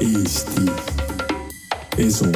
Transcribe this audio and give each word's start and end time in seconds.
Eesti 0.00 0.66
Esu. 1.98 2.26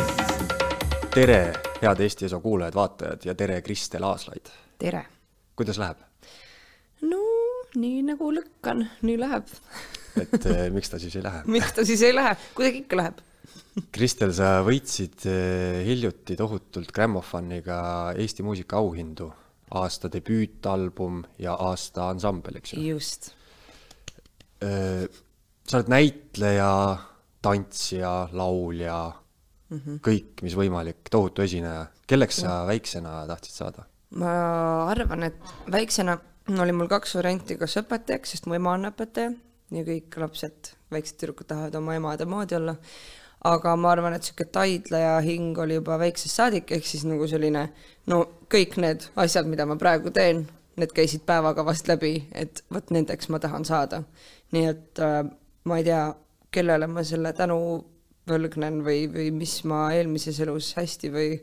tere, 1.13 1.53
head 1.83 1.99
Eesti 2.01 2.25
Eso 2.25 2.39
kuulajad-vaatajad 2.41 3.27
ja 3.29 3.35
tere, 3.37 3.59
Kristel 3.63 4.07
Aaslaid. 4.09 4.49
tere. 4.79 5.03
kuidas 5.57 5.77
läheb? 5.79 5.99
no 7.03 7.19
nii 7.77 7.99
nagu 8.07 8.31
lükkan, 8.33 8.81
nii 9.03 9.19
läheb. 9.21 9.53
et 10.23 10.47
eh, 10.49 10.71
miks 10.73 10.89
ta 10.89 10.99
siis 11.03 11.19
ei 11.21 11.27
lähe? 11.27 11.43
miks 11.57 11.75
ta 11.77 11.85
siis 11.85 12.01
ei 12.09 12.15
lähe, 12.17 12.33
kuidagi 12.57 12.81
ikka 12.87 13.01
läheb. 13.03 13.21
Kristel, 13.93 14.33
sa 14.33 14.63
võitsid 14.65 15.29
eh, 15.29 15.83
hiljuti 15.85 16.39
tohutult 16.41 16.95
Grammofoniga 16.97 17.83
Eesti 18.17 18.47
muusika 18.47 18.81
auhindu, 18.81 19.29
aasta 19.77 20.09
debüütalbum 20.09 21.21
ja 21.45 21.61
aasta 21.69 22.09
ansambel, 22.09 22.63
eks 22.63 22.73
ju. 22.73 22.89
just. 22.95 23.35
sa 24.61 25.77
oled 25.77 25.93
näitleja, 25.93 26.73
tantsija, 27.43 28.29
laulja 28.33 29.13
mm. 29.69 29.79
-hmm. 29.79 30.01
kõik, 30.07 30.43
mis 30.43 30.57
võimalik, 30.57 31.07
tohutu 31.11 31.43
esineja. 31.43 31.87
kelleks 32.07 32.43
sa 32.45 32.65
väiksena 32.67 33.27
tahtsid 33.27 33.55
saada? 33.55 33.87
ma 34.11 34.33
arvan, 34.91 35.23
et 35.23 35.55
väiksena 35.73 36.19
oli 36.59 36.73
mul 36.73 36.89
kaks 36.91 37.15
varianti, 37.15 37.57
kas 37.57 37.77
õpetajaks, 37.79 38.35
sest 38.35 38.47
mu 38.47 38.55
ema 38.59 38.73
on 38.75 38.91
õpetaja 38.91 39.33
ja 39.71 39.87
kõik 39.87 40.19
lapsed, 40.23 40.73
väiksed 40.91 41.19
tüdrukud 41.21 41.49
tahavad 41.51 41.75
oma 41.79 41.95
emade 41.99 42.27
moodi 42.27 42.59
olla. 42.59 42.77
aga 43.45 43.73
ma 43.77 43.89
arvan, 43.95 44.13
et 44.13 44.27
sihuke 44.27 44.45
taidleja 44.53 45.15
hing 45.25 45.59
oli 45.59 45.79
juba 45.79 45.97
väiksest 45.99 46.37
saadik, 46.37 46.73
ehk 46.77 46.85
siis 46.85 47.07
nagu 47.09 47.25
selline 47.29 47.71
no 48.07 48.19
kõik 48.53 48.77
need 48.77 49.07
asjad, 49.17 49.47
mida 49.49 49.65
ma 49.67 49.79
praegu 49.81 50.11
teen, 50.13 50.43
need 50.77 50.93
käisid 50.93 51.23
päevakavast 51.27 51.89
läbi, 51.89 52.27
et 52.37 52.61
vot 52.73 52.91
nendeks 52.93 53.31
ma 53.33 53.41
tahan 53.41 53.65
saada. 53.65 54.03
nii 54.53 54.67
et 54.67 55.01
äh, 55.01 55.23
ma 55.65 55.79
ei 55.79 55.87
tea, 55.87 56.03
kellele 56.51 56.87
ma 56.91 57.05
selle 57.07 57.33
tänu 57.37 57.59
võlgnen 58.31 58.81
või, 58.85 59.05
või 59.11 59.31
mis 59.35 59.61
ma 59.69 59.89
eelmises 59.97 60.41
elus 60.45 60.73
hästi 60.79 61.11
või 61.15 61.35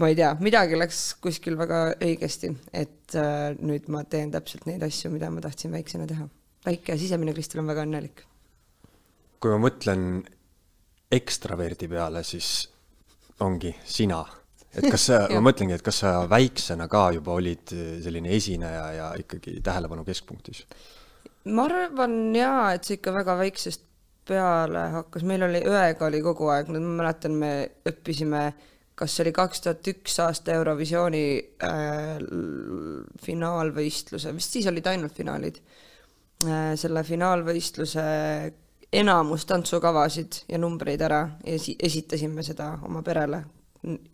ma 0.00 0.10
ei 0.10 0.16
tea, 0.18 0.30
midagi 0.42 0.78
läks 0.78 1.00
kuskil 1.22 1.58
väga 1.58 1.82
õigesti, 1.98 2.52
et 2.72 3.16
äh, 3.18 3.52
nüüd 3.58 3.90
ma 3.92 4.04
teen 4.08 4.32
täpselt 4.32 4.66
neid 4.68 4.82
asju, 4.86 5.10
mida 5.14 5.30
ma 5.32 5.42
tahtsin 5.44 5.72
väiksena 5.74 6.06
teha. 6.10 6.28
väike 6.66 6.96
sisemine 7.00 7.34
Kristel 7.34 7.62
on 7.62 7.70
väga 7.72 7.86
õnnelik. 7.86 8.26
kui 9.40 9.50
ma 9.50 9.58
mõtlen 9.66 10.22
ekstraverdi 11.10 11.88
peale, 11.88 12.22
siis 12.24 12.68
ongi 13.40 13.74
sina. 13.84 14.22
et 14.70 14.86
kas 14.86 15.08
sa, 15.10 15.24
ma 15.34 15.42
mõtlengi, 15.50 15.74
et 15.74 15.82
kas 15.82 16.02
sa 16.04 16.14
väiksena 16.30 16.86
ka 16.88 17.10
juba 17.16 17.34
olid 17.34 17.74
selline 18.04 18.30
esineja 18.36 18.86
ja 18.94 19.12
ikkagi 19.18 19.58
tähelepanu 19.64 20.04
keskpunktis? 20.06 20.64
Ma 21.44 21.64
arvan 21.68 22.34
jaa, 22.36 22.72
et 22.74 22.84
see 22.84 22.98
ikka 22.98 23.14
väga 23.14 23.36
väiksest 23.40 23.86
peale 24.30 24.82
hakkas, 24.94 25.24
meil 25.26 25.42
oli 25.46 25.62
õega 25.66 26.06
oli 26.06 26.20
kogu 26.22 26.50
aeg, 26.52 26.68
ma 26.70 26.80
mäletan, 26.80 27.34
me 27.40 27.52
õppisime, 27.88 28.42
kas 28.94 29.14
see 29.16 29.24
oli 29.24 29.32
kaks 29.34 29.64
tuhat 29.64 29.90
üks 29.94 30.18
aasta 30.22 30.54
Eurovisiooni 30.58 31.24
äh, 31.66 32.18
finaalvõistluse, 33.24 34.34
vist 34.36 34.58
siis 34.58 34.68
olid 34.70 34.90
ainult 34.92 35.16
finaalid. 35.16 35.62
Äh,, 36.44 36.74
selle 36.80 37.02
finaalvõistluse 37.04 38.04
enamus 39.00 39.46
tantsukavasid 39.46 40.44
ja 40.50 40.58
numbreid 40.58 41.02
ära 41.06 41.22
ja 41.46 41.56
esi- 41.56 41.76
esitasime 41.78 42.44
seda 42.46 42.72
oma 42.86 43.02
perele 43.06 43.42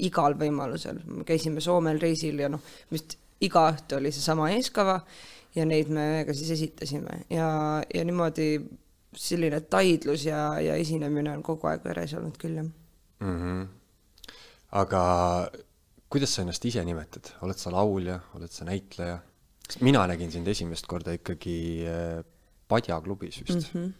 igal 0.07 0.37
võimalusel, 0.39 1.01
me 1.11 1.25
käisime 1.27 1.63
Soomel 1.65 1.99
reisil 1.99 2.39
ja 2.39 2.51
noh, 2.53 2.63
vist 2.93 3.17
iga 3.43 3.67
õhtu 3.73 3.99
oli 3.99 4.13
seesama 4.15 4.51
eeskava 4.55 5.01
ja 5.57 5.65
neid 5.69 5.89
me 5.93 6.25
ka 6.29 6.35
siis 6.37 6.51
esitasime 6.57 7.23
ja, 7.33 7.49
ja 7.95 8.05
niimoodi 8.05 8.51
selline 9.17 9.63
taidlus 9.73 10.27
ja, 10.29 10.61
ja 10.61 10.77
esinemine 10.77 11.33
on 11.33 11.45
kogu 11.47 11.71
aeg 11.71 11.85
veres 11.87 12.15
olnud 12.19 12.37
küll 12.41 12.59
jah. 12.61 12.69
mm. 13.21 13.39
-hmm. 13.41 13.67
aga 14.83 15.03
kuidas 16.13 16.35
sa 16.35 16.43
ennast 16.45 16.65
ise 16.65 16.85
nimetad, 16.85 17.33
oled 17.43 17.59
sa 17.59 17.73
laulja, 17.75 18.21
oled 18.39 18.53
sa 18.53 18.65
näitleja? 18.69 19.19
sest 19.67 19.83
mina 19.83 20.07
nägin 20.07 20.31
sind 20.31 20.49
esimest 20.49 20.87
korda 20.87 21.17
ikkagi 21.17 21.85
äh, 21.91 22.25
Padja 22.69 23.01
klubis 23.01 23.41
vist 23.41 23.75
mm. 23.75 23.81
-hmm. 23.81 23.93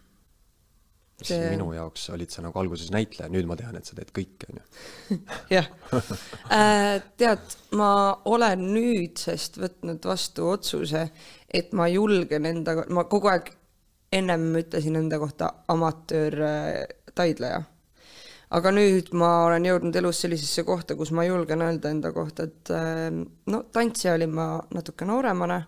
mis 1.19 1.29
See- 1.29 1.51
minu 1.51 1.73
jaoks 1.73 2.11
olid 2.11 2.31
sa 2.31 2.43
nagu 2.43 2.59
alguses 2.59 2.91
näitleja, 2.91 3.29
nüüd 3.33 3.47
ma 3.47 3.57
tean, 3.57 3.77
et 3.77 3.85
sa 3.85 3.97
teed 3.97 4.13
kõike, 4.15 4.51
onju. 4.53 4.65
jah 5.57 5.67
äh,, 6.53 7.03
tead, 7.17 7.57
ma 7.73 7.91
olen 8.25 8.67
nüüdsest 8.75 9.59
võtnud 9.59 10.05
vastu 10.05 10.51
otsuse, 10.51 11.09
et 11.49 11.73
ma 11.73 11.87
julgen 11.89 12.47
enda, 12.47 12.83
ma 12.91 13.07
kogu 13.11 13.31
aeg 13.31 13.53
ennem 14.13 14.53
ütlesin 14.61 14.99
enda 14.99 15.19
kohta 15.19 15.53
amatöör 15.69 16.41
äh, 16.43 16.85
taidleja. 17.15 17.63
aga 18.51 18.71
nüüd 18.71 19.09
ma 19.19 19.29
olen 19.49 19.65
jõudnud 19.67 19.97
elus 19.99 20.21
sellisesse 20.23 20.63
kohta, 20.63 20.95
kus 20.95 21.11
ma 21.11 21.25
julgen 21.27 21.65
öelda 21.67 21.91
enda 21.91 22.13
kohta, 22.15 22.47
et 22.47 22.71
äh, 22.71 23.11
no 23.51 23.63
tantsija 23.75 24.15
olin 24.15 24.35
ma 24.35 24.47
natuke 24.75 25.09
nooremana, 25.09 25.59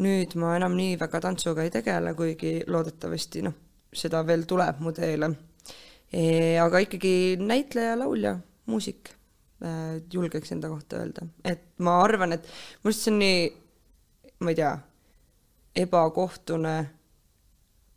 nüüd 0.00 0.32
ma 0.40 0.54
enam 0.56 0.76
nii 0.78 0.96
väga 1.00 1.20
tantsuga 1.26 1.66
ei 1.66 1.72
tegele, 1.74 2.14
kuigi 2.16 2.54
loodetavasti 2.72 3.44
noh, 3.44 3.56
seda 3.92 4.22
veel 4.26 4.46
tuleb 4.48 4.80
mu 4.84 4.92
teele. 4.96 5.30
E, 6.12 6.56
aga 6.62 6.80
ikkagi 6.84 7.36
näitleja, 7.42 7.96
laulja, 8.00 8.36
muusik 8.70 9.10
äh, 9.60 10.00
julgeks 10.12 10.52
enda 10.54 10.70
kohta 10.72 11.02
öelda, 11.02 11.26
et 11.44 11.74
ma 11.84 11.98
arvan, 12.04 12.36
et 12.36 12.46
minu 12.46 12.92
arust 12.92 13.04
see 13.04 13.12
on 13.12 13.18
nii, 13.20 13.40
ma 14.40 14.52
ei 14.54 14.60
tea, 14.60 14.74
ebakohtune 15.76 16.76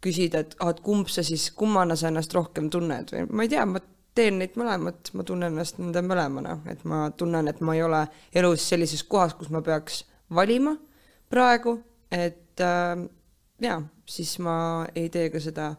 küsida, 0.03 0.43
et 0.43 0.55
ah, 0.59 0.71
et 0.71 0.79
kumb 0.83 1.09
sa 1.11 1.23
siis, 1.27 1.49
kummana 1.55 1.97
sa 1.99 2.07
ennast 2.11 2.33
rohkem 2.35 2.69
tunned? 2.71 3.11
või 3.13 3.25
ma 3.29 3.45
ei 3.45 3.51
tea, 3.51 3.65
ma 3.67 3.81
teen 4.15 4.39
neid 4.41 4.55
mõlemat, 4.59 5.11
ma 5.15 5.25
tunnen 5.27 5.53
ennast 5.53 5.79
nende 5.79 6.03
mõlemana, 6.05 6.57
et 6.71 6.83
ma 6.87 7.07
tunnen, 7.17 7.47
et 7.51 7.59
ma 7.63 7.75
ei 7.75 7.83
ole 7.83 8.05
elus 8.35 8.67
sellises 8.71 9.03
kohas, 9.07 9.35
kus 9.37 9.51
ma 9.53 9.61
peaks 9.65 10.03
valima 10.35 10.75
praegu, 11.29 11.77
et 12.11 12.63
äh, 12.63 13.05
jaa, 13.63 13.81
siis 14.09 14.37
ma 14.43 14.55
ei 14.95 15.09
tee 15.13 15.29
ka 15.33 15.41
seda 15.43 15.71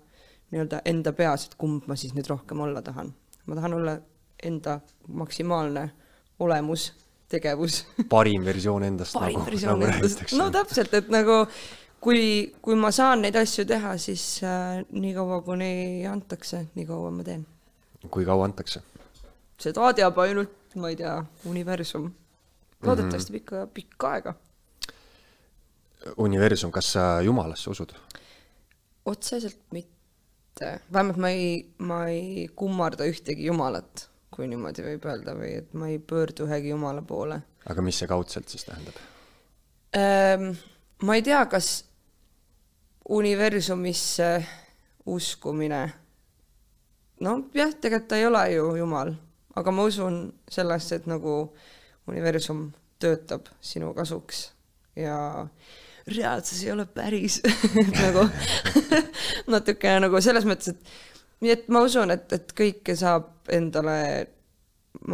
nii-öelda 0.50 0.82
enda 0.90 1.12
peas, 1.16 1.46
et 1.46 1.58
kumb 1.60 1.86
ma 1.90 1.96
siis 1.98 2.14
nüüd 2.16 2.28
rohkem 2.30 2.60
olla 2.60 2.82
tahan. 2.82 3.12
ma 3.46 3.54
tahan 3.58 3.74
olla 3.74 3.98
enda 4.42 4.80
maksimaalne 5.08 5.90
olemus, 6.40 6.92
tegevus. 7.28 7.84
Parim 8.08 8.44
versioon 8.44 8.84
endast 8.84 9.14
parim 9.14 9.38
nagu, 9.38 9.50
versioon 9.50 9.80
nagu 9.80 9.92
endast, 9.94 10.24
no 10.38 10.50
täpselt, 10.54 10.94
et 10.94 11.10
nagu 11.12 11.44
kui, 12.00 12.52
kui 12.62 12.76
ma 12.78 12.90
saan 12.94 13.24
neid 13.24 13.36
asju 13.40 13.66
teha, 13.68 13.94
siis 14.00 14.24
äh, 14.46 14.80
nii 14.90 15.12
kaua, 15.16 15.40
kuni 15.46 15.72
antakse, 16.08 16.66
nii 16.76 16.86
kaua 16.88 17.10
ma 17.14 17.26
teen. 17.26 17.44
kui 18.10 18.26
kaua 18.28 18.48
antakse? 18.48 18.82
seda 19.60 19.90
teab 19.96 20.18
ainult, 20.22 20.54
ma 20.80 20.92
ei 20.92 20.96
tea, 20.96 21.18
universum. 21.50 22.08
Loodetavasti 22.80 23.34
pikka, 23.34 23.66
pikka 23.74 24.12
aega. 24.14 24.34
universum, 26.16 26.70
kas 26.72 26.94
sa 26.96 27.08
jumalasse 27.24 27.70
usud? 27.70 27.92
otseselt 29.10 29.60
mitte, 29.72 30.78
vähemalt 30.92 31.20
ma 31.20 31.28
ei, 31.34 31.52
ma 31.78 32.00
ei 32.08 32.48
kummarda 32.56 33.04
ühtegi 33.08 33.48
jumalat, 33.48 34.06
kui 34.32 34.48
niimoodi 34.48 34.84
võib 34.84 35.06
öelda 35.08 35.34
või 35.36 35.54
et 35.58 35.72
ma 35.74 35.88
ei 35.92 35.98
pöördu 35.98 36.46
ühegi 36.46 36.72
jumala 36.72 37.02
poole 37.04 37.40
aga 37.68 37.84
mis 37.84 38.00
see 38.00 38.08
kaudselt 38.10 38.48
siis 38.48 38.64
tähendab? 38.68 38.98
ähm,. 39.96 40.52
ma 41.04 41.16
ei 41.18 41.24
tea, 41.26 41.42
kas 41.50 41.89
universumisse 43.10 44.30
uskumine, 45.10 45.82
noh 47.24 47.42
jah, 47.54 47.72
tegelikult 47.74 48.08
ta 48.08 48.18
ei 48.20 48.26
ole 48.28 48.44
ju 48.54 48.70
jumal, 48.78 49.14
aga 49.58 49.74
ma 49.74 49.86
usun 49.88 50.22
sellesse, 50.50 51.00
et 51.00 51.08
nagu 51.10 51.34
universum 52.10 52.68
töötab 53.00 53.48
sinu 53.60 53.92
kasuks 53.96 54.50
ja 54.98 55.46
reaalsus 56.06 56.62
ei 56.64 56.72
ole 56.72 56.86
päris 56.86 57.40
nagu 58.02 58.26
natukene 59.52 60.06
nagu 60.06 60.20
selles 60.22 60.46
mõttes, 60.48 60.74
et 60.74 61.40
nii 61.44 61.54
et 61.54 61.66
ma 61.72 61.82
usun, 61.86 62.12
et, 62.14 62.30
et 62.36 62.54
kõike 62.56 62.96
saab 62.98 63.50
endale 63.50 63.98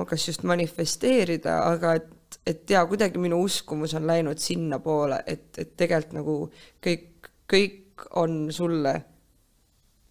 kas 0.08 0.28
just 0.28 0.44
manifesteerida, 0.48 1.60
aga 1.70 1.96
et, 2.00 2.38
et 2.46 2.70
jaa, 2.70 2.84
kuidagi 2.88 3.20
minu 3.22 3.38
uskumus 3.44 3.94
on 3.94 4.06
läinud 4.08 4.40
sinnapoole, 4.42 5.20
et, 5.26 5.48
et 5.58 5.76
tegelikult 5.78 6.16
nagu 6.16 6.36
kõik, 6.84 7.30
kõik 7.50 7.82
on 8.20 8.46
sulle 8.54 8.94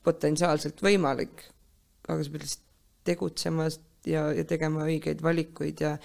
potentsiaalselt 0.06 0.82
võimalik, 0.86 1.44
aga 2.08 2.22
sa 2.22 2.34
pead 2.34 2.46
lihtsalt 2.46 2.64
tegutsema 3.06 3.68
ja, 4.10 4.30
ja 4.34 4.46
tegema 4.48 4.86
õigeid 4.86 5.22
valikuid 5.26 5.82
ja 5.82 5.96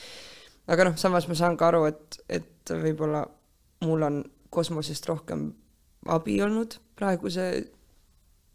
aga 0.71 0.91
noh, 0.91 0.97
samas 1.01 1.29
ma 1.29 1.37
saan 1.39 1.57
ka 1.61 1.71
aru, 1.71 1.85
et, 1.91 2.21
et 2.29 2.73
võib-olla 2.73 3.25
mul 3.87 4.07
on 4.07 4.23
kosmosest 4.53 5.07
rohkem 5.09 5.51
abi 6.11 6.39
olnud 6.43 6.77
praeguse 6.99 7.47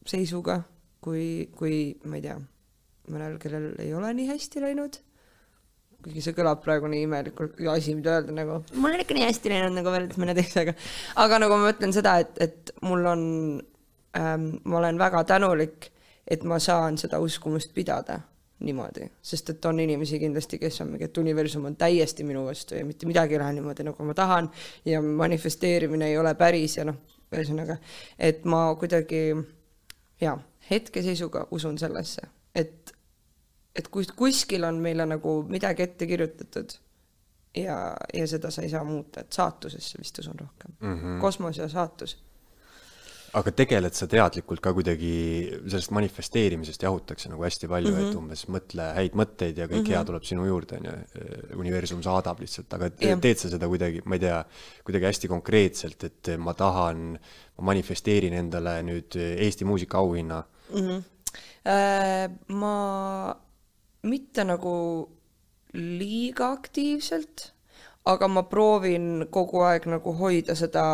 seisuga, 0.06 0.60
kui, 1.02 1.50
kui 1.58 1.96
ma 2.06 2.20
ei 2.20 2.26
tea, 2.26 2.38
mõnel, 3.10 3.40
kellel 3.42 3.72
ei 3.82 3.94
ole 3.98 4.12
nii 4.18 4.30
hästi 4.30 4.62
läinud. 4.62 5.00
Kuigi 6.06 6.22
see 6.22 6.36
kõlab 6.38 6.62
praegu 6.64 6.90
nii 6.92 7.08
imelikult, 7.08 7.58
asi, 7.72 7.96
mida 7.98 8.20
öelda 8.20 8.36
nagu, 8.36 8.60
mul 8.78 8.94
on 8.94 9.02
ikka 9.02 9.18
nii 9.18 9.26
hästi 9.26 9.52
läinud 9.52 9.76
nagu 9.80 9.94
võrreldes 9.94 10.22
mõne 10.22 10.38
teisega. 10.38 10.76
aga 11.24 11.42
nagu 11.42 11.58
ma 11.58 11.72
mõtlen 11.72 11.96
seda, 11.96 12.20
et, 12.22 12.38
et 12.46 12.72
mul 12.86 13.10
on 13.10 13.26
ähm,, 14.20 14.48
ma 14.64 14.80
olen 14.84 15.02
väga 15.02 15.26
tänulik, 15.34 15.90
et 16.28 16.46
ma 16.48 16.62
saan 16.62 17.00
seda 17.02 17.20
uskumust 17.22 17.74
pidada 17.74 18.20
niimoodi, 18.66 19.10
sest 19.22 19.52
et 19.52 19.66
on 19.68 19.80
inimesi 19.84 20.20
kindlasti, 20.22 20.60
kes 20.62 20.80
on 20.82 20.94
mingi, 20.94 21.10
et 21.10 21.18
universum 21.20 21.66
on 21.68 21.76
täiesti 21.76 22.24
minu 22.24 22.46
vastu 22.46 22.78
ja 22.78 22.86
mitte 22.88 23.08
midagi 23.10 23.36
ei 23.36 23.42
lähe 23.42 23.58
niimoodi, 23.58 23.84
nagu 23.84 24.08
ma 24.08 24.16
tahan. 24.16 24.48
Ja 24.88 25.02
manifesteerimine 25.04 26.08
ei 26.10 26.18
ole 26.18 26.32
päris 26.40 26.78
ja 26.78 26.86
noh, 26.88 27.02
ühesõnaga, 27.36 27.78
et 28.20 28.46
ma 28.48 28.68
kuidagi 28.80 29.26
jaa, 30.22 30.38
hetkeseisuga 30.70 31.48
usun 31.52 31.78
sellesse, 31.82 32.30
et, 32.56 32.95
et 33.76 33.88
kus, 33.92 34.12
kuskil 34.16 34.64
on 34.64 34.82
meile 34.84 35.06
nagu 35.06 35.38
midagi 35.50 35.84
ette 35.84 36.08
kirjutatud 36.08 36.78
ja, 37.56 37.80
ja 38.14 38.28
seda 38.28 38.52
sa 38.52 38.64
ei 38.66 38.70
saa 38.70 38.84
muuta, 38.84 39.26
et 39.26 39.34
saatusesse 39.34 40.00
vist 40.00 40.20
usun 40.20 40.40
rohkem 40.40 40.78
mm. 40.80 40.96
-hmm. 41.00 41.22
kosmos 41.22 41.58
ja 41.58 41.70
saatus 41.70 42.18
aga 43.36 43.52
tegeled 43.52 43.96
sa 43.96 44.08
teadlikult 44.08 44.62
ka 44.64 44.72
kuidagi 44.76 45.14
sellest 45.66 45.92
manifesteerimisest 45.96 46.86
jahutakse 46.86 47.30
nagu 47.32 47.44
hästi 47.44 47.68
palju 47.68 47.92
mm, 47.92 47.98
-hmm. 47.98 48.08
et 48.08 48.14
mhm. 48.14 48.18
umbes 48.24 48.46
mõtle 48.56 48.86
häid 48.96 49.18
mõtteid 49.22 49.58
ja 49.60 49.68
kõik 49.68 49.82
mm 49.82 49.84
-hmm. 49.84 49.96
hea 49.96 50.04
tuleb 50.06 50.24
sinu 50.24 50.46
juurde, 50.46 50.78
onju. 50.80 50.94
universum 51.60 52.04
saadab 52.04 52.40
lihtsalt, 52.40 52.74
aga 52.74 52.90
yeah. 53.02 53.20
teed 53.20 53.38
sa 53.38 53.50
seda 53.50 53.68
kuidagi, 53.68 54.02
ma 54.06 54.16
ei 54.16 54.24
tea, 54.24 54.46
kuidagi 54.88 55.06
hästi 55.06 55.28
konkreetselt, 55.28 56.04
et 56.04 56.32
ma 56.38 56.54
tahan, 56.54 57.20
ma 57.58 57.68
manifesteerin 57.72 58.34
endale 58.34 58.82
nüüd 58.84 59.20
Eesti 59.20 59.66
muusikaauhinna 59.66 60.44
mm? 60.74 60.80
-hmm. 60.80 61.04
Äh, 61.66 62.30
ma 62.48 63.36
mitte 64.06 64.46
nagu 64.46 64.76
liiga 65.74 66.52
aktiivselt, 66.56 67.52
aga 68.06 68.28
ma 68.28 68.44
proovin 68.50 69.28
kogu 69.34 69.64
aeg 69.66 69.88
nagu 69.92 70.14
hoida 70.20 70.56
seda 70.56 70.86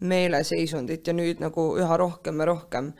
meeleseisundit 0.00 1.06
ja 1.06 1.14
nüüd 1.14 1.40
nagu 1.42 1.70
üha 1.78 1.96
rohkem 1.98 2.42
ja 2.42 2.48
rohkem, 2.50 2.92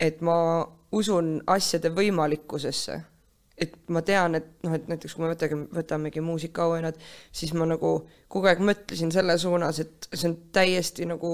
et 0.00 0.22
ma 0.24 0.66
usun 0.92 1.38
asjade 1.46 1.92
võimalikkusesse. 1.94 3.00
Et 3.60 3.74
ma 3.92 4.00
tean, 4.06 4.34
et 4.38 4.46
noh, 4.64 4.74
et 4.76 4.86
näiteks 4.88 5.14
kui 5.14 5.24
me 5.24 5.30
võtame, 5.32 5.66
võtamegi 5.74 6.22
muusikaauhinnad, 6.24 6.98
siis 7.36 7.52
ma 7.56 7.66
nagu 7.68 7.92
kogu 8.30 8.48
aeg 8.48 8.62
mõtlesin 8.64 9.12
selle 9.12 9.36
suunas, 9.40 9.80
et 9.82 10.08
see 10.12 10.30
on 10.30 10.36
täiesti 10.54 11.06
nagu, 11.10 11.32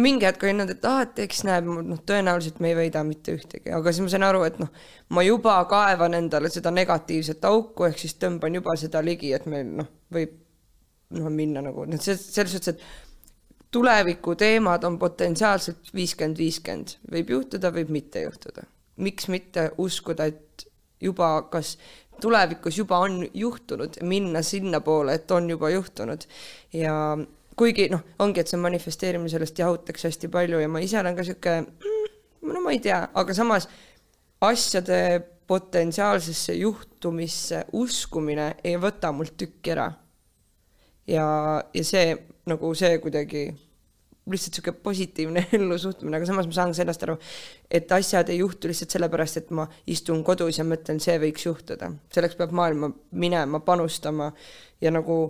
mingi 0.00 0.26
hetk 0.26 0.46
olin 0.46 0.62
nad, 0.62 0.72
et 0.72 0.86
ah, 0.88 1.02
et 1.06 1.20
eks 1.26 1.44
näeb, 1.48 1.68
noh, 1.70 2.00
tõenäoliselt 2.06 2.58
me 2.64 2.72
ei 2.72 2.78
võida 2.78 3.04
mitte 3.06 3.36
ühtegi, 3.36 3.70
aga 3.76 3.92
siis 3.92 4.06
ma 4.06 4.12
sain 4.14 4.26
aru, 4.26 4.42
et 4.48 4.58
noh, 4.62 4.72
ma 5.14 5.24
juba 5.26 5.58
kaevan 5.70 6.18
endale 6.18 6.50
seda 6.52 6.72
negatiivset 6.74 7.44
auku, 7.50 7.86
ehk 7.88 8.02
siis 8.02 8.16
tõmban 8.20 8.58
juba 8.58 8.76
seda 8.80 9.04
ligi, 9.04 9.34
et 9.36 9.46
meil 9.50 9.70
noh, 9.82 9.92
võib 10.14 10.34
noh, 11.18 11.30
minna 11.34 11.62
nagu, 11.64 11.86
noh, 11.86 12.02
selles 12.02 12.56
suhtes, 12.56 12.74
et 12.74 13.70
tuleviku 13.70 14.34
teemad 14.34 14.84
on 14.84 14.98
potentsiaalselt 14.98 15.94
viiskümmend, 15.94 16.38
viiskümmend, 16.38 16.96
võib 17.12 17.30
juhtuda, 17.36 17.70
võib 17.74 17.94
mitte 17.94 18.26
juhtuda. 18.26 18.66
miks 19.00 19.28
mitte 19.32 19.70
uskuda, 19.80 20.26
et 20.28 20.66
juba 21.00 21.32
kas 21.50 21.76
tulevikus 22.20 22.78
juba 22.78 22.98
on 22.98 23.22
juhtunud, 23.34 24.00
minna 24.02 24.42
sinnapoole, 24.42 25.14
et 25.14 25.30
on 25.30 25.50
juba 25.50 25.70
juhtunud 25.70 26.26
ja 26.76 26.94
kuigi 27.56 27.88
noh, 27.92 28.02
ongi, 28.18 28.40
et 28.40 28.48
see 28.48 28.60
manifesteerimine, 28.60 29.32
sellest 29.32 29.58
jahutakse 29.58 30.08
hästi 30.08 30.28
palju 30.32 30.60
ja 30.60 30.68
ma 30.68 30.82
ise 30.84 31.00
olen 31.00 31.16
ka 31.16 31.24
sihuke 31.26 31.56
mm,, 31.60 32.10
no 32.52 32.64
ma 32.64 32.74
ei 32.76 32.80
tea, 32.84 33.00
aga 33.14 33.36
samas 33.36 33.68
asjade 34.40 35.00
potentsiaalsesse 35.50 36.54
juhtumisse 36.54 37.64
uskumine 37.76 38.52
ei 38.64 38.76
võta 38.80 39.10
mult 39.12 39.34
tükki 39.40 39.74
ära. 39.74 39.90
ja, 41.06 41.26
ja 41.74 41.84
see 41.84 42.14
nagu 42.46 42.70
see 42.78 42.98
kuidagi 43.02 43.48
lihtsalt 44.30 44.54
sihuke 44.58 44.72
positiivne 44.84 45.46
ellusuhtumine, 45.56 46.18
aga 46.18 46.28
samas 46.28 46.48
ma 46.48 46.56
saan 46.56 46.74
sellest 46.76 47.04
aru, 47.06 47.16
et 47.70 47.92
asjad 47.92 48.28
ei 48.28 48.40
juhtu 48.42 48.70
lihtsalt 48.70 48.96
sellepärast, 48.96 49.40
et 49.40 49.54
ma 49.56 49.66
istun 49.90 50.24
kodus 50.26 50.60
ja 50.60 50.66
mõtlen, 50.66 51.00
see 51.02 51.16
võiks 51.22 51.46
juhtuda. 51.46 51.92
selleks 52.14 52.36
peab 52.38 52.52
maailma 52.56 52.92
minema, 53.12 53.62
panustama 53.64 54.30
ja 54.80 54.92
nagu 54.94 55.22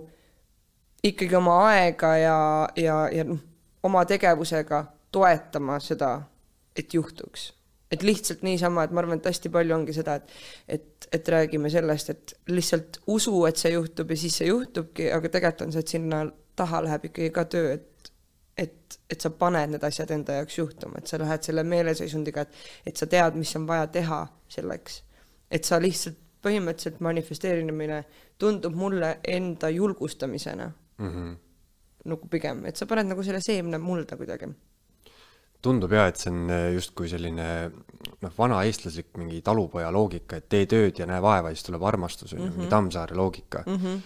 ikkagi 1.03 1.35
oma 1.35 1.57
aega 1.69 2.11
ja, 2.17 2.37
ja, 2.77 2.97
ja 3.13 3.25
noh, 3.27 3.39
oma 3.83 4.03
tegevusega 4.05 4.83
toetama 5.11 5.79
seda, 5.83 6.21
et 6.75 6.93
juhtuks. 6.93 7.53
et 7.91 8.03
lihtsalt 8.07 8.45
niisama, 8.47 8.85
et 8.85 8.91
ma 8.95 9.01
arvan, 9.01 9.19
et 9.19 9.25
hästi 9.27 9.49
palju 9.51 9.73
ongi 9.75 9.91
seda, 9.91 10.13
et, 10.21 10.29
et, 10.77 11.07
et 11.11 11.29
räägime 11.33 11.67
sellest, 11.69 12.09
et 12.13 12.33
lihtsalt 12.47 13.01
usu, 13.11 13.33
et 13.49 13.59
see 13.59 13.73
juhtub 13.73 14.13
ja 14.13 14.15
siis 14.21 14.37
see 14.39 14.47
juhtubki, 14.47 15.09
aga 15.11 15.27
tegelikult 15.33 15.65
on 15.65 15.73
see, 15.75 15.83
et 15.83 15.91
sinna 15.97 16.21
taha 16.55 16.79
läheb 16.85 17.09
ikkagi 17.09 17.33
ka 17.35 17.43
töö, 17.51 17.73
et, 17.75 17.90
et, 18.61 18.97
et 19.09 19.23
sa 19.23 19.31
paned 19.33 19.73
need 19.73 19.83
asjad 19.87 20.11
enda 20.13 20.39
jaoks 20.39 20.57
juhtuma, 20.59 21.01
et 21.01 21.11
sa 21.11 21.19
lähed 21.21 21.45
selle 21.47 21.63
meeleseisundiga, 21.67 22.45
et, 22.45 22.65
et 22.91 22.97
sa 23.01 23.07
tead, 23.09 23.37
mis 23.39 23.53
on 23.59 23.67
vaja 23.69 23.87
teha 23.99 24.23
selleks. 24.51 25.01
et 25.51 25.67
sa 25.67 25.79
lihtsalt 25.81 26.19
põhimõtteliselt 26.41 27.01
manifesteerimine 27.03 28.03
tundub 28.39 28.73
mulle 28.73 29.17
enda 29.27 29.69
julgustamisena 29.69 30.71
mm. 30.97 31.09
-hmm. 31.09 31.35
nagu 32.05 32.27
pigem, 32.27 32.65
et 32.65 32.77
sa 32.77 32.85
paned 32.85 33.11
nagu 33.11 33.23
selle 33.23 33.41
seemne 33.41 33.77
mulda 33.77 34.17
kuidagi 34.17 34.49
tundub 35.61 35.91
jah, 35.93 36.07
et 36.09 36.17
see 36.17 36.31
on 36.31 36.49
justkui 36.73 37.09
selline 37.09 37.47
noh, 38.21 38.31
vana 38.37 38.63
eestlaslik 38.63 39.17
mingi 39.17 39.41
talupoja 39.41 39.91
loogika, 39.91 40.37
et 40.37 40.49
tee 40.49 40.65
tööd 40.65 40.97
ja 40.99 41.05
näe 41.05 41.21
vaeva 41.21 41.51
siis 41.53 41.67
tuleb 41.67 41.83
armastus, 41.83 42.33
on 42.33 42.39
ju, 42.39 42.49
mingi 42.49 42.65
mhm. 42.65 42.69
Tammsaare 42.69 43.15
loogika 43.15 43.63
mm. 43.67 43.77
-hmm 43.77 44.01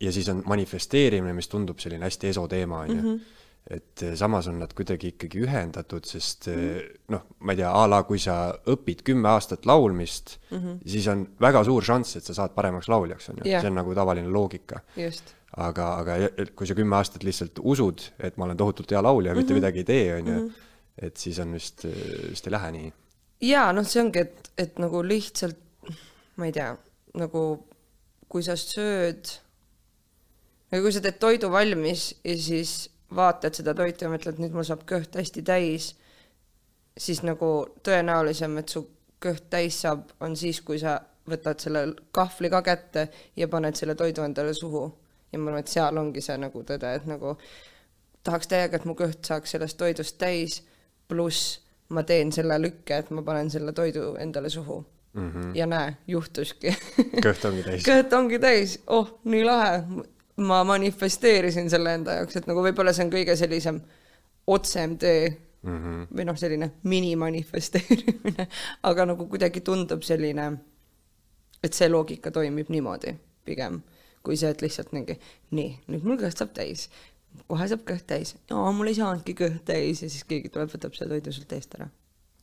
ja 0.00 0.12
siis 0.12 0.28
on 0.28 0.42
manifesteerimine, 0.46 1.32
mis 1.36 1.48
tundub 1.48 1.80
selline 1.80 2.04
hästi 2.04 2.32
eso 2.34 2.46
teema, 2.48 2.84
on 2.84 2.90
ju. 2.90 3.02
Mhm. 3.02 3.32
et 3.66 4.02
samas 4.14 4.46
on 4.46 4.60
nad 4.62 4.70
kuidagi 4.78 5.08
ikkagi 5.10 5.40
ühendatud, 5.42 6.04
sest 6.06 6.46
mm 6.46 6.54
-hmm. 6.54 6.98
noh, 7.10 7.22
ma 7.38 7.52
ei 7.52 7.56
tea, 7.56 7.72
a 7.72 7.88
la 7.90 8.02
kui 8.02 8.18
sa 8.18 8.54
õpid 8.66 9.02
kümme 9.02 9.28
aastat 9.28 9.66
laulmist 9.66 10.38
mm, 10.50 10.58
-hmm. 10.58 10.76
siis 10.86 11.08
on 11.08 11.26
väga 11.40 11.64
suur 11.64 11.82
šanss, 11.82 12.16
et 12.16 12.24
sa 12.24 12.34
saad 12.34 12.54
paremaks 12.54 12.88
lauljaks, 12.88 13.28
on 13.28 13.36
ju 13.36 13.50
yeah., 13.50 13.60
see 13.60 13.68
on 13.70 13.74
nagu 13.74 13.94
tavaline 13.94 14.28
loogika. 14.28 14.80
aga, 15.56 15.94
aga 15.94 16.12
kui 16.54 16.66
sa 16.66 16.74
kümme 16.74 16.96
aastat 16.96 17.22
lihtsalt 17.22 17.58
usud, 17.62 18.00
et 18.20 18.36
ma 18.36 18.44
olen 18.44 18.56
tohutult 18.56 18.90
hea 18.90 19.02
laulja 19.02 19.30
ja 19.30 19.34
mm 19.34 19.38
-hmm. 19.38 19.40
mitte 19.40 19.52
mhm. 19.52 19.56
midagi 19.56 19.78
ei 19.78 19.84
tee, 19.84 20.14
on 20.14 20.26
ju, 20.26 20.40
mhm. 20.40 20.52
et 20.98 21.16
siis 21.16 21.38
on 21.38 21.52
vist, 21.52 21.84
vist 22.30 22.46
ei 22.46 22.52
lähe 22.52 22.72
nii. 22.72 22.92
jaa, 23.40 23.72
noh, 23.72 23.86
see 23.86 24.02
ongi, 24.02 24.18
et, 24.18 24.50
et 24.58 24.78
nagu 24.78 25.02
lihtsalt, 25.02 25.58
ma 26.36 26.46
ei 26.46 26.52
tea, 26.52 26.76
nagu 27.14 27.66
kui 28.36 28.44
sa 28.44 28.52
sööd, 28.60 29.30
või 30.68 30.82
kui 30.84 30.92
sa 30.92 31.00
teed 31.00 31.16
toidu 31.22 31.48
valmis 31.48 32.10
ja 32.20 32.34
siis 32.36 32.90
vaatad 33.16 33.56
seda 33.56 33.72
toitu 33.76 34.04
ja 34.04 34.10
mõtled, 34.12 34.42
nüüd 34.42 34.52
mul 34.52 34.66
saab 34.68 34.82
kõht 34.88 35.16
hästi 35.16 35.44
täis, 35.46 35.94
siis 37.00 37.22
nagu 37.24 37.48
tõenäolisem, 37.86 38.58
et 38.60 38.74
su 38.74 38.82
kõht 39.24 39.46
täis 39.48 39.78
saab, 39.80 40.10
on 40.20 40.36
siis, 40.36 40.60
kui 40.60 40.76
sa 40.82 40.98
võtad 41.26 41.64
selle 41.64 41.86
kahvli 42.12 42.50
ka 42.52 42.60
kätte 42.66 43.06
ja 43.40 43.48
paned 43.48 43.78
selle 43.78 43.96
toidu 43.96 44.26
endale 44.26 44.52
suhu. 44.54 44.90
ja 45.32 45.38
ma 45.38 45.50
arvan, 45.50 45.64
et 45.64 45.72
seal 45.72 45.96
ongi 45.98 46.20
see 46.22 46.36
nagu 46.38 46.62
tõde, 46.62 46.92
et 46.92 47.06
nagu 47.08 47.32
tahaks 48.22 48.52
täiega, 48.52 48.76
et 48.76 48.84
mu 48.84 48.94
kõht 48.98 49.24
saaks 49.24 49.56
sellest 49.56 49.78
toidust 49.80 50.18
täis, 50.20 50.60
pluss 51.08 51.62
ma 51.88 52.04
teen 52.04 52.32
selle 52.32 52.60
lükke, 52.60 53.00
et 53.00 53.10
ma 53.10 53.24
panen 53.24 53.50
selle 53.50 53.72
toidu 53.72 54.12
endale 54.20 54.52
suhu 54.52 54.82
mm. 55.16 55.32
-hmm. 55.32 55.56
ja 55.56 55.66
näe, 55.66 55.96
juhtuski 56.08 56.76
kõht 57.24 57.48
ongi 57.48 57.62
täis 57.62 57.88
kõht 57.88 58.12
ongi 58.16 58.38
täis, 58.38 58.78
oh, 58.86 59.18
nii 59.24 59.44
lahe. 59.44 59.82
ma 60.36 60.64
manifesteerisin 60.68 61.70
selle 61.72 61.94
enda 61.96 62.20
jaoks, 62.20 62.36
et 62.36 62.46
nagu 62.46 62.62
võib-olla 62.62 62.92
see 62.92 63.06
on 63.06 63.12
kõige 63.12 63.36
sellisem 63.36 63.80
otsem 64.46 64.98
tee 64.98 65.28
mm 65.62 65.76
-hmm. 65.78 66.06
või 66.16 66.24
noh, 66.28 66.38
selline 66.38 66.70
minimanifesteerimine, 66.82 68.48
aga 68.82 69.06
nagu 69.06 69.26
kuidagi 69.26 69.60
tundub 69.60 70.02
selline, 70.02 70.52
et 71.62 71.72
see 71.72 71.88
loogika 71.88 72.30
toimib 72.30 72.68
niimoodi 72.68 73.16
pigem, 73.44 73.80
kui 74.22 74.36
see, 74.36 74.50
et 74.50 74.62
lihtsalt 74.62 74.92
mingi 74.92 75.20
nii, 75.50 75.78
nüüd 75.86 76.04
mul 76.04 76.20
kõht 76.20 76.36
saab 76.38 76.52
täis, 76.52 76.90
kohe 77.46 77.68
saab 77.68 77.86
kõht 77.88 78.06
täis, 78.06 78.36
mul 78.50 78.86
ei 78.86 78.94
saanudki 78.94 79.34
kõht 79.34 79.64
täis 79.64 80.02
ja 80.02 80.10
siis 80.10 80.24
keegi 80.24 80.48
tuleb, 80.48 80.70
võtab 80.74 80.94
selle 80.94 81.16
toidu 81.16 81.32
sult 81.32 81.52
eest 81.52 81.74
ära 81.74 81.88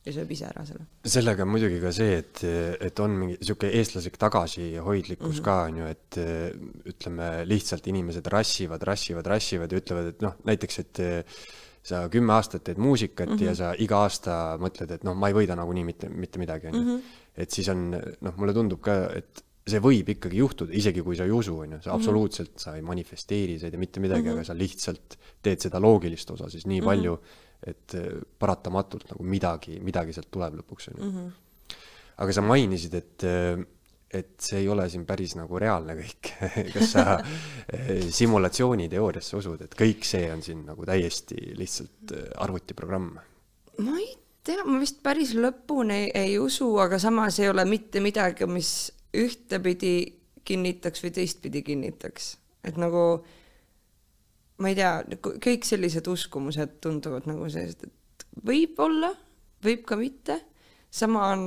ja 0.04 0.12
sööb 0.12 0.30
ise 0.36 0.46
ära 0.50 0.64
selle. 0.68 0.86
sellega 1.16 1.46
on 1.46 1.52
muidugi 1.54 1.80
ka 1.80 1.92
see, 1.96 2.18
et, 2.20 2.44
et 2.84 3.00
on 3.00 3.16
mingi 3.18 3.38
sihuke 3.40 3.70
eestlaslik 3.80 4.18
tagasihoidlikkus 4.20 5.40
mm 5.40 5.40
-hmm. 5.40 5.44
ka 5.44 5.62
on 5.62 5.76
ju, 5.80 5.86
et 5.86 6.18
ütleme 6.94 7.28
lihtsalt 7.48 7.86
inimesed 7.86 8.26
rassivad, 8.26 8.82
rassivad, 8.82 9.26
rassivad 9.26 9.72
ja 9.72 9.78
ütlevad, 9.78 10.08
et 10.12 10.24
noh, 10.24 10.36
näiteks, 10.44 10.78
et 10.78 11.00
sa 11.84 12.04
kümme 12.12 12.32
aastat 12.36 12.64
teed 12.64 12.80
muusikat 12.80 13.28
mm 13.28 13.36
-hmm. 13.36 13.44
ja 13.44 13.50
mhm. 13.50 13.58
sa 13.58 13.74
iga 13.78 13.96
aasta 14.04 14.58
mõtled, 14.60 14.92
et 14.94 15.04
noh, 15.04 15.16
ma 15.16 15.28
ei 15.28 15.36
võida 15.36 15.56
nagunii 15.56 15.84
mitte, 15.84 16.08
mitte 16.08 16.38
midagi, 16.38 16.66
on 16.66 16.74
ju. 16.74 16.82
Mhm. 16.82 17.00
et 17.36 17.50
siis 17.50 17.68
on, 17.68 17.90
noh, 18.20 18.36
mulle 18.36 18.54
tundub 18.54 18.80
ka, 18.80 19.10
et 19.16 19.42
see 19.66 19.80
võib 19.80 20.08
ikkagi 20.12 20.36
juhtuda, 20.36 20.72
isegi 20.76 21.02
kui 21.02 21.16
sa 21.16 21.24
ei 21.24 21.32
usu, 21.32 21.58
on 21.58 21.72
ju, 21.72 21.78
sa 21.80 21.90
mhm. 21.90 21.96
absoluutselt 21.96 22.58
sa 22.60 22.76
ei 22.76 22.82
manifesteeri, 22.82 23.58
sa 23.58 23.66
ei 23.66 23.70
tee 23.70 23.80
mitte 23.80 24.00
midagi 24.00 24.22
mm, 24.22 24.28
-hmm. 24.28 24.38
aga 24.38 24.44
sa 24.44 24.54
lihtsalt 24.54 25.18
teed 25.42 25.60
seda 25.60 25.80
loogilist 25.80 26.30
osa 26.30 26.50
siis 26.50 26.66
nii 26.66 26.80
mm 26.80 26.84
-hmm. 26.84 26.88
palju 26.88 27.18
et 27.62 27.94
äh, 27.98 28.10
paratamatult 28.38 29.08
nagu 29.12 29.26
midagi, 29.26 29.78
midagi 29.84 30.16
sealt 30.16 30.30
tuleb 30.34 30.58
lõpuks, 30.60 30.90
on 30.92 30.98
ju. 30.98 31.10
Mhm. 31.10 31.30
aga 32.24 32.32
sa 32.32 32.44
mainisid, 32.46 32.94
et, 32.94 33.24
äh, 33.26 33.62
et 34.14 34.34
see 34.38 34.60
ei 34.62 34.68
ole 34.70 34.86
siin 34.90 35.06
päris 35.06 35.34
nagu 35.34 35.58
reaalne 35.58 35.96
kõik 35.98 36.32
kas 36.74 36.92
sa 36.94 37.04
äh, 37.18 37.94
simulatsiooniteooriasse 38.14 39.38
usud, 39.40 39.64
et 39.66 39.78
kõik 39.78 40.06
see 40.06 40.28
on 40.32 40.42
siin 40.44 40.64
nagu 40.68 40.86
täiesti 40.86 41.54
lihtsalt 41.58 42.14
arvutiprogramm? 42.44 43.14
ma 43.82 43.96
ei 43.98 44.12
tea, 44.44 44.66
ma 44.66 44.78
vist 44.82 45.00
päris 45.02 45.34
lõpuni 45.38 46.04
ei, 46.04 46.10
ei 46.26 46.36
usu, 46.38 46.68
aga 46.82 47.00
samas 47.02 47.40
ei 47.42 47.48
ole 47.50 47.64
mitte 47.68 48.02
midagi, 48.04 48.46
mis 48.46 48.92
ühtepidi 49.14 49.96
kinnitaks 50.44 51.02
või 51.04 51.14
teistpidi 51.16 51.62
kinnitaks, 51.64 52.34
et 52.68 52.78
nagu 52.80 53.24
ma 54.62 54.70
ei 54.70 54.78
tea, 54.78 54.92
kõik 55.42 55.66
sellised 55.66 56.08
uskumused 56.10 56.78
tunduvad 56.84 57.28
nagu 57.30 57.48
sellised, 57.50 57.88
et 57.88 58.26
võib-olla, 58.46 59.10
võib 59.64 59.84
ka 59.88 59.98
mitte, 59.98 60.38
sama 60.94 61.28
on 61.34 61.46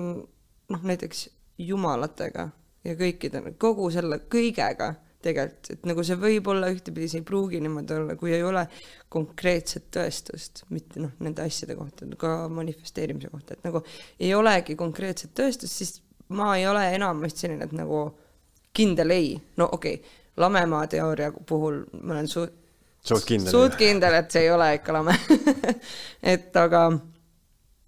noh, 0.74 0.88
näiteks 0.88 1.28
jumalatega 1.64 2.50
ja 2.88 2.96
kõikide, 3.00 3.42
kogu 3.60 3.90
selle 3.94 4.20
kõigega 4.32 4.94
tegelikult, 5.24 5.72
et 5.74 5.88
nagu 5.90 6.04
see 6.06 6.18
võib 6.20 6.50
olla 6.52 6.70
ühtepidi, 6.72 7.08
see 7.12 7.22
ei 7.22 7.28
pruugi 7.28 7.60
niimoodi 7.64 7.96
olla, 7.96 8.16
kui 8.20 8.34
ei 8.36 8.44
ole 8.46 8.64
konkreetset 9.14 9.88
tõestust, 9.94 10.64
mitte 10.74 11.02
noh, 11.02 11.16
nende 11.24 11.46
asjade 11.48 11.76
kohta, 11.78 12.08
ka 12.20 12.36
manifesteerimise 12.54 13.32
kohta, 13.34 13.58
et 13.58 13.66
nagu 13.66 13.82
ei 14.20 14.34
olegi 14.38 14.78
konkreetset 14.80 15.34
tõestust, 15.38 15.74
siis 15.74 15.98
ma 16.38 16.54
ei 16.58 16.68
ole 16.70 16.84
enamasti 16.96 17.46
selline, 17.46 17.68
et 17.68 17.76
nagu 17.76 18.04
kindel 18.78 19.16
ei, 19.16 19.34
no 19.58 19.70
okei 19.74 20.00
okay,, 20.00 20.16
lamemaa 20.38 20.86
teooria 20.92 21.32
puhul 21.50 21.82
ma 22.04 22.14
olen 22.14 22.30
su-, 22.30 22.50
suht 23.08 23.28
kindel. 23.28 23.52
suht 23.54 23.78
kindel, 23.80 24.18
et 24.20 24.34
see 24.34 24.46
ei 24.46 24.52
ole 24.54 24.72
ikka 24.78 24.96
lame. 24.96 25.16
et 26.34 26.60
aga, 26.60 26.84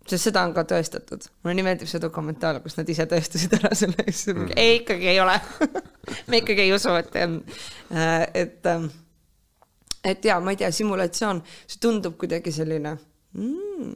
sest 0.10 0.30
seda 0.30 0.44
on 0.48 0.56
ka 0.56 0.66
tõestatud. 0.70 1.28
mulle 1.44 1.58
nii 1.60 1.68
meeldib 1.68 1.92
see 1.92 2.02
dokumentaal, 2.04 2.62
kus 2.64 2.80
nad 2.80 2.90
ise 2.90 3.06
tõestasid 3.10 3.58
ära 3.60 3.74
selle, 3.78 4.08
siis 4.10 4.34
mm. 4.34 4.56
ei 4.56 4.80
ikkagi 4.82 5.12
ei 5.14 5.22
ole. 5.24 5.38
me 6.32 6.42
ikkagi 6.44 6.68
ei 6.68 6.74
usu, 6.76 6.96
et 7.00 7.20
on. 7.24 7.40
et, 8.34 8.72
et 10.14 10.30
jaa, 10.32 10.40
ma 10.44 10.56
ei 10.56 10.62
tea, 10.64 10.72
simulatsioon, 10.76 11.44
see 11.68 11.84
tundub 11.84 12.18
kuidagi 12.22 12.54
selline 12.56 12.96
mm,. 13.36 13.94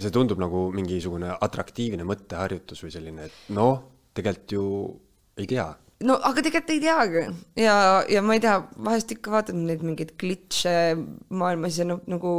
see 0.00 0.14
tundub 0.14 0.40
nagu 0.42 0.66
mingisugune 0.74 1.36
atraktiivne 1.36 2.06
mõtteharjutus 2.08 2.82
või 2.86 2.94
selline, 2.94 3.28
et 3.28 3.54
noh, 3.56 3.84
tegelikult 4.16 4.56
ju 4.56 4.66
ei 5.40 5.48
tea. 5.50 5.68
No 6.06 6.16
aga 6.16 6.44
tegelikult 6.44 6.72
ei 6.74 6.82
teagi 6.84 7.24
ja, 7.60 7.74
ja 8.08 8.22
ma 8.24 8.36
ei 8.36 8.44
tea, 8.44 8.56
vahest 8.88 9.12
ikka 9.16 9.34
vaatad 9.34 9.58
neid 9.58 9.84
mingeid 9.86 10.14
glitch'e 10.20 10.94
maailmas 11.28 11.80
ja 11.80 11.88
noh, 11.88 12.00
nagu 12.10 12.32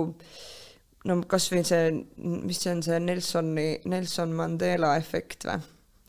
no 1.08 1.18
kasvõi 1.30 1.64
see, 1.68 1.92
mis 2.18 2.62
see 2.62 2.74
on 2.76 2.84
see 2.86 3.00
Nelsoni, 3.04 3.70
Nelson 3.90 4.36
Mandela 4.38 4.96
efekt 5.02 5.48
või? 5.50 5.62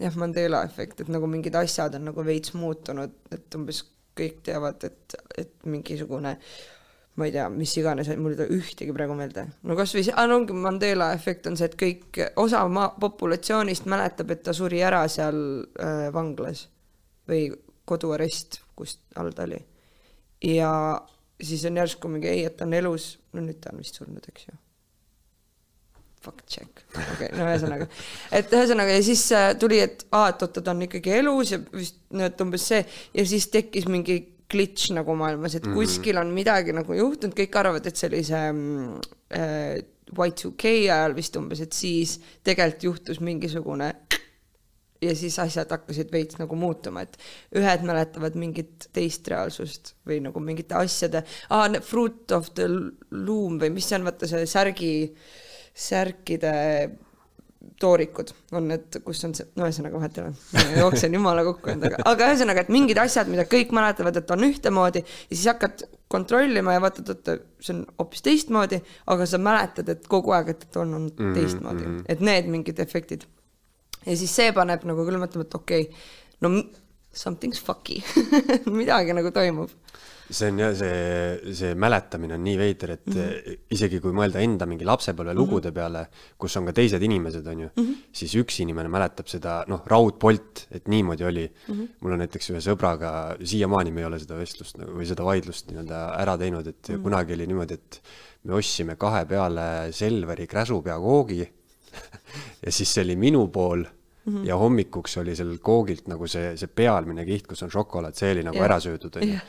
jah, 0.02 0.18
Mandela 0.18 0.64
efekt, 0.66 1.02
et 1.02 1.10
nagu 1.12 1.28
mingid 1.30 1.56
asjad 1.58 1.94
on 1.98 2.08
nagu 2.10 2.24
veits 2.26 2.56
muutunud, 2.58 3.12
et 3.32 3.58
umbes 3.58 3.84
kõik 4.18 4.42
teavad, 4.44 4.82
et, 4.88 5.16
et 5.38 5.52
mingisugune 5.68 6.36
ma 7.20 7.28
ei 7.28 7.32
tea, 7.34 7.44
mis 7.52 7.72
iganes, 7.76 8.08
mul 8.16 8.32
ei 8.32 8.38
tule 8.40 8.56
ühtegi 8.56 8.92
praegu 8.96 9.14
meelde. 9.16 9.44
no 9.68 9.76
kasvõi 9.76 10.04
see, 10.06 10.16
no 10.16 10.40
ongi 10.40 10.56
Mandela 10.56 11.12
efekt 11.16 11.46
on 11.48 11.58
see, 11.60 11.68
et 11.68 11.76
kõik, 11.78 12.22
osa 12.40 12.64
maa 12.72 12.94
populatsioonist 13.00 13.88
mäletab, 13.92 14.32
et 14.32 14.44
ta 14.48 14.56
suri 14.56 14.80
ära 14.84 15.04
seal 15.12 15.42
äh, 15.76 16.08
vanglas 16.14 16.66
või 17.28 17.46
koduarest, 17.88 18.60
kus 18.78 18.98
all 19.18 19.32
ta 19.36 19.46
oli. 19.48 19.60
ja 20.42 20.72
siis 21.42 21.64
on 21.64 21.76
järsku 21.76 22.10
mingi 22.10 22.30
ei, 22.30 22.44
et 22.46 22.56
ta 22.56 22.66
on 22.66 22.74
elus, 22.76 23.16
no 23.34 23.42
nüüd 23.44 23.58
ta 23.62 23.72
on 23.72 23.82
vist 23.82 23.98
surnud, 23.98 24.26
eks 24.30 24.48
ju. 24.48 24.58
Fuck 26.22 26.44
check, 26.46 26.84
okei 26.94 27.02
okay,, 27.16 27.30
no 27.34 27.48
ühesõnaga, 27.50 27.88
et 28.38 28.52
ühesõnaga 28.54 28.94
ja 28.94 29.00
siis 29.02 29.24
äh, 29.34 29.48
tuli, 29.58 29.80
et 29.82 30.04
aa, 30.14 30.28
et 30.30 30.44
oota, 30.46 30.62
ta 30.62 30.70
on 30.70 30.84
ikkagi 30.86 31.16
elus 31.18 31.50
ja 31.56 31.58
vist 31.74 31.98
no 32.14 32.28
et 32.28 32.44
umbes 32.44 32.68
see. 32.70 32.84
Ja 33.16 33.24
siis 33.26 33.48
tekkis 33.50 33.88
mingi 33.90 34.20
glitch 34.52 34.92
nagu 34.94 35.16
maailmas, 35.18 35.56
et 35.58 35.66
kuskil 35.66 36.20
on 36.20 36.30
midagi 36.36 36.74
nagu 36.76 36.94
juhtunud, 36.94 37.34
kõik 37.34 37.58
arvavad, 37.58 37.88
et 37.88 37.98
see 37.98 38.12
mm, 38.12 39.00
äh, 39.34 39.82
Y2K 40.12 40.72
ajal 40.92 41.16
vist 41.16 41.36
umbes, 41.40 41.64
et 41.64 41.74
siis 41.74 42.18
tegelikult 42.44 42.86
juhtus 42.90 43.22
mingisugune 43.24 43.90
ja 45.02 45.14
siis 45.18 45.38
asjad 45.42 45.70
hakkasid 45.74 46.12
veits 46.12 46.38
nagu 46.40 46.56
muutuma, 46.58 47.04
et 47.04 47.18
ühed 47.58 47.86
mäletavad 47.86 48.36
mingit 48.38 48.88
teist 48.94 49.28
reaalsust 49.32 49.94
või 50.08 50.20
nagu 50.24 50.42
mingite 50.42 50.78
asjade 50.78 51.24
ah,, 51.50 51.68
Fruit 51.82 52.32
of 52.36 52.52
the 52.56 52.68
Loom 53.10 53.58
või 53.62 53.72
mis 53.74 53.88
see 53.88 53.98
on, 53.98 54.06
vaata 54.08 54.30
see 54.30 54.46
särgi, 54.50 54.92
särkide 55.74 56.52
toorikud 57.80 58.30
on 58.52 58.68
need, 58.70 58.98
kus 59.06 59.20
on 59.26 59.34
see, 59.36 59.46
no 59.58 59.66
ühesõnaga 59.66 59.98
vahet 59.98 60.18
ei 60.18 60.24
ole, 60.24 60.62
jooksen 60.80 61.14
jumala 61.14 61.44
kokku 61.46 61.72
endaga, 61.72 62.00
aga 62.10 62.30
ühesõnaga, 62.30 62.64
et 62.64 62.72
mingid 62.74 62.98
asjad, 63.02 63.30
mida 63.30 63.44
kõik 63.50 63.74
mäletavad, 63.74 64.18
et 64.18 64.32
on 64.34 64.46
ühtemoodi 64.46 65.02
ja 65.02 65.30
siis 65.30 65.44
hakkad 65.50 65.84
kontrollima 66.12 66.76
ja 66.76 66.82
vaatad, 66.82 67.12
oota, 67.14 67.36
see 67.62 67.76
on 67.76 67.84
hoopis 68.00 68.24
teistmoodi, 68.26 68.82
aga 69.14 69.28
sa 69.30 69.40
mäletad, 69.42 69.92
et 69.94 70.10
kogu 70.10 70.34
aeg, 70.36 70.52
et 70.56 70.80
on 70.82 70.98
olnud 70.98 71.14
-hmm. 71.18 71.38
teistmoodi 71.38 71.86
mm, 71.86 71.98
-hmm. 71.98 72.04
et 72.08 72.20
need 72.20 72.50
mingid 72.50 72.82
efektid 72.82 73.26
ja 74.06 74.16
siis 74.18 74.34
see 74.34 74.52
paneb 74.56 74.86
nagu 74.88 75.06
küll 75.06 75.20
mõtlema, 75.20 75.46
et 75.46 75.58
okei 75.58 75.88
okay,, 75.88 76.06
no 76.42 76.56
something's 77.12 77.60
fucky 77.60 78.00
midagi 78.80 79.14
nagu 79.16 79.30
toimub. 79.34 79.70
see 80.32 80.48
on 80.48 80.60
jah, 80.62 80.70
see, 80.72 81.52
see 81.58 81.74
mäletamine 81.76 82.38
on 82.38 82.44
nii 82.46 82.54
veider, 82.56 82.94
et 82.94 83.06
mm 83.06 83.18
-hmm. 83.18 83.58
isegi 83.76 83.98
kui 84.00 84.14
mõelda 84.16 84.40
enda 84.40 84.64
mingi 84.66 84.86
lapsepõlve 84.88 85.34
lugude 85.36 85.68
mm 85.68 85.72
-hmm. 85.72 85.74
peale, 85.74 86.06
kus 86.38 86.56
on 86.56 86.70
ka 86.70 86.72
teised 86.72 87.02
inimesed, 87.02 87.46
on 87.46 87.60
ju 87.60 87.68
mm, 87.68 87.82
-hmm. 87.82 87.96
siis 88.12 88.34
üks 88.40 88.60
inimene 88.62 88.88
mäletab 88.88 89.28
seda, 89.28 89.64
noh, 89.68 89.82
raudpolt, 89.86 90.66
et 90.70 90.88
niimoodi 90.88 91.24
oli 91.24 91.46
mm. 91.68 91.74
-hmm. 91.74 91.88
mul 92.00 92.12
on 92.12 92.18
näiteks 92.24 92.50
ühe 92.50 92.60
sõbraga, 92.64 93.36
siiamaani 93.44 93.90
me 93.90 94.00
ei 94.00 94.06
ole 94.06 94.18
seda 94.18 94.38
vestlust 94.38 94.78
nagu 94.78 94.92
või 94.92 95.06
seda 95.06 95.24
vaidlust 95.24 95.68
nii-öelda 95.68 96.04
ära 96.16 96.38
teinud, 96.38 96.66
et 96.66 96.88
mm 96.88 96.94
-hmm. 96.94 97.02
kunagi 97.02 97.34
oli 97.34 97.46
niimoodi, 97.46 97.74
et 97.74 98.02
me 98.44 98.54
ostsime 98.54 98.96
kahe 98.96 99.26
peale 99.26 99.92
Selveri 99.92 100.46
Kräsupea 100.46 100.98
koogi 100.98 101.52
ja 102.64 102.72
siis 102.72 102.94
see 102.94 103.04
oli 103.04 103.16
minu 103.16 103.46
pool 103.48 103.84
mm 104.24 104.36
-hmm. 104.36 104.46
ja 104.48 104.56
hommikuks 104.56 105.16
oli 105.16 105.36
sellel 105.36 105.58
koogilt 105.58 106.08
nagu 106.08 106.26
see, 106.26 106.56
see 106.56 106.68
pealmine 106.68 107.24
kiht, 107.24 107.46
kus 107.46 107.62
on 107.62 107.70
šokolaad, 107.70 108.14
see 108.14 108.32
oli 108.32 108.42
nagu 108.42 108.56
Jah. 108.56 108.64
ära 108.64 108.80
söödud, 108.80 109.16
onju 109.16 109.34
Jah. 109.34 109.42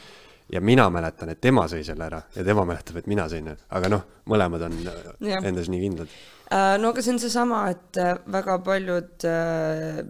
ja 0.52 0.62
mina 0.62 0.90
mäletan, 0.90 1.30
et 1.30 1.42
tema 1.42 1.68
sõi 1.68 1.84
selle 1.84 2.06
ära 2.06 2.22
ja 2.36 2.44
tema 2.44 2.66
mäletab, 2.66 2.98
et 2.98 3.08
mina 3.08 3.28
sõin, 3.28 3.56
aga 3.70 3.90
noh, 3.90 4.04
mõlemad 4.26 4.62
on 4.62 4.78
Jah. 4.84 5.44
endas 5.46 5.70
nii 5.70 5.82
kindlad. 5.82 6.08
Äh, 6.54 6.78
no 6.80 6.90
aga 6.90 7.02
see 7.02 7.14
on 7.14 7.20
seesama, 7.20 7.70
et 7.70 7.98
äh, 7.98 8.18
väga 8.32 8.60
paljud 8.60 9.26
äh, 9.26 10.06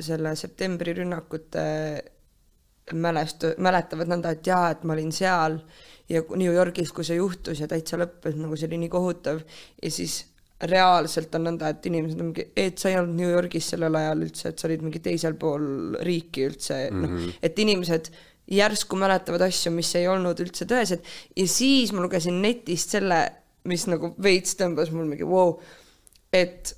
selle 0.00 0.36
septembri 0.36 0.94
rünnakute 0.94 1.64
mälestu-, 2.94 3.54
mäletavad 3.58 4.08
nõnda, 4.08 4.32
et 4.32 4.46
jaa, 4.46 4.70
et 4.70 4.84
ma 4.84 4.94
olin 4.94 5.12
seal 5.12 5.58
ja 6.08 6.22
New 6.36 6.52
Yorgis, 6.52 6.92
kui 6.92 7.04
see 7.04 7.18
juhtus 7.18 7.60
ja 7.60 7.68
täitsa 7.68 7.98
lõppes, 8.00 8.36
nagu 8.38 8.56
see 8.56 8.68
oli 8.70 8.80
nii 8.84 8.92
kohutav 8.92 9.42
ja 9.82 9.90
siis 9.92 10.22
reaalselt 10.66 11.34
on 11.38 11.44
nõnda, 11.46 11.70
et 11.70 11.86
inimesed 11.86 12.18
on 12.18 12.30
mingi, 12.32 12.48
et 12.58 12.80
sa 12.80 12.90
ei 12.90 12.96
olnud 12.98 13.14
New 13.20 13.30
Yorgis 13.30 13.68
sellel 13.72 13.94
ajal 13.94 14.24
üldse, 14.26 14.50
et 14.50 14.58
sa 14.58 14.66
olid 14.66 14.82
mingi 14.82 15.02
teisel 15.02 15.36
pool 15.38 15.98
riiki 16.02 16.48
üldse 16.48 16.78
mm, 16.88 17.04
-hmm. 17.04 17.26
noh, 17.28 17.36
et 17.42 17.58
inimesed 17.62 18.10
järsku 18.58 18.96
mäletavad 18.96 19.44
asju, 19.46 19.70
mis 19.72 19.92
ei 19.94 20.08
olnud 20.08 20.40
üldse 20.42 20.66
tõesed 20.66 21.04
ja 21.36 21.46
siis 21.48 21.92
ma 21.92 22.02
lugesin 22.02 22.40
netist 22.42 22.96
selle, 22.96 23.20
mis 23.68 23.86
nagu 23.86 24.14
veits 24.22 24.56
tõmbas 24.58 24.90
mul 24.90 25.06
mingi 25.06 25.26
vau 25.28 25.52
wow,, 25.52 25.60
et 26.32 26.74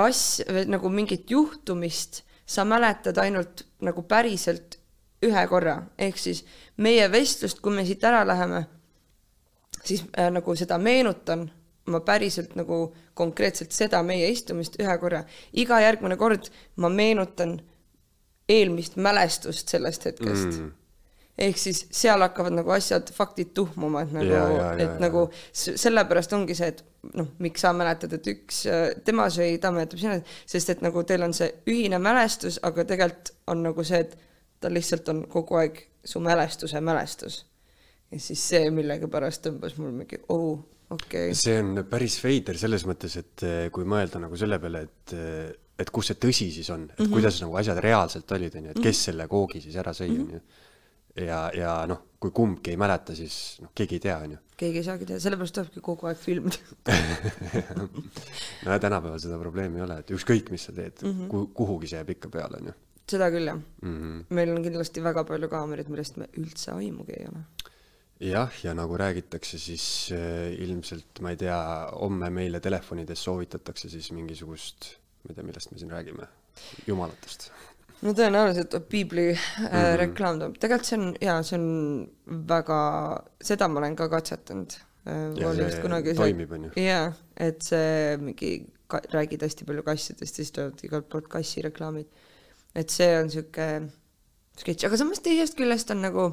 asj-, 0.00 0.46
nagu 0.70 0.88
mingit 0.88 1.30
juhtumist 1.30 2.22
sa 2.46 2.64
mäletad 2.64 3.18
ainult 3.18 3.66
nagu 3.84 4.04
päriselt 4.08 4.78
ühe 5.24 5.44
korra, 5.48 5.78
ehk 5.98 6.18
siis 6.20 6.44
meie 6.76 7.04
vestlust, 7.12 7.60
kui 7.60 7.72
me 7.72 7.84
siit 7.84 8.04
ära 8.04 8.24
läheme, 8.26 8.64
siis 9.84 10.04
äh, 10.18 10.30
nagu 10.32 10.56
seda 10.56 10.78
meenutan 10.78 11.50
ma 11.86 12.00
päriselt 12.00 12.54
nagu 12.56 12.78
konkreetselt 13.14 13.74
seda 13.76 14.00
meie 14.06 14.30
istumist 14.32 14.78
ühe 14.80 14.96
korra. 14.98 15.24
iga 15.52 15.80
järgmine 15.84 16.16
kord 16.16 16.48
ma 16.80 16.88
meenutan 16.88 17.58
eelmist 18.48 18.96
mälestust 18.96 19.68
sellest 19.68 20.04
hetkest 20.08 20.58
mm.. 20.58 20.72
ehk 21.46 21.60
siis 21.60 21.84
seal 21.92 22.20
hakkavad 22.24 22.56
nagu 22.56 22.72
asjad, 22.74 23.08
faktid 23.12 23.52
tuhmuma, 23.56 24.04
et 24.04 24.12
nagu 24.16 24.40
et 24.78 24.84
ja. 24.84 24.90
nagu 25.02 25.26
sellepärast 25.52 26.32
ongi 26.36 26.56
see, 26.56 26.72
et 26.72 26.84
noh, 27.16 27.30
miks 27.44 27.64
sa 27.64 27.72
mäletad, 27.76 28.12
et 28.16 28.28
üks 28.32 28.64
äh, 28.70 28.84
tema 29.04 29.28
sõi, 29.32 29.56
ta 29.60 29.72
mäletab 29.74 30.00
sina, 30.00 30.18
sest 30.48 30.76
et 30.76 30.84
nagu 30.84 31.04
teil 31.08 31.24
on 31.26 31.34
see 31.36 31.50
ühine 31.70 32.00
mälestus, 32.02 32.60
aga 32.64 32.86
tegelikult 32.88 33.34
on 33.50 33.64
nagu 33.66 33.84
see, 33.84 34.04
et 34.04 34.16
ta 34.60 34.72
lihtsalt 34.72 35.08
on 35.12 35.24
kogu 35.28 35.60
aeg 35.60 35.82
su 36.04 36.20
mälestuse 36.20 36.80
mälestus. 36.84 37.44
ja 38.12 38.20
siis 38.20 38.44
see 38.48 38.70
millegipärast 38.70 39.44
tõmbas 39.48 39.76
mul 39.80 39.92
mingi, 39.92 40.20
oh, 40.28 40.60
okei 40.60 40.73
okay.. 40.94 41.34
see 41.38 41.58
on 41.62 41.84
päris 41.90 42.16
veider 42.22 42.58
selles 42.60 42.86
mõttes, 42.88 43.18
et 43.20 43.46
eh, 43.46 43.66
kui 43.74 43.86
mõelda 43.88 44.22
nagu 44.22 44.38
selle 44.40 44.58
peale, 44.62 44.84
et, 44.88 45.16
et 45.80 45.90
kus 45.94 46.12
see 46.12 46.20
tõsi 46.22 46.50
siis 46.54 46.70
on, 46.74 46.86
et 46.88 46.98
mm 46.98 47.04
-hmm. 47.04 47.16
kuidas 47.16 47.40
nagu 47.42 47.58
asjad 47.60 47.80
reaalselt 47.84 48.36
olid, 48.36 48.60
onju, 48.60 48.74
et 48.74 48.84
kes 48.88 49.04
selle 49.10 49.28
koogi 49.28 49.60
siis 49.64 49.76
ära 49.80 49.94
sõi, 49.96 50.10
onju. 50.14 50.40
ja, 51.26 51.40
ja 51.54 51.74
noh, 51.90 52.14
kui 52.24 52.32
kumbki 52.32 52.72
ei 52.72 52.80
mäleta, 52.80 53.14
siis 53.16 53.58
noh, 53.60 53.70
keegi 53.76 53.98
ei 53.98 54.04
tea, 54.06 54.16
onju. 54.28 54.38
keegi 54.56 54.80
ei 54.80 54.86
saagi 54.86 55.08
teha, 55.10 55.20
sellepärast 55.20 55.58
tulebki 55.58 55.82
kogu 55.84 56.08
aeg 56.08 56.18
filmida. 56.18 56.56
no 58.64 58.72
ja 58.72 58.78
tänapäeval 58.78 59.20
seda 59.20 59.38
probleemi 59.38 59.80
ei 59.80 59.84
ole, 59.84 59.98
et 60.00 60.14
ükskõik, 60.14 60.50
mis 60.54 60.64
sa 60.64 60.72
teed 60.72 61.02
mm, 61.02 61.20
-hmm. 61.28 61.52
kuhugi 61.54 61.90
see 61.90 62.00
jääb 62.00 62.14
ikka 62.16 62.32
peale, 62.32 62.62
onju. 62.62 62.74
seda 63.10 63.28
küll 63.34 63.50
jah 63.50 63.60
Mhm. 63.82 64.20
meil 64.30 64.54
on 64.54 64.62
kindlasti 64.62 65.02
väga 65.04 65.24
palju 65.28 65.48
kaameraid, 65.48 65.88
millest 65.92 66.16
me 66.16 66.28
üldse 66.40 66.72
aimugi 66.72 67.12
ei 67.18 67.26
ole. 67.28 67.44
jah, 68.20 68.52
ja 68.62 68.74
nagu 68.76 68.96
räägitakse, 68.98 69.58
siis 69.58 69.84
äh, 70.14 70.52
ilmselt, 70.62 71.20
ma 71.24 71.34
ei 71.34 71.38
tea, 71.40 71.58
homme 71.98 72.30
meile 72.34 72.60
telefonides 72.62 73.24
soovitatakse 73.26 73.90
siis 73.92 74.10
mingisugust, 74.14 74.94
ma 75.24 75.32
ei 75.32 75.38
tea, 75.38 75.46
millest 75.46 75.72
me 75.72 75.80
siin 75.80 75.92
räägime, 75.92 76.28
jumalatest. 76.86 77.50
no 78.04 78.12
tõenäoliselt 78.14 78.76
piibli 78.90 79.30
äh, 79.32 79.64
mm. 79.64 79.96
reklaam 80.02 80.40
tuleb, 80.40 80.58
tegelikult 80.62 80.90
see 80.90 81.00
on 81.00 81.14
jaa, 81.24 81.38
see 81.46 81.58
on 81.58 82.44
väga, 82.50 82.80
seda 83.42 83.70
ma 83.70 83.82
olen 83.82 83.98
ka 83.98 84.10
katsetanud 84.12 84.78
äh,. 84.78 84.84
Ja 85.40 85.50
see 85.56 86.14
toimib, 86.16 86.54
on 86.54 86.68
ju? 86.68 86.72
jaa, 86.84 87.10
et 87.40 87.66
see 87.66 88.14
mingi, 88.22 88.54
räägid 89.12 89.42
hästi 89.42 89.66
palju 89.66 89.82
kassidest 89.86 90.38
siis 90.38 90.54
tulevad 90.54 90.80
igalt 90.86 91.10
poolt 91.10 91.28
kassireklaamid. 91.32 92.06
et 92.74 92.90
see 92.90 93.10
on 93.18 93.30
sihuke 93.32 93.68
sketš, 94.60 94.86
aga 94.86 94.98
samas 95.00 95.22
teisest 95.24 95.58
küljest 95.58 95.90
on 95.90 96.04
nagu 96.04 96.28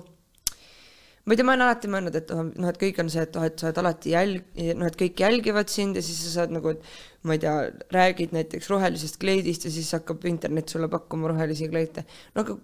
ma 1.26 1.34
ei 1.34 1.38
tea, 1.38 1.46
ma 1.46 1.54
olen 1.54 1.66
alati 1.68 1.90
mõelnud, 1.92 2.18
et 2.18 2.32
oh, 2.34 2.42
noh, 2.50 2.72
et 2.72 2.80
kõik 2.82 3.00
on 3.04 3.12
see, 3.14 3.24
et 3.28 3.38
oh, 3.38 3.46
et 3.46 3.62
sa 3.62 3.70
oled 3.70 3.80
alati 3.84 4.14
jälg-, 4.16 4.60
noh, 4.80 4.90
et 4.90 4.98
kõik 4.98 5.22
jälgivad 5.22 5.72
sind 5.72 6.00
ja 6.00 6.04
siis 6.06 6.20
sa 6.26 6.34
saad 6.40 6.56
nagu, 6.56 6.74
et 6.74 7.28
ma 7.28 7.38
ei 7.38 7.44
tea, 7.44 7.56
räägid 7.94 8.34
näiteks 8.36 8.70
rohelisest 8.72 9.20
kleidist 9.22 9.68
ja 9.68 9.74
siis 9.74 9.92
hakkab 9.98 10.26
internet 10.30 10.74
sulle 10.74 10.90
pakkuma 10.92 11.30
rohelisi 11.32 11.70
kleite. 11.70 12.06
no 12.36 12.46
aga 12.46 12.58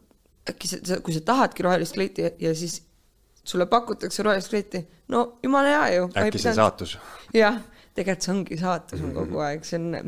äkki 0.50 0.72
sa, 0.72 1.00
kui 1.04 1.16
sa 1.16 1.24
tahadki 1.28 1.66
rohelist 1.68 1.98
kleiti 1.98 2.26
ja, 2.26 2.34
ja 2.48 2.54
siis 2.58 2.82
sulle 3.48 3.68
pakutakse 3.70 4.26
rohelist 4.26 4.52
kleiti, 4.54 4.84
no 5.14 5.28
jumala 5.44 5.76
hea 5.76 6.00
ju. 6.00 6.10
äkki 6.24 6.42
see 6.42 6.56
saatus 6.58 6.98
jah, 7.36 7.62
tegelikult 7.94 8.26
see 8.26 8.34
ongi 8.34 8.60
saatus 8.62 9.06
on 9.06 9.14
kogu 9.16 9.44
aeg, 9.46 9.68
see 9.68 9.80
on 9.80 10.02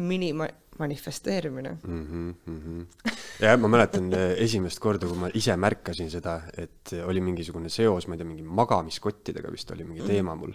mini-manifesteerimine. 0.79 1.77
mm. 1.87 2.05
-hmm, 2.05 2.51
mm 2.51 2.61
-hmm. 2.61 3.11
ja 3.39 3.57
ma 3.57 3.67
mäletan 3.67 4.13
eh, 4.13 4.43
esimest 4.43 4.79
korda, 4.79 5.07
kui 5.07 5.17
ma 5.17 5.29
ise 5.33 5.55
märkasin 5.55 6.09
seda, 6.09 6.41
et 6.57 6.93
oli 7.05 7.21
mingisugune 7.21 7.69
seos, 7.69 8.07
ma 8.07 8.15
ei 8.15 8.17
tea, 8.17 8.27
mingi 8.27 8.43
magamiskottidega 8.43 9.51
vist 9.51 9.71
oli 9.71 9.83
mingi 9.83 10.07
teema 10.07 10.35
mul. 10.35 10.53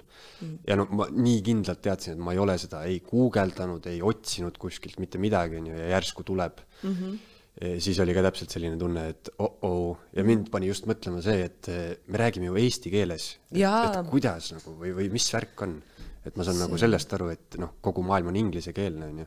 ja 0.67 0.77
no 0.77 0.87
ma 0.91 1.07
nii 1.11 1.43
kindlalt 1.43 1.83
teadsin, 1.83 2.13
et 2.15 2.19
ma 2.19 2.33
ei 2.33 2.39
ole 2.39 2.59
seda 2.59 2.85
ei 2.85 3.01
guugeldanud, 3.01 3.87
ei 3.87 4.03
otsinud 4.03 4.59
kuskilt 4.59 4.99
mitte 4.99 5.19
midagi, 5.19 5.57
onju, 5.57 5.77
ja 5.77 5.89
järsku 5.89 6.23
tuleb 6.23 6.59
mm. 6.83 6.91
-hmm. 6.91 7.79
siis 7.79 8.01
oli 8.01 8.15
ka 8.15 8.23
täpselt 8.23 8.51
selline 8.51 8.77
tunne, 8.77 9.09
et 9.09 9.31
oh-oh 9.39 9.97
ja 10.17 10.25
mind 10.25 10.51
pani 10.51 10.67
just 10.67 10.87
mõtlema 10.87 11.23
see, 11.23 11.45
et 11.45 11.69
eh, 11.69 11.97
me 12.07 12.19
räägime 12.19 12.47
ju 12.47 12.57
eesti 12.57 12.91
keeles. 12.91 13.39
Et 13.53 14.11
kuidas 14.11 14.53
nagu 14.53 14.77
või, 14.81 14.97
või 14.97 15.13
mis 15.13 15.33
värk 15.33 15.63
on, 15.63 15.83
et 16.25 16.37
ma 16.37 16.45
saan 16.45 16.59
nagu 16.59 16.79
sellest 16.79 17.13
aru, 17.13 17.29
et 17.29 17.57
noh, 17.59 17.77
kogu 17.81 18.03
maailm 18.03 18.33
on 18.33 18.37
inglisekeelne, 18.37 19.07
onju 19.13 19.27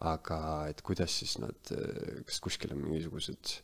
aga 0.00 0.40
et 0.70 0.82
kuidas 0.86 1.14
siis 1.20 1.38
nad, 1.42 1.72
kas 2.26 2.40
kuskil 2.44 2.74
on 2.74 2.84
mingisugused 2.84 3.56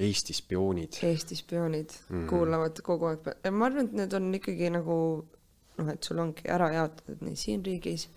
Eesti 0.00 0.32
spioonid? 0.32 0.96
Eesti 1.04 1.36
spioonid 1.36 1.90
mm 1.90 2.16
-hmm. 2.16 2.28
kuulavad 2.30 2.80
kogu 2.82 3.06
aeg, 3.10 3.26
ma 3.52 3.66
arvan, 3.66 3.84
et 3.84 3.92
need 3.92 4.12
on 4.16 4.34
ikkagi 4.34 4.70
nagu 4.70 4.96
noh, 5.78 5.92
et 5.92 6.04
sul 6.04 6.18
ongi 6.18 6.48
ära 6.48 6.70
jaotatud 6.72 7.24
nii 7.26 7.36
siin 7.36 7.64
riigis, 7.64 8.08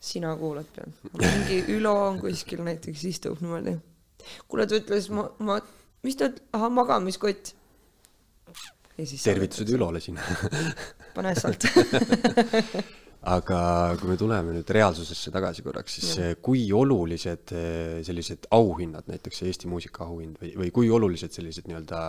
sina 0.00 0.36
kuulad 0.36 0.68
peal, 0.76 0.92
mingi 1.20 1.64
Ülo 1.76 1.94
on 2.08 2.20
kuskil 2.20 2.64
näiteks 2.64 3.04
istub 3.04 3.40
niimoodi. 3.40 3.76
kuule, 4.48 4.66
ta 4.66 4.76
ütles, 4.76 5.08
ma, 5.10 5.28
ma, 5.38 5.60
mis 6.02 6.16
ta, 6.16 6.30
ahah, 6.52 6.70
magamiskott. 6.72 7.54
tervitused 9.24 9.68
Ülole 9.68 10.00
siin. 10.00 10.20
pane 11.14 11.34
sealt. 11.34 11.64
aga 13.24 13.58
kui 14.00 14.10
me 14.10 14.16
tuleme 14.20 14.52
nüüd 14.56 14.70
reaalsusesse 14.76 15.32
tagasi 15.32 15.64
korraks, 15.64 15.96
siis 15.98 16.16
ja. 16.20 16.32
kui 16.44 16.66
olulised 16.76 17.54
eh, 17.56 18.02
sellised 18.04 18.50
auhinnad, 18.52 19.08
näiteks 19.08 19.44
Eesti 19.48 19.70
muusikaauhind 19.72 20.40
või, 20.42 20.52
või 20.60 20.74
kui 20.74 20.90
olulised 20.92 21.32
sellised 21.32 21.68
nii-öelda 21.70 22.02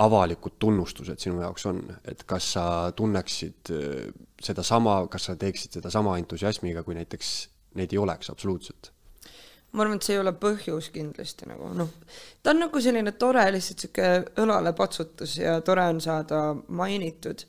avalikud 0.00 0.56
tunnustused 0.62 1.20
sinu 1.20 1.42
jaoks 1.42 1.66
on, 1.68 1.82
et 2.08 2.24
kas 2.28 2.54
sa 2.56 2.64
tunneksid 2.96 3.74
eh, 3.76 4.08
sedasama, 4.40 5.02
kas 5.12 5.28
sa 5.28 5.36
teeksid 5.40 5.76
sedasama 5.76 6.16
entusiasmiga, 6.22 6.86
kui 6.86 6.96
näiteks 6.96 7.34
neid 7.76 7.92
ei 7.92 8.00
oleks 8.00 8.32
absoluutselt? 8.32 8.94
ma 9.70 9.84
arvan, 9.84 10.00
et 10.00 10.06
see 10.06 10.16
ei 10.16 10.22
ole 10.24 10.32
põhjus 10.34 10.88
kindlasti 10.90 11.46
nagu 11.46 11.68
noh, 11.78 11.92
ta 12.42 12.50
on 12.50 12.64
nagu 12.64 12.80
selline 12.82 13.12
tore 13.20 13.44
lihtsalt 13.54 13.84
sihuke 13.84 14.08
õlalepatsutus 14.42 15.36
ja 15.38 15.60
tore 15.62 15.84
on 15.92 16.00
saada 16.02 16.40
mainitud, 16.74 17.44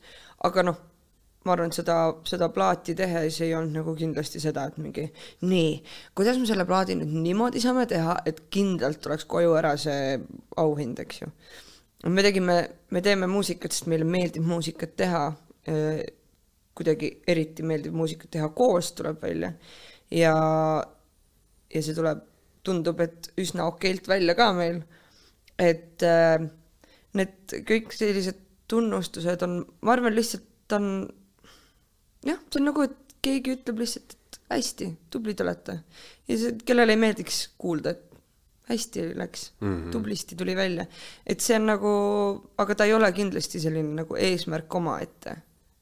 aga 0.46 0.66
noh, 0.68 0.78
ma 1.46 1.56
arvan, 1.56 1.72
et 1.72 1.80
seda, 1.80 1.98
seda 2.28 2.50
plaati 2.54 2.94
tehes 2.98 3.40
ei 3.42 3.56
olnud 3.58 3.80
nagu 3.80 3.96
kindlasti 3.98 4.42
seda, 4.44 4.68
et 4.70 4.78
mingi 4.82 5.08
nii, 5.50 5.74
kuidas 6.18 6.38
me 6.38 6.50
selle 6.50 6.68
plaadi 6.70 6.98
nüüd 7.00 7.16
niimoodi 7.26 7.62
saame 7.64 7.88
teha, 7.90 8.20
et 8.30 8.44
kindlalt 8.54 9.02
tuleks 9.02 9.26
koju 9.30 9.56
ära 9.58 9.74
see 9.82 10.20
auhind, 10.62 11.02
eks 11.02 11.24
ju. 11.24 11.32
me 12.14 12.26
tegime, 12.26 12.58
me 12.94 13.02
teeme 13.02 13.30
muusikat, 13.30 13.74
sest 13.74 13.90
meile 13.90 14.06
meeldib 14.06 14.46
muusikat 14.46 14.98
teha. 14.98 15.30
kuidagi 16.78 17.10
eriti 17.28 17.64
meeldib 17.68 17.94
muusikat 17.94 18.32
teha 18.34 18.48
koos, 18.58 18.94
tuleb 18.98 19.20
välja 19.22 19.52
ja, 20.12 20.36
ja 21.74 21.82
see 21.84 21.96
tuleb, 21.96 22.24
tundub, 22.66 23.00
et 23.04 23.32
üsna 23.42 23.68
okeilt 23.70 24.08
välja 24.10 24.36
ka 24.38 24.52
meil. 24.54 24.82
et 25.62 26.02
äh, 26.06 26.42
need 27.18 27.56
kõik 27.68 27.92
sellised 27.94 28.40
tunnustused 28.72 29.44
on, 29.46 29.60
ma 29.86 29.94
arvan 29.94 30.16
lihtsalt 30.16 30.74
on 30.78 30.88
jah, 32.26 32.40
see 32.50 32.62
on 32.62 32.70
nagu, 32.70 32.86
et 32.88 33.18
keegi 33.22 33.56
ütleb 33.58 33.82
lihtsalt, 33.84 34.16
et 34.18 34.40
hästi, 34.52 34.88
tublid 35.14 35.42
olete. 35.44 35.80
ja 36.28 36.38
see, 36.38 36.56
kellele 36.66 36.96
ei 36.96 37.02
meeldiks 37.02 37.44
kuulda, 37.62 37.96
et 37.96 38.12
hästi 38.72 39.18
läks 39.18 39.52
mm, 39.60 39.68
-hmm. 39.68 39.92
tublisti 39.92 40.36
tuli 40.36 40.56
välja. 40.56 40.86
et 41.28 41.40
see 41.40 41.56
on 41.56 41.66
nagu, 41.66 41.92
aga 42.58 42.76
ta 42.76 42.86
ei 42.86 42.94
ole 42.94 43.12
kindlasti 43.12 43.60
selline 43.60 43.96
nagu 44.02 44.16
eesmärk 44.16 44.76
omaette. 44.76 45.36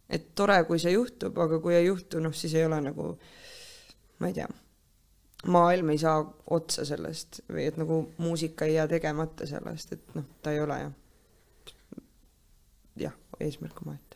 et 0.10 0.36
tore, 0.36 0.64
kui 0.64 0.80
see 0.80 0.92
juhtub, 0.92 1.38
aga 1.38 1.60
kui 1.60 1.76
ei 1.76 1.86
juhtu, 1.86 2.20
noh 2.20 2.34
siis 2.34 2.54
ei 2.54 2.66
ole 2.66 2.82
nagu, 2.82 3.20
ma 4.20 4.28
ei 4.28 4.34
tea, 4.34 4.48
maailm 5.46 5.90
ei 5.90 5.98
saa 5.98 6.24
otsa 6.50 6.86
sellest 6.86 7.42
või 7.50 7.68
et 7.70 7.78
nagu 7.78 8.02
muusika 8.18 8.66
ei 8.66 8.74
jää 8.74 8.88
tegemata 8.88 9.48
sellest, 9.48 9.94
et 9.94 10.16
noh, 10.16 10.26
ta 10.42 10.52
ei 10.52 10.60
ole 10.60 10.80
jah, 10.80 10.94
jah, 13.06 13.18
eesmärk 13.40 13.82
omaette. 13.86 14.09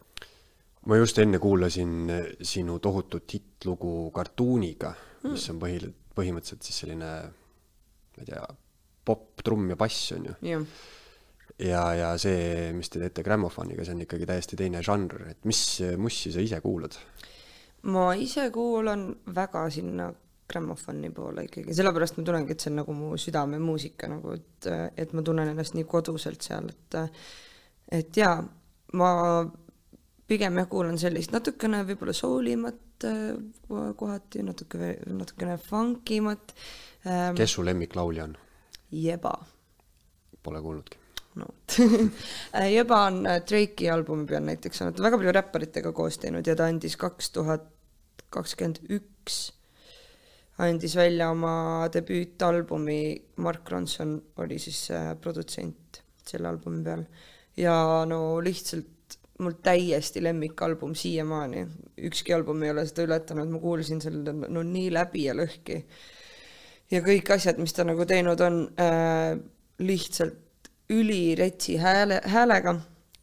Ma 0.90 0.98
just 1.00 1.20
enne 1.24 1.40
kuulasin 1.40 2.12
sinu 2.42 2.80
tohutut 2.84 3.38
hittlugu 3.38 4.12
Kartuuniga, 4.16 4.94
mis 5.30 5.46
on 5.54 5.62
põhi, 5.62 5.80
põhimõtteliselt 6.16 6.68
siis 6.68 6.84
selline, 6.84 7.14
ma 8.18 8.26
ei 8.26 8.28
tea, 8.28 8.44
popp, 9.06 9.40
trumm 9.44 9.72
ja 9.74 9.80
bass 9.80 10.12
on 10.18 10.30
ju. 10.32 10.36
jah 10.54 10.68
ja, 11.62 11.84
ja 11.94 12.10
see, 12.22 12.72
mis 12.76 12.90
te 12.90 13.02
teete 13.02 13.24
Grammofoniga, 13.26 13.86
see 13.86 13.96
on 13.96 14.04
ikkagi 14.06 14.28
täiesti 14.30 14.58
teine 14.60 14.82
žanr, 14.86 15.28
et 15.34 15.48
mis 15.50 15.62
mussi 16.02 16.34
sa 16.34 16.44
ise 16.44 16.60
kuulad? 16.64 16.98
ma 17.94 18.14
ise 18.16 18.48
kuulan 18.56 19.10
väga 19.36 19.66
sinna 19.74 20.08
grammofoni 20.54 21.10
poole 21.16 21.46
ikkagi, 21.48 21.74
sellepärast 21.76 22.18
ma 22.18 22.26
tunnengi, 22.28 22.56
et 22.56 22.64
see 22.64 22.72
on 22.72 22.78
nagu 22.82 22.96
mu 22.96 23.14
südamemuusika 23.20 24.08
nagu, 24.12 24.36
et, 24.38 24.70
et 25.00 25.16
ma 25.16 25.24
tunnen 25.26 25.52
ennast 25.52 25.76
nii 25.78 25.88
koduselt 25.90 26.46
seal, 26.46 26.70
et 26.72 27.00
et 27.94 28.18
jaa, 28.18 28.38
ma 29.00 29.10
pigem 30.28 30.58
jah 30.62 30.70
kuulan 30.72 30.98
sellist 31.00 31.34
natukene 31.36 31.84
võib-olla 31.88 32.16
soolimat 32.16 33.08
äh, 33.10 33.34
kohati, 34.00 34.44
natuke, 34.48 34.96
natukene 35.12 35.58
funkimat 35.62 36.54
ähm,. 37.08 37.36
kes 37.40 37.58
su 37.58 37.66
lemmiklaulja 37.66 38.30
on? 38.30 38.38
Jeba, 38.94 39.34
Pole 40.44 40.62
kuulnudki. 40.62 41.00
no 41.40 41.50
vot 41.50 41.78
Jeba 42.76 43.02
on 43.10 43.24
äh, 43.28 43.42
Drake'i 43.50 43.90
albumi 43.92 44.28
peal 44.30 44.46
näiteks 44.48 44.86
olnud, 44.86 45.04
väga 45.04 45.20
palju 45.20 45.36
räpparitega 45.40 45.94
koos 45.96 46.22
teinud 46.22 46.48
ja 46.48 46.56
ta 46.60 46.70
andis 46.72 46.98
kaks 47.00 47.34
tuhat 47.36 47.70
kakskümmend 48.34 48.82
üks 48.94 49.44
andis 50.62 50.94
välja 50.96 51.32
oma 51.34 51.90
debüütalbumi, 51.94 53.02
Mark 53.42 53.70
Ronson 53.74 54.18
oli 54.42 54.60
siis 54.62 54.86
äh, 54.94 55.14
produtsent 55.20 56.04
selle 56.24 56.48
albumi 56.54 56.84
peal 56.86 57.08
ja 57.60 57.76
no 58.08 58.40
lihtsalt 58.42 58.93
mul 59.40 59.56
täiesti 59.66 60.24
lemmikalbum 60.24 60.94
siiamaani, 60.96 61.66
ükski 62.10 62.34
album 62.36 62.64
ei 62.64 62.72
ole 62.72 62.86
seda 62.86 63.08
ületanud, 63.08 63.50
ma 63.50 63.60
kuulasin 63.60 64.02
selle 64.02 64.34
no 64.34 64.64
nii 64.64 64.92
läbi 64.94 65.26
ja 65.28 65.34
lõhki. 65.38 65.84
ja 66.92 67.02
kõik 67.02 67.34
asjad, 67.34 67.58
mis 67.58 67.74
ta 67.74 67.86
nagu 67.88 68.06
teinud 68.06 68.42
on 68.46 68.60
äh,, 68.80 69.38
lihtsalt 69.80 70.70
üliretsi 70.94 71.78
hääle, 71.82 72.22
häälega 72.26 72.76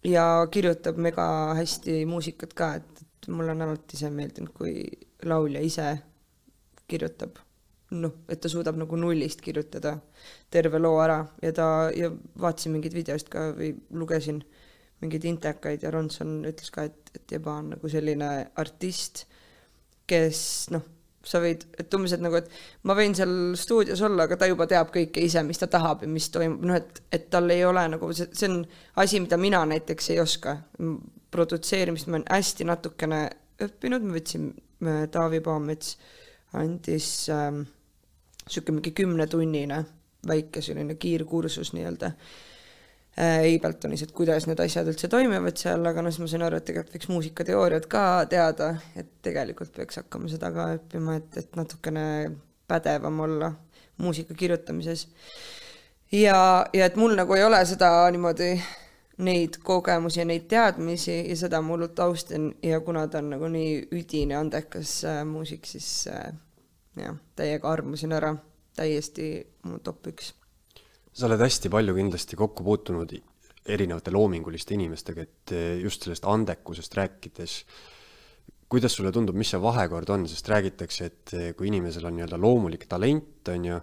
ja 0.05 0.25
kirjutab 0.51 0.97
mega 0.97 1.55
hästi 1.55 2.05
muusikat 2.07 2.55
ka, 2.55 2.75
et, 2.81 3.05
et 3.05 3.29
mulle 3.29 3.55
on 3.55 3.69
alati 3.69 4.01
see 4.01 4.11
meeldinud, 4.11 4.51
kui 4.57 4.83
laulja 5.29 5.63
ise 5.63 5.93
kirjutab 6.91 7.39
noh, 7.91 8.13
et 8.31 8.41
ta 8.41 8.49
suudab 8.51 8.79
nagu 8.79 8.97
nullist 8.99 9.41
kirjutada 9.43 9.97
terve 10.51 10.79
loo 10.79 10.99
ära 11.03 11.21
ja 11.43 11.53
ta 11.55 11.67
ja 11.97 12.11
vaatasin 12.41 12.75
mingeid 12.75 12.95
videost 12.95 13.31
ka 13.33 13.51
või 13.57 13.73
lugesin 13.91 14.43
mingeid 15.01 15.27
intekaid 15.29 15.85
ja 15.85 15.91
Ronson 15.93 16.41
ütles 16.49 16.73
ka, 16.75 16.87
et, 16.89 17.13
et 17.17 17.37
Jeba 17.37 17.57
on 17.61 17.75
nagu 17.75 17.91
selline 17.91 18.31
artist, 18.61 19.25
kes 20.11 20.43
noh, 20.75 20.85
sa 21.27 21.41
võid, 21.43 21.67
et 21.81 21.95
umbes, 21.97 22.15
et 22.17 22.23
nagu, 22.25 22.39
et 22.41 22.49
ma 22.89 22.97
võin 22.97 23.15
seal 23.17 23.33
stuudios 23.61 24.01
olla, 24.07 24.25
aga 24.25 24.39
ta 24.41 24.49
juba 24.49 24.67
teab 24.71 24.93
kõike 24.95 25.23
ise, 25.25 25.43
mis 25.45 25.61
ta 25.61 25.69
tahab 25.71 26.05
ja 26.05 26.11
mis 26.11 26.31
toimub, 26.33 26.65
noh, 26.69 26.79
et, 26.81 27.03
et 27.13 27.29
tal 27.33 27.53
ei 27.53 27.65
ole 27.69 27.85
nagu 27.93 28.11
see, 28.17 28.31
see 28.37 28.49
on 28.49 28.63
asi, 29.03 29.21
mida 29.25 29.41
mina 29.41 29.63
näiteks 29.69 30.13
ei 30.15 30.21
oska. 30.23 30.57
produtseerimist 31.31 32.09
ma 32.09 32.19
olen 32.19 32.27
hästi 32.27 32.65
natukene 32.67 33.21
õppinud, 33.63 34.03
ma 34.07 34.17
võtsin, 34.17 34.51
Taavi 35.13 35.43
Paamets 35.45 35.99
andis 36.57 37.29
ähm, 37.29 37.67
niisugune 38.47 38.79
mingi 38.79 38.95
kümnetunnine 38.97 39.83
väike 40.27 40.63
selline 40.65 40.95
kiirkursus 40.97 41.75
nii-öelda 41.77 42.09
äh, 42.09 42.31
Abeltonis, 43.21 44.05
et 44.07 44.13
kuidas 44.17 44.47
need 44.49 44.61
asjad 44.63 44.89
üldse 44.89 45.09
toimivad 45.13 45.59
seal, 45.61 45.83
aga 45.85 46.01
noh, 46.01 46.13
siis 46.13 46.23
ma 46.23 46.29
sain 46.31 46.45
aru, 46.47 46.61
et 46.61 46.65
tegelikult 46.69 46.95
võiks 46.95 47.11
muusikateooriat 47.11 47.89
ka 47.91 48.05
teada, 48.31 48.71
et 48.97 49.11
tegelikult 49.27 49.75
peaks 49.77 50.01
hakkama 50.01 50.31
seda 50.33 50.49
ka 50.55 50.71
õppima, 50.79 51.19
et, 51.21 51.41
et 51.43 51.59
natukene 51.59 52.05
pädevam 52.71 53.21
olla 53.27 53.53
muusika 54.01 54.35
kirjutamises. 54.35 55.09
ja, 56.13 56.67
ja 56.73 56.87
et 56.87 56.97
mul 56.97 57.17
nagu 57.19 57.35
ei 57.35 57.45
ole 57.45 57.61
seda 57.69 57.91
niimoodi 58.11 58.55
neid 59.21 59.61
kogemusi 59.63 60.21
ja 60.21 60.25
neid 60.25 60.47
teadmisi 60.49 61.17
ja 61.29 61.37
seda 61.37 61.61
ma 61.61 61.75
hullult 61.75 61.99
austan 62.01 62.55
ja 62.63 62.81
kuna 62.81 63.07
ta 63.09 63.21
on 63.21 63.31
nagu 63.35 63.49
nii 63.53 63.75
üdine 63.93 64.37
andekas 64.39 65.01
äh, 65.05 65.23
muusik, 65.29 65.67
siis 65.69 66.09
äh, 66.09 66.33
jah, 66.97 67.17
täiega 67.37 67.71
armusin 67.71 68.17
ära, 68.17 68.35
täiesti 68.77 69.33
mu 69.69 69.79
top 69.85 70.09
üks. 70.13 70.33
Sa 71.13 71.27
oled 71.27 71.43
hästi 71.43 71.71
palju 71.73 71.95
kindlasti 71.97 72.39
kokku 72.39 72.65
puutunud 72.67 73.15
erinevate 73.71 74.13
loominguliste 74.15 74.75
inimestega, 74.77 75.25
et 75.27 75.55
eh, 75.55 75.73
just 75.83 76.07
sellest 76.07 76.27
andekusest 76.29 76.95
rääkides, 76.97 77.57
kuidas 78.71 78.95
sulle 78.97 79.13
tundub, 79.13 79.37
mis 79.39 79.51
see 79.53 79.61
vahekord 79.63 80.11
on, 80.15 80.29
sest 80.31 80.49
räägitakse, 80.51 81.11
et 81.11 81.35
eh, 81.37 81.51
kui 81.59 81.69
inimesel 81.71 82.07
on 82.09 82.17
nii-öelda 82.17 82.39
loomulik 82.41 82.87
talent, 82.91 83.53
on 83.53 83.69
ju, 83.73 83.83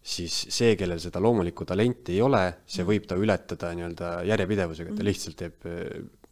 siis 0.00 0.36
see, 0.52 0.76
kellel 0.80 1.00
seda 1.02 1.20
loomulikku 1.20 1.66
talenti 1.68 2.14
ei 2.16 2.22
ole, 2.24 2.44
see 2.70 2.86
võib 2.88 3.08
ta 3.08 3.18
ületada 3.20 3.74
nii-öelda 3.76 4.14
järjepidevusega, 4.30 4.94
et 4.94 5.00
ta 5.00 5.08
lihtsalt 5.08 5.40
teeb 5.40 5.68
eh, 5.68 5.82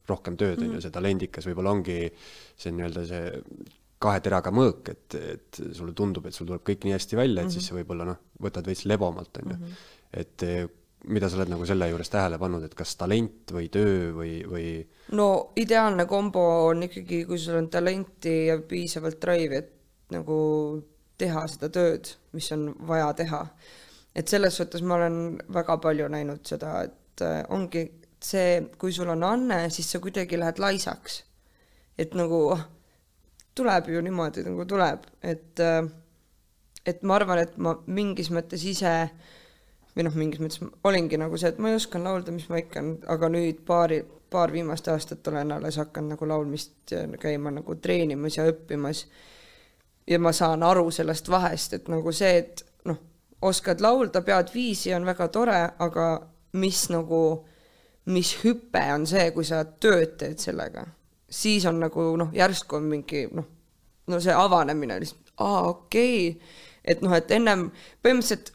rohkem 0.08 0.38
tööd, 0.40 0.62
on 0.64 0.78
ju, 0.78 0.84
see 0.84 0.94
talendikas 0.94 1.50
võib-olla 1.50 1.74
ongi 1.76 2.00
see 2.08 2.72
nii-öelda 2.72 3.04
see 3.10 3.26
kahe 3.98 4.22
teraga 4.22 4.52
mõõk, 4.54 4.92
et, 4.92 5.14
et 5.18 5.60
sulle 5.74 5.92
tundub, 5.96 6.28
et 6.28 6.36
sul 6.36 6.46
tuleb 6.46 6.62
kõik 6.66 6.84
nii 6.86 6.94
hästi 6.94 7.18
välja, 7.18 7.42
et 7.42 7.48
mm 7.48 7.50
-hmm. 7.50 7.54
siis 7.58 7.66
sa 7.66 7.74
võib-olla 7.74 8.06
noh, 8.06 8.20
võtad 8.40 8.66
veits 8.66 8.84
lebomalt, 8.86 9.40
on 9.42 9.50
ju. 9.50 9.72
Et 10.16 10.42
eh, 10.46 10.66
mida 11.12 11.28
sa 11.28 11.38
oled 11.38 11.50
nagu 11.52 11.66
selle 11.68 11.88
juures 11.90 12.10
tähele 12.12 12.38
pannud, 12.40 12.64
et 12.64 12.76
kas 12.76 12.94
talent 13.00 13.52
või 13.54 13.68
töö 13.72 14.12
või, 14.16 14.32
või? 14.48 14.68
no 15.16 15.28
ideaalne 15.60 16.08
kombo 16.10 16.44
on 16.68 16.86
ikkagi, 16.88 17.22
kui 17.28 17.38
sul 17.40 17.60
on 17.60 17.68
talenti 17.72 18.34
ja 18.48 18.58
piisavalt 18.58 19.20
drive'i, 19.22 19.60
et 19.62 20.14
nagu 20.14 20.38
teha 21.18 21.44
seda 21.50 21.70
tööd, 21.74 22.10
mis 22.36 22.48
on 22.56 22.70
vaja 22.88 23.12
teha. 23.20 23.42
et 24.14 24.28
selles 24.28 24.56
suhtes 24.56 24.82
ma 24.82 24.96
olen 24.96 25.38
väga 25.54 25.78
palju 25.78 26.08
näinud 26.10 26.42
seda, 26.46 26.82
et 26.88 27.24
eh, 27.24 27.44
ongi 27.54 27.84
see, 28.18 28.64
kui 28.78 28.92
sul 28.92 29.12
on 29.14 29.22
anne, 29.22 29.68
siis 29.70 29.92
sa 29.92 30.00
kuidagi 30.02 30.38
lähed 30.38 30.58
laisaks. 30.58 31.22
et 31.98 32.14
nagu 32.14 32.42
oh, 32.54 32.66
tuleb 33.54 33.88
ju 33.90 34.02
niimoodi, 34.02 34.44
nagu 34.46 34.66
tuleb, 34.66 35.06
et 35.22 35.60
äh, 35.62 35.82
et 36.86 37.02
ma 37.02 37.18
arvan, 37.18 37.42
et 37.42 37.56
ma 37.60 37.74
mingis 37.86 38.30
mõttes 38.32 38.62
ise 38.64 38.92
või 39.98 40.06
noh, 40.06 40.14
mingis 40.14 40.40
mõttes 40.42 40.62
olingi 40.86 41.18
nagu 41.18 41.38
see, 41.40 41.50
et 41.50 41.58
ma 41.62 41.74
oskan 41.74 42.06
laulda, 42.06 42.32
mis 42.34 42.46
ma 42.48 42.60
ikka, 42.62 42.84
aga 43.14 43.30
nüüd 43.34 43.64
paari, 43.66 43.98
paar 44.30 44.52
viimast 44.54 44.88
aastat 44.92 45.26
olen 45.28 45.52
alles 45.56 45.80
hakanud 45.80 46.14
nagu 46.14 46.28
laulmist 46.28 46.94
käima 47.20 47.50
nagu 47.52 47.76
treenimas 47.82 48.38
ja 48.38 48.46
õppimas. 48.48 49.06
ja 50.06 50.18
ma 50.18 50.32
saan 50.32 50.62
aru 50.62 50.90
sellest 50.90 51.28
vahest, 51.28 51.74
et 51.74 51.88
nagu 51.92 52.12
see, 52.12 52.38
et 52.38 52.62
noh, 52.88 52.96
oskad 53.42 53.82
laulda, 53.84 54.22
pead 54.22 54.54
viisi, 54.54 54.94
on 54.94 55.04
väga 55.04 55.28
tore, 55.28 55.58
aga 55.78 56.06
mis 56.52 56.86
nagu, 56.88 57.44
mis 58.06 58.36
hüpe 58.44 58.84
on 58.94 59.06
see, 59.06 59.30
kui 59.36 59.44
sa 59.44 59.64
tööd 59.64 60.16
teed 60.16 60.38
sellega 60.40 60.86
siis 61.30 61.66
on 61.66 61.80
nagu 61.80 62.16
noh, 62.16 62.32
järsku 62.32 62.78
on 62.78 62.88
mingi 62.88 63.26
noh, 63.32 63.46
no 64.08 64.20
see 64.20 64.34
avanemine 64.34 64.98
lihtsalt, 65.02 65.32
aa 65.44 65.62
okei 65.68 66.30
okay., 66.30 66.54
et 66.88 67.02
noh, 67.04 67.12
et 67.12 67.30
ennem 67.36 67.66
põhimõtteliselt 68.04 68.54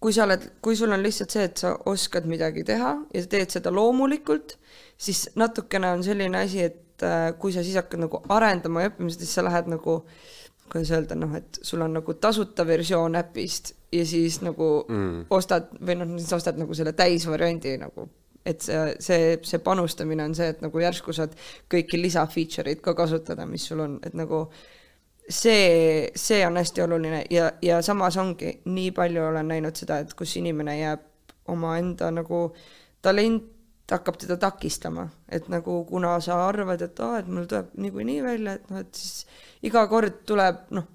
kui 0.00 0.14
sa 0.16 0.24
oled, 0.24 0.46
kui 0.64 0.76
sul 0.78 0.92
on 0.94 1.02
lihtsalt 1.04 1.34
see, 1.34 1.46
et 1.50 1.60
sa 1.60 1.74
oskad 1.90 2.28
midagi 2.28 2.64
teha 2.66 2.94
ja 3.14 3.24
teed 3.30 3.52
seda 3.52 3.72
loomulikult, 3.74 4.56
siis 5.00 5.26
natukene 5.40 5.90
on 5.96 6.04
selline 6.04 6.40
asi, 6.40 6.64
et 6.70 7.04
äh, 7.04 7.32
kui 7.40 7.52
sa 7.52 7.64
siis 7.66 7.76
hakkad 7.80 8.06
nagu 8.06 8.22
arendama 8.32 8.86
ja 8.86 8.92
õppima, 8.92 9.12
siis 9.12 9.34
sa 9.36 9.44
lähed 9.44 9.68
nagu, 9.72 9.98
kuidas 10.70 10.94
öelda, 10.96 11.18
noh, 11.20 11.34
et 11.36 11.60
sul 11.66 11.84
on 11.84 11.98
nagu 11.98 12.16
tasuta 12.16 12.64
versioon 12.66 13.18
äpist 13.20 13.74
ja 13.92 14.06
siis 14.06 14.40
nagu 14.46 14.72
mm. 14.86 15.28
ostad 15.36 15.68
või 15.80 16.00
noh, 16.00 16.16
siis 16.16 16.32
ostad 16.38 16.60
nagu 16.60 16.76
selle 16.78 16.94
täisvariandi 16.96 17.76
nagu 17.82 18.08
et 18.46 18.62
see, 18.64 18.96
see, 19.04 19.32
see 19.44 19.60
panustamine 19.64 20.24
on 20.24 20.34
see, 20.36 20.48
et 20.54 20.62
nagu 20.64 20.80
järsku 20.80 21.12
saad 21.12 21.34
kõiki 21.70 22.00
lisa 22.00 22.24
feature 22.30 22.72
eid 22.72 22.80
ka 22.84 22.94
kasutada, 22.96 23.44
mis 23.46 23.66
sul 23.68 23.82
on, 23.84 23.98
et 24.06 24.16
nagu 24.16 24.46
see, 25.30 26.10
see 26.16 26.42
on 26.46 26.58
hästi 26.60 26.82
oluline 26.82 27.24
ja, 27.30 27.50
ja 27.62 27.80
samas 27.82 28.16
ongi, 28.20 28.60
nii 28.64 28.90
palju 28.96 29.24
olen 29.28 29.48
näinud 29.48 29.78
seda, 29.78 30.00
et 30.02 30.14
kus 30.18 30.36
inimene 30.40 30.76
jääb 30.80 31.06
omaenda 31.50 32.10
nagu 32.14 32.50
talent 33.02 33.56
hakkab 33.90 34.20
teda 34.22 34.36
takistama, 34.38 35.08
et 35.28 35.48
nagu 35.50 35.80
kuna 35.88 36.12
sa 36.22 36.36
arvad, 36.46 36.82
et 36.86 37.00
aa, 37.02 37.18
et 37.18 37.28
mul 37.30 37.48
tuleb 37.50 37.72
niikuinii 37.82 38.20
välja, 38.22 38.54
et 38.54 38.68
noh, 38.70 38.82
et 38.84 38.94
siis 38.94 39.24
iga 39.66 39.82
kord 39.90 40.20
tuleb 40.30 40.68
noh, 40.76 40.86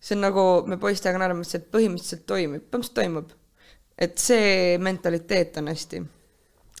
see 0.00 0.16
on 0.16 0.24
nagu 0.24 0.44
me 0.68 0.78
poistega 0.80 1.20
naerame, 1.20 1.44
et 1.44 1.70
põhimõtteliselt 1.72 2.24
toimib, 2.28 2.64
põhimõtteliselt 2.70 2.96
toimub. 2.96 3.32
et 3.98 4.18
see 4.18 4.78
mentaliteet 4.82 5.60
on 5.60 5.68
hästi 5.70 6.00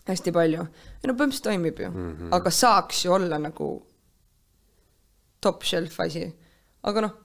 hästi 0.08 0.32
palju. 0.32 0.64
ei 0.64 1.08
no 1.08 1.14
põhimõtteliselt 1.14 1.48
toimib 1.48 1.80
ju 1.80 1.90
mm, 1.90 2.16
-hmm. 2.16 2.32
aga 2.36 2.50
saaks 2.50 3.04
ju 3.04 3.12
olla 3.12 3.38
nagu 3.38 3.68
top 5.40 5.62
shelf 5.62 6.00
asi. 6.00 6.24
Aga 6.90 7.06
noh, 7.06 7.18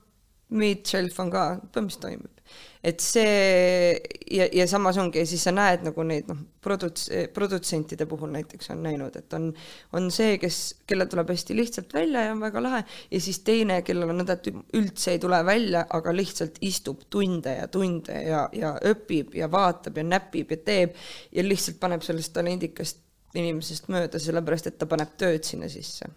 mid 0.59 0.85
shelf 0.87 1.19
on 1.21 1.31
ka, 1.33 1.45
põhimõtteliselt 1.69 2.05
toimib 2.07 2.39
et 2.83 3.01
see 3.03 3.97
ja, 4.31 4.45
ja 4.55 4.65
samas 4.69 4.97
ongi, 5.01 5.25
siis 5.27 5.41
sa 5.43 5.51
näed 5.51 5.83
nagu 5.83 6.03
neid 6.07 6.29
noh, 6.31 6.39
produts-, 6.63 7.09
produtsentide 7.35 8.07
puhul 8.09 8.31
näiteks 8.31 8.71
on 8.71 8.85
näinud, 8.85 9.17
et 9.19 9.35
on, 9.35 9.49
on 9.97 10.07
see, 10.13 10.37
kes, 10.39 10.59
kellel 10.87 11.09
tuleb 11.11 11.33
hästi 11.33 11.57
lihtsalt 11.57 11.93
välja 11.95 12.23
ja 12.27 12.35
on 12.35 12.43
väga 12.43 12.63
lahe, 12.63 12.81
ja 13.11 13.21
siis 13.23 13.41
teine, 13.47 13.81
kellel 13.87 14.13
on 14.13 14.21
nõnda, 14.21 14.37
et 14.39 14.79
üldse 14.79 15.15
ei 15.15 15.21
tule 15.23 15.41
välja, 15.45 15.83
aga 15.99 16.15
lihtsalt 16.15 16.61
istub 16.69 17.03
tunde 17.11 17.57
ja 17.59 17.67
tunde 17.71 18.23
ja, 18.29 18.45
ja 18.55 18.73
õpib 18.93 19.35
ja 19.41 19.51
vaatab 19.51 19.99
ja 19.99 20.07
näpib 20.07 20.55
ja 20.55 20.61
teeb 20.71 20.95
ja 21.35 21.45
lihtsalt 21.45 21.81
paneb 21.83 22.05
sellest 22.05 22.33
talendikast 22.37 23.03
inimesest 23.35 23.91
mööda, 23.91 24.23
sellepärast 24.23 24.71
et 24.71 24.79
ta 24.79 24.87
paneb 24.89 25.11
tööd 25.19 25.43
sinna 25.45 25.67
sisse. 25.69 26.07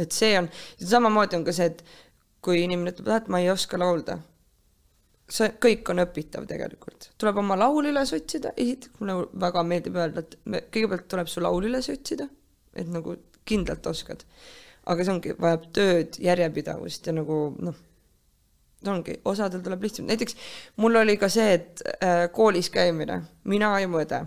et 0.00 0.12
see 0.12 0.34
on, 0.38 0.46
samamoodi 0.82 1.38
on 1.38 1.44
ka 1.46 1.52
see, 1.54 1.70
et 1.70 2.09
kui 2.44 2.62
inimene 2.64 2.94
ütleb, 2.94 3.10
et 3.14 3.28
ma 3.32 3.40
ei 3.42 3.50
oska 3.52 3.78
laulda. 3.80 4.18
See 5.30 5.52
kõik 5.62 5.86
on 5.92 6.02
õpitav 6.02 6.46
tegelikult, 6.50 7.12
tuleb 7.20 7.38
oma 7.38 7.54
laul 7.58 7.86
üles 7.92 8.10
otsida, 8.16 8.50
esiteks 8.56 8.98
mulle 8.98 9.28
väga 9.44 9.62
meeldib 9.66 9.98
öelda, 10.00 10.24
et 10.24 10.34
me, 10.50 10.64
kõigepealt 10.74 11.06
tuleb 11.12 11.30
su 11.30 11.42
laul 11.44 11.68
üles 11.68 11.86
otsida, 11.92 12.26
et 12.74 12.90
nagu 12.90 13.14
kindlalt 13.46 13.86
oskad. 13.86 14.24
aga 14.90 15.04
see 15.04 15.12
ongi, 15.12 15.32
vajab 15.38 15.64
tööd, 15.76 16.16
järjepidevust 16.24 17.06
ja 17.06 17.12
nagu 17.14 17.36
noh, 17.62 17.76
see 18.80 18.90
ongi, 18.90 19.16
osadel 19.28 19.62
tuleb 19.62 19.84
lihtsalt, 19.86 20.08
näiteks 20.08 20.36
mul 20.82 20.98
oli 20.98 21.18
ka 21.20 21.28
see, 21.30 21.52
et 21.58 21.82
äh, 22.00 22.24
koolis 22.34 22.72
käimine, 22.74 23.20
mina 23.44 23.74
ja 23.78 23.90
mu 23.92 24.00
õde, 24.00 24.24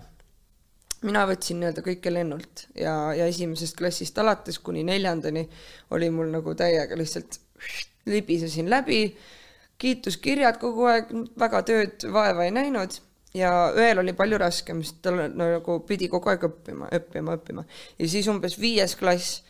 mina 1.04 1.24
võtsin 1.28 1.60
nii-öelda 1.60 1.84
kõike 1.84 2.12
lennult 2.14 2.66
ja, 2.78 2.94
ja 3.18 3.26
esimesest 3.28 3.76
klassist 3.76 4.18
alates 4.22 4.60
kuni 4.62 4.86
neljandani 4.86 5.44
oli 5.92 6.08
mul 6.14 6.32
nagu 6.32 6.54
täiega 6.56 6.96
lihtsalt 6.96 7.42
libisesin 8.06 8.70
läbi 8.70 9.16
kiituskirjad 9.78 10.58
kogu 10.60 10.86
aeg, 10.90 11.10
väga 11.40 11.62
tööd, 11.66 12.06
vaeva 12.12 12.44
ei 12.46 12.52
näinud 12.54 12.98
ja 13.34 13.50
õel 13.74 14.00
oli 14.02 14.14
palju 14.16 14.38
raskem, 14.38 14.82
sest 14.84 15.00
tal 15.04 15.18
no, 15.18 15.48
nagu 15.56 15.80
pidi 15.88 16.08
kogu 16.12 16.30
aeg 16.30 16.46
õppima, 16.48 16.90
õppima, 16.94 17.34
õppima. 17.38 17.66
ja 17.98 18.08
siis 18.10 18.28
umbes 18.30 18.56
viies 18.60 18.94
klass 19.00 19.42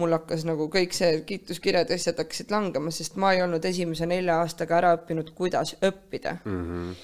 mul 0.00 0.12
hakkas 0.14 0.46
nagu 0.48 0.68
kõik 0.72 0.94
see 0.96 1.22
kiituskirjad 1.28 1.90
ja 1.90 1.98
asjad 2.00 2.20
hakkasid 2.22 2.52
langema, 2.52 2.92
sest 2.94 3.18
ma 3.20 3.32
ei 3.36 3.42
olnud 3.44 3.64
esimese 3.68 4.08
nelja 4.08 4.38
aastaga 4.40 4.78
ära 4.78 4.92
õppinud, 4.96 5.32
kuidas 5.36 5.74
õppida 5.80 6.38
mm. 6.44 6.62
-hmm. 6.68 6.94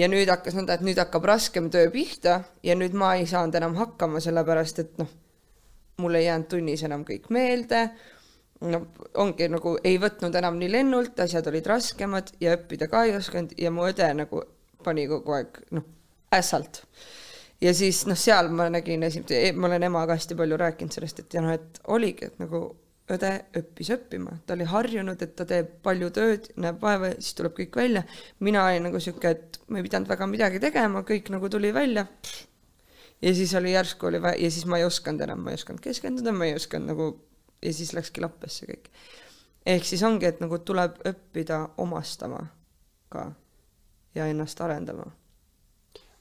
ja 0.00 0.08
nüüd 0.12 0.28
hakkas 0.32 0.56
nõnda, 0.56 0.76
et 0.76 0.84
nüüd 0.86 1.00
hakkab 1.00 1.26
raskem 1.28 1.70
töö 1.72 1.90
pihta 1.92 2.40
ja 2.62 2.76
nüüd 2.76 2.96
ma 2.96 3.14
ei 3.16 3.26
saanud 3.26 3.60
enam 3.60 3.76
hakkama, 3.80 4.20
sellepärast 4.20 4.84
et 4.84 4.96
noh, 5.00 5.10
mul 6.00 6.16
ei 6.16 6.28
jäänud 6.28 6.48
tunnis 6.48 6.84
enam 6.88 7.04
kõik 7.04 7.28
meelde 7.28 7.90
no 8.60 8.80
ongi 9.22 9.48
nagu 9.48 9.76
ei 9.84 9.96
võtnud 10.00 10.36
enam 10.36 10.58
nii 10.60 10.72
lennult, 10.72 11.20
asjad 11.24 11.46
olid 11.48 11.66
raskemad 11.70 12.34
ja 12.42 12.56
õppida 12.58 12.90
ka 12.92 13.06
ei 13.08 13.16
osanud 13.16 13.54
ja 13.58 13.72
mu 13.72 13.86
õde 13.88 14.10
nagu 14.18 14.42
pani 14.84 15.06
kogu 15.08 15.36
aeg 15.36 15.62
noh, 15.76 15.86
ässalt. 16.34 16.82
ja 17.60 17.72
siis 17.76 18.04
noh, 18.08 18.18
seal 18.18 18.50
ma 18.52 18.68
nägin 18.72 19.02
esimest, 19.08 19.32
ma 19.56 19.68
olen 19.70 19.88
emaga 19.88 20.16
hästi 20.18 20.36
palju 20.36 20.60
rääkinud 20.60 20.96
sellest, 20.96 21.24
et 21.24 21.36
ja 21.36 21.44
noh, 21.44 21.56
et 21.56 21.80
oligi, 21.88 22.28
et 22.28 22.40
nagu 22.42 22.62
õde 23.10 23.30
õppis 23.58 23.90
õppima, 23.96 24.36
ta 24.46 24.54
oli 24.54 24.66
harjunud, 24.70 25.22
et 25.24 25.32
ta 25.36 25.46
teeb 25.48 25.72
palju 25.84 26.12
tööd, 26.14 26.50
näeb 26.62 26.78
vaeva 26.82 27.10
ja 27.10 27.16
siis 27.18 27.34
tuleb 27.38 27.56
kõik 27.56 27.80
välja. 27.80 28.04
mina 28.38 28.62
olin 28.66 28.86
nagu 28.86 29.00
sihuke, 29.02 29.32
et 29.34 29.58
ma 29.68 29.80
ei 29.80 29.86
pidanud 29.88 30.12
väga 30.12 30.28
midagi 30.30 30.60
tegema, 30.62 31.02
kõik 31.06 31.32
nagu 31.34 31.48
tuli 31.50 31.72
välja. 31.74 32.06
ja 33.22 33.34
siis 33.34 33.54
oli 33.54 33.72
järsku 33.72 34.06
oli 34.06 34.22
vaja 34.22 34.38
ja 34.38 34.50
siis 34.50 34.66
ma 34.66 34.78
ei 34.78 34.84
osanud 34.84 35.26
enam, 35.26 35.42
ma 35.44 35.50
ei 35.50 35.58
osanud 35.58 35.82
keskenduda, 35.82 36.32
ma 36.32 36.46
ei 36.46 36.54
osanud 36.54 36.92
nagu 36.92 37.10
ja 37.62 37.72
siis 37.74 37.92
läkski 37.96 38.22
lappesse 38.24 38.66
kõik. 38.66 38.90
ehk 39.66 39.84
siis 39.84 40.02
ongi, 40.02 40.26
et 40.26 40.40
nagu 40.40 40.58
tuleb 40.58 41.00
õppida 41.06 41.62
omastama 41.78 42.40
ka 43.08 43.30
ja 44.14 44.26
ennast 44.26 44.60
arendama. 44.60 45.06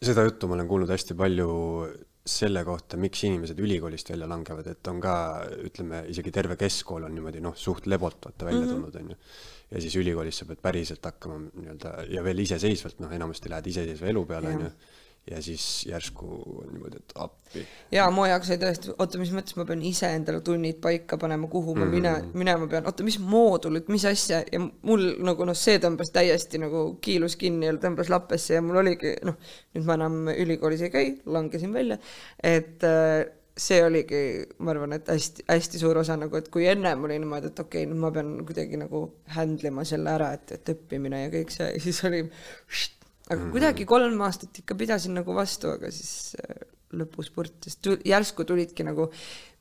seda 0.03 0.23
juttu 0.23 0.47
ma 0.47 0.57
olen 0.57 0.67
kuulnud 0.67 0.89
hästi 0.89 1.17
palju 1.17 1.49
selle 2.29 2.61
kohta, 2.65 2.97
miks 2.97 3.23
inimesed 3.25 3.59
ülikoolist 3.63 4.11
välja 4.11 4.27
langevad, 4.29 4.67
et 4.69 4.87
on 4.91 4.99
ka, 5.01 5.13
ütleme, 5.65 6.03
isegi 6.11 6.31
terve 6.35 6.57
keskkool 6.59 7.07
on 7.07 7.15
niimoodi 7.15 7.41
noh, 7.41 7.55
suht 7.57 7.87
lebot 7.89 8.19
vaata 8.25 8.45
välja 8.45 8.61
mm 8.61 8.67
-hmm. 8.67 8.73
tulnud, 8.73 8.95
on 8.95 9.09
ju. 9.09 9.17
ja 9.71 9.81
siis 9.81 9.95
ülikoolis 9.95 10.37
sa 10.37 10.45
pead 10.45 10.61
päriselt 10.61 11.05
hakkama 11.05 11.39
nii-öelda 11.39 11.93
ja 12.09 12.23
veel 12.23 12.39
iseseisvalt, 12.39 12.99
noh, 12.99 13.11
enamasti 13.11 13.49
lähed 13.49 13.67
iseseisva 13.67 14.07
elu 14.07 14.25
peale, 14.25 14.53
on 14.55 14.61
ju 14.61 14.71
ja 15.31 15.41
siis 15.41 15.85
järsku 15.85 16.25
on 16.61 16.69
niimoodi, 16.73 16.97
et 16.97 17.13
appi. 17.15 17.63
jaa, 17.91 18.07
mu 18.13 18.25
jaoks 18.25 18.49
oli 18.49 18.59
tõesti, 18.61 18.93
oota, 18.97 19.21
mis 19.21 19.31
mõttes 19.35 19.57
ma 19.59 19.65
pean 19.69 19.81
ise 19.85 20.09
endale 20.17 20.41
tunnid 20.45 20.79
paika 20.81 21.19
panema, 21.21 21.49
kuhu 21.51 21.75
ma 21.77 21.85
mm. 21.85 21.95
mine, 21.95 22.13
minema 22.43 22.69
pean, 22.71 22.87
oota, 22.89 23.05
mis 23.05 23.19
moodulit, 23.21 23.89
mis 23.93 24.05
asja 24.09 24.41
ja 24.51 24.61
mul 24.61 25.05
nagu 25.25 25.47
noh, 25.47 25.57
see 25.57 25.79
tõmbas 25.83 26.13
täiesti 26.15 26.61
nagu 26.61 26.85
kiilus 27.05 27.37
kinni 27.39 27.69
ja 27.69 27.75
tõmbas 27.81 28.09
lappesse 28.11 28.57
ja 28.57 28.63
mul 28.65 28.81
oligi 28.83 29.15
noh, 29.27 29.37
nüüd 29.77 29.89
ma 29.89 29.99
enam 29.99 30.21
ülikoolis 30.33 30.85
ei 30.87 30.93
käi, 30.93 31.11
langesin 31.29 31.75
välja, 31.75 31.99
et 32.43 32.87
äh, 32.87 33.27
see 33.59 33.81
oligi, 33.83 34.21
ma 34.63 34.73
arvan, 34.73 34.93
et 34.95 35.09
hästi-hästi 35.11 35.81
suur 35.81 35.99
osa 36.01 36.15
nagu, 36.19 36.37
et 36.39 36.47
kui 36.53 36.65
ennem 36.69 37.03
oli 37.05 37.17
niimoodi, 37.19 37.51
et 37.51 37.59
okei 37.61 37.83
okay,, 37.83 37.89
nüüd 37.91 38.01
ma 38.01 38.11
pean 38.15 38.31
kuidagi 38.47 38.79
nagu 38.79 39.03
handle 39.35 39.73
ima 39.73 39.85
selle 39.87 40.13
ära, 40.15 40.31
et, 40.37 40.55
et 40.55 40.71
õppimine 40.73 41.25
ja 41.25 41.33
kõik 41.33 41.53
see, 41.53 41.73
siis 41.83 41.99
oli 42.07 42.23
št, 42.65 42.98
aga 43.29 43.41
-hmm. 43.41 43.51
kuidagi 43.53 43.85
kolm 43.85 44.21
aastat 44.25 44.57
ikka 44.63 44.75
pidasin 44.75 45.13
nagu 45.13 45.35
vastu, 45.35 45.69
aga 45.77 45.91
siis 45.93 46.35
äh, 46.41 46.65
lõpus 46.97 47.29
purtis, 47.33 47.77
järsku 48.05 48.43
tulidki 48.49 48.83
nagu, 48.83 49.09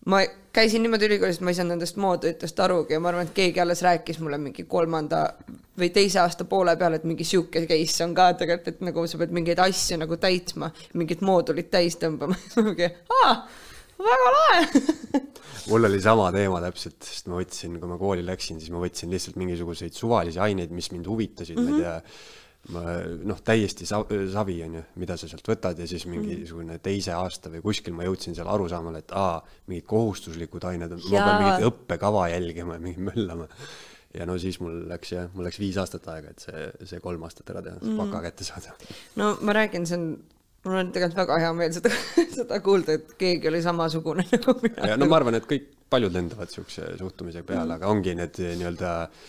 ma 0.08 0.22
käisin 0.54 0.82
niimoodi 0.82 1.08
ülikoolis, 1.10 1.38
et 1.38 1.44
ma 1.44 1.52
ei 1.52 1.58
saanud 1.58 1.74
nendest 1.76 1.98
moodritest 2.00 2.60
arugi 2.64 2.96
ja 2.96 3.00
ma 3.00 3.10
arvan, 3.12 3.28
et 3.28 3.36
keegi 3.36 3.60
alles 3.60 3.82
rääkis 3.84 4.20
mulle 4.22 4.38
mingi 4.40 4.64
kolmanda 4.64 5.26
või 5.78 5.90
teise 5.94 6.22
aasta 6.22 6.46
poole 6.48 6.76
peal, 6.80 6.96
et 6.96 7.04
mingi 7.08 7.26
sihuke 7.28 7.66
case 7.68 8.04
on 8.04 8.14
ka 8.16 8.30
tegelikult, 8.40 8.74
et 8.74 8.84
nagu 8.88 9.06
sa 9.06 9.20
pead 9.20 9.34
mingeid 9.36 9.60
asju 9.62 10.00
nagu 10.00 10.16
täitma, 10.16 10.70
mingit 10.94 11.24
moodulit 11.26 11.70
täis 11.70 11.98
tõmbama 12.00 12.38
aa, 13.20 13.34
väga 13.98 14.32
lahe 14.38 15.22
mul 15.68 15.84
oli 15.90 16.00
sama 16.00 16.30
teema 16.32 16.62
täpselt, 16.64 16.98
sest 17.04 17.28
ma 17.28 17.42
võtsin, 17.42 17.76
kui 17.80 17.90
ma 17.90 18.00
kooli 18.00 18.24
läksin, 18.24 18.60
siis 18.62 18.72
ma 18.72 18.80
võtsin 18.82 19.12
lihtsalt 19.12 19.36
mingisuguseid 19.40 19.96
suvalisi 19.96 20.40
aineid, 20.40 20.72
mis 20.72 20.88
mind 20.94 21.08
huvitasid 21.10 21.58
mm, 21.58 21.66
-hmm. 21.66 21.70
ma 21.70 21.76
ei 21.76 22.00
mhm. 22.00 22.08
tea 22.08 22.46
noh, 22.68 23.40
täiesti 23.44 23.86
sa-, 23.88 24.04
savi 24.32 24.58
on 24.66 24.78
ju, 24.78 24.82
mida 25.00 25.16
sa 25.20 25.28
sealt 25.30 25.46
võtad 25.48 25.78
ja 25.80 25.86
siis 25.88 26.04
mingisugune 26.10 26.78
teise 26.84 27.14
aasta 27.16 27.52
või 27.52 27.62
kuskil 27.64 27.96
ma 27.96 28.06
jõudsin 28.06 28.36
seal 28.36 28.48
arusaamale, 28.52 29.02
et 29.04 29.14
aa, 29.16 29.38
mingid 29.70 29.86
kohustuslikud 29.88 30.66
ained 30.68 30.96
ma 30.98 31.02
pean 31.08 31.44
mingit 31.44 31.68
õppekava 31.70 32.26
jälgima 32.34 32.76
ja 32.76 32.84
mingi 32.84 33.04
möllama. 33.08 33.48
ja 34.16 34.26
no 34.28 34.38
siis 34.40 34.60
mul 34.60 34.82
läks 34.90 35.14
jah, 35.14 35.30
mul 35.34 35.48
läks 35.48 35.60
viis 35.60 35.78
aastat 35.80 36.08
aega, 36.12 36.34
et 36.34 36.44
see, 36.44 36.66
see 36.92 37.00
kolm 37.04 37.24
aastat 37.28 37.54
ära 37.54 37.64
teha, 37.64 37.80
baka 37.88 38.10
mm. 38.10 38.26
kätte 38.28 38.48
saada. 38.48 38.76
no 39.20 39.36
ma 39.40 39.56
räägin, 39.56 39.88
see 39.88 40.00
on 40.00 40.06
mul 40.68 40.82
on 40.82 40.92
tegelikult 40.92 41.22
väga 41.24 41.40
hea 41.46 41.56
meel 41.56 41.74
seda, 41.76 41.92
seda 42.38 42.62
kuulda, 42.64 43.00
et 43.00 43.16
keegi 43.20 43.48
oli 43.48 43.64
samasugune 43.64 44.28
nagu 44.34 44.58
mina. 44.64 44.94
no 45.00 45.08
ma 45.08 45.20
arvan, 45.22 45.40
et 45.40 45.48
kõik, 45.48 45.74
paljud 45.88 46.12
lendavad 46.12 46.52
siukse 46.52 46.84
suhtumise 47.00 47.40
peale 47.48 47.64
mm., 47.64 47.76
aga 47.78 47.88
ongi 47.88 48.12
need 48.18 48.40
nii-öelda 48.44 48.96
äh, 49.06 49.28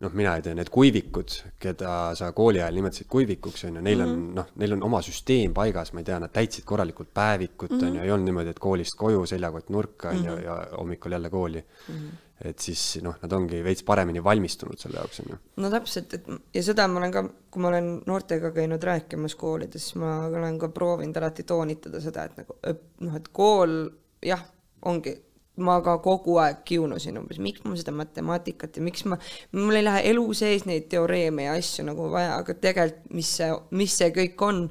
noh, 0.00 0.14
mina 0.16 0.32
ei 0.38 0.44
tea, 0.44 0.54
need 0.56 0.70
kuivikud, 0.72 1.34
keda 1.60 1.90
sa 2.18 2.30
kooli 2.36 2.62
ajal 2.62 2.78
nimetasid 2.78 3.08
kuivikuks, 3.12 3.66
on 3.68 3.76
ju, 3.78 3.82
neil 3.84 4.00
on 4.00 4.08
mm 4.08 4.22
-hmm. 4.22 4.38
noh, 4.38 4.48
neil 4.62 4.72
on 4.76 4.82
oma 4.88 5.02
süsteem 5.04 5.54
paigas, 5.54 5.92
ma 5.92 6.00
ei 6.00 6.08
tea, 6.08 6.18
nad 6.22 6.32
täitsid 6.32 6.64
korralikult 6.64 7.12
päevikut 7.14 7.76
on 7.76 7.94
ju, 7.96 8.02
ei 8.02 8.10
olnud 8.10 8.30
niimoodi, 8.30 8.54
et 8.54 8.58
koolist 8.58 8.96
koju, 8.96 9.26
seljakott 9.26 9.68
nurka, 9.68 10.08
on 10.08 10.24
ju, 10.24 10.32
mhm. 10.32 10.44
ja 10.44 10.56
hommikul 10.78 11.12
jälle 11.12 11.30
kooli 11.30 11.64
mm. 11.88 11.94
-hmm. 11.94 12.48
et 12.48 12.58
siis 12.58 12.98
noh, 13.02 13.16
nad 13.22 13.32
ongi 13.32 13.64
veits 13.64 13.82
paremini 13.82 14.24
valmistunud 14.24 14.78
selle 14.78 14.96
jaoks, 14.96 15.20
on 15.20 15.26
ju. 15.30 15.38
no 15.56 15.70
täpselt, 15.70 16.14
et 16.14 16.26
ja 16.54 16.62
seda 16.62 16.88
ma 16.88 16.98
olen 16.98 17.12
ka, 17.12 17.24
kui 17.50 17.62
ma 17.62 17.68
olen 17.68 18.02
noortega 18.06 18.50
käinud 18.50 18.82
rääkimas 18.82 19.34
koolides, 19.34 19.82
siis 19.82 19.94
ma 19.94 20.26
olen 20.26 20.58
ka 20.58 20.68
proovinud 20.68 21.16
alati 21.16 21.42
toonitada 21.42 22.00
seda, 22.00 22.24
et 22.24 22.36
nagu 22.36 22.56
noh, 23.00 23.16
et 23.16 23.28
kool 23.28 23.90
jah, 24.22 24.44
ongi 24.82 25.20
ma 25.62 25.78
ka 25.84 25.96
kogu 26.04 26.36
aeg 26.42 26.64
kiunusin 26.68 27.18
umbes, 27.20 27.40
miks 27.42 27.64
mul 27.64 27.78
seda 27.80 27.94
matemaatikat 27.96 28.78
ja 28.78 28.84
miks 28.84 29.06
ma, 29.08 29.18
mul 29.56 29.78
ei 29.78 29.86
lähe 29.86 30.02
elu 30.12 30.26
sees 30.36 30.66
neid 30.68 30.88
teoreeme 30.92 31.46
ja 31.48 31.56
asju 31.58 31.86
nagu 31.88 32.10
vaja, 32.12 32.36
aga 32.40 32.56
tegelikult, 32.56 33.08
mis 33.16 33.32
see, 33.38 33.50
mis 33.76 33.96
see 34.00 34.12
kõik 34.16 34.46
on, 34.46 34.66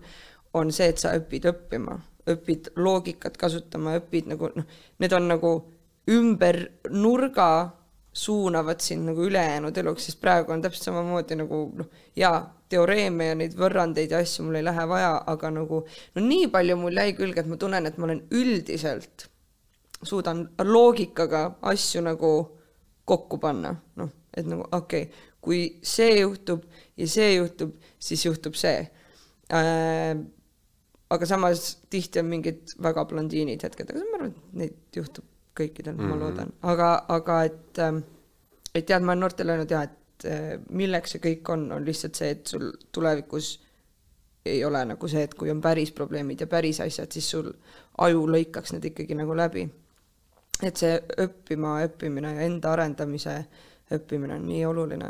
on 0.58 0.71
see, 0.75 0.91
et 0.93 1.02
sa 1.02 1.15
õpid 1.17 1.49
õppima, 1.54 1.97
õpid 2.30 2.71
loogikat 2.80 3.38
kasutama, 3.39 3.97
õpid 4.02 4.32
nagu 4.34 4.52
noh, 4.56 4.80
need 4.99 5.17
on 5.17 5.30
nagu 5.30 5.54
ümber 6.10 6.63
nurga 6.89 7.49
suunavad 8.13 8.82
sind 8.82 9.06
nagu 9.06 9.23
ülejäänud 9.23 9.78
eluks, 9.78 10.10
sest 10.10 10.21
praegu 10.21 10.52
on 10.52 10.62
täpselt 10.62 10.89
samamoodi 10.89 11.38
nagu 11.39 11.62
noh, 11.78 11.89
jaa, 12.17 12.41
teoreeme 12.69 13.32
ja 13.32 13.36
neid 13.38 13.56
võrrandeid 13.58 14.13
ja 14.13 14.21
asju 14.23 14.45
mul 14.45 14.60
ei 14.60 14.65
lähe 14.65 14.86
vaja, 14.89 15.13
aga 15.30 15.52
nagu 15.54 15.84
no 15.88 16.23
nii 16.25 16.49
palju 16.54 16.78
mul 16.78 17.02
jäi 17.02 17.13
külge, 17.17 17.43
et 17.43 17.49
ma 17.49 17.58
tunnen, 17.62 17.89
et 17.89 17.97
ma 17.97 18.10
olen 18.10 18.23
üldiselt 18.36 19.30
suudan 20.03 20.49
loogikaga 20.63 21.43
asju 21.62 22.01
nagu 22.01 22.31
kokku 23.05 23.39
panna, 23.41 23.73
noh, 23.95 24.12
et 24.35 24.47
nagu 24.47 24.65
okei 24.71 25.03
okay,, 25.03 25.25
kui 25.41 25.62
see 25.83 26.19
juhtub 26.19 26.65
ja 26.97 27.07
see 27.07 27.33
juhtub, 27.35 27.73
siis 27.99 28.25
juhtub 28.25 28.57
see 28.59 28.79
äh,. 29.53 30.19
aga 31.09 31.25
samas 31.25 31.79
tihti 31.89 32.19
on 32.21 32.27
mingid 32.29 32.75
väga 32.83 33.05
blondiinid 33.09 33.63
hetked, 33.65 33.89
aga 33.89 34.05
ma 34.12 34.19
arvan, 34.19 34.35
et 34.35 34.57
neid 34.62 34.99
juhtub 34.99 35.25
kõikidel 35.57 35.95
mm, 35.95 35.99
-hmm. 35.99 36.09
ma 36.09 36.15
mhm. 36.15 36.23
loodan, 36.23 36.53
aga, 36.62 36.89
aga 37.07 37.39
et, 37.43 37.79
ähm, 37.79 38.03
et 38.75 38.85
tead, 38.85 39.01
ma 39.01 39.12
olen 39.12 39.25
noortele 39.25 39.55
öelnud 39.55 39.71
ja, 39.73 39.81
et 39.83 40.25
äh, 40.29 40.59
milleks 40.69 41.15
see 41.15 41.23
kõik 41.23 41.51
on, 41.53 41.71
on 41.71 41.85
lihtsalt 41.85 42.15
see, 42.15 42.29
et 42.35 42.47
sul 42.47 42.69
tulevikus 42.91 43.57
ei 44.45 44.63
ole 44.65 44.85
nagu 44.85 45.07
see, 45.07 45.23
et 45.23 45.33
kui 45.35 45.51
on 45.51 45.62
päris 45.62 45.91
probleemid 45.91 46.41
ja 46.41 46.47
päris 46.47 46.79
asjad, 46.85 47.12
siis 47.12 47.29
sul 47.29 47.51
aju 48.05 48.25
lõikaks 48.27 48.73
need 48.75 48.85
ikkagi 48.91 49.17
nagu 49.17 49.35
läbi 49.35 49.65
et 50.63 50.78
see 50.78 51.00
õppima 51.24 51.80
õppimine 51.88 52.36
ja 52.36 52.45
enda 52.48 52.74
arendamise 52.76 53.36
õppimine 53.95 54.36
on 54.36 54.48
nii 54.48 54.63
oluline 54.67 55.10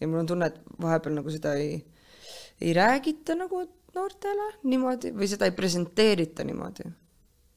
ja 0.00 0.08
mul 0.08 0.22
on 0.22 0.30
tunne, 0.30 0.46
et 0.46 0.60
vahepeal 0.80 1.18
nagu 1.18 1.32
seda 1.32 1.54
ei, 1.58 1.78
ei 2.60 2.72
räägita 2.76 3.36
nagu 3.38 3.62
noortele 3.94 4.48
niimoodi 4.68 5.12
või 5.16 5.28
seda 5.30 5.48
ei 5.48 5.56
presenteerita 5.56 6.46
niimoodi. 6.46 6.86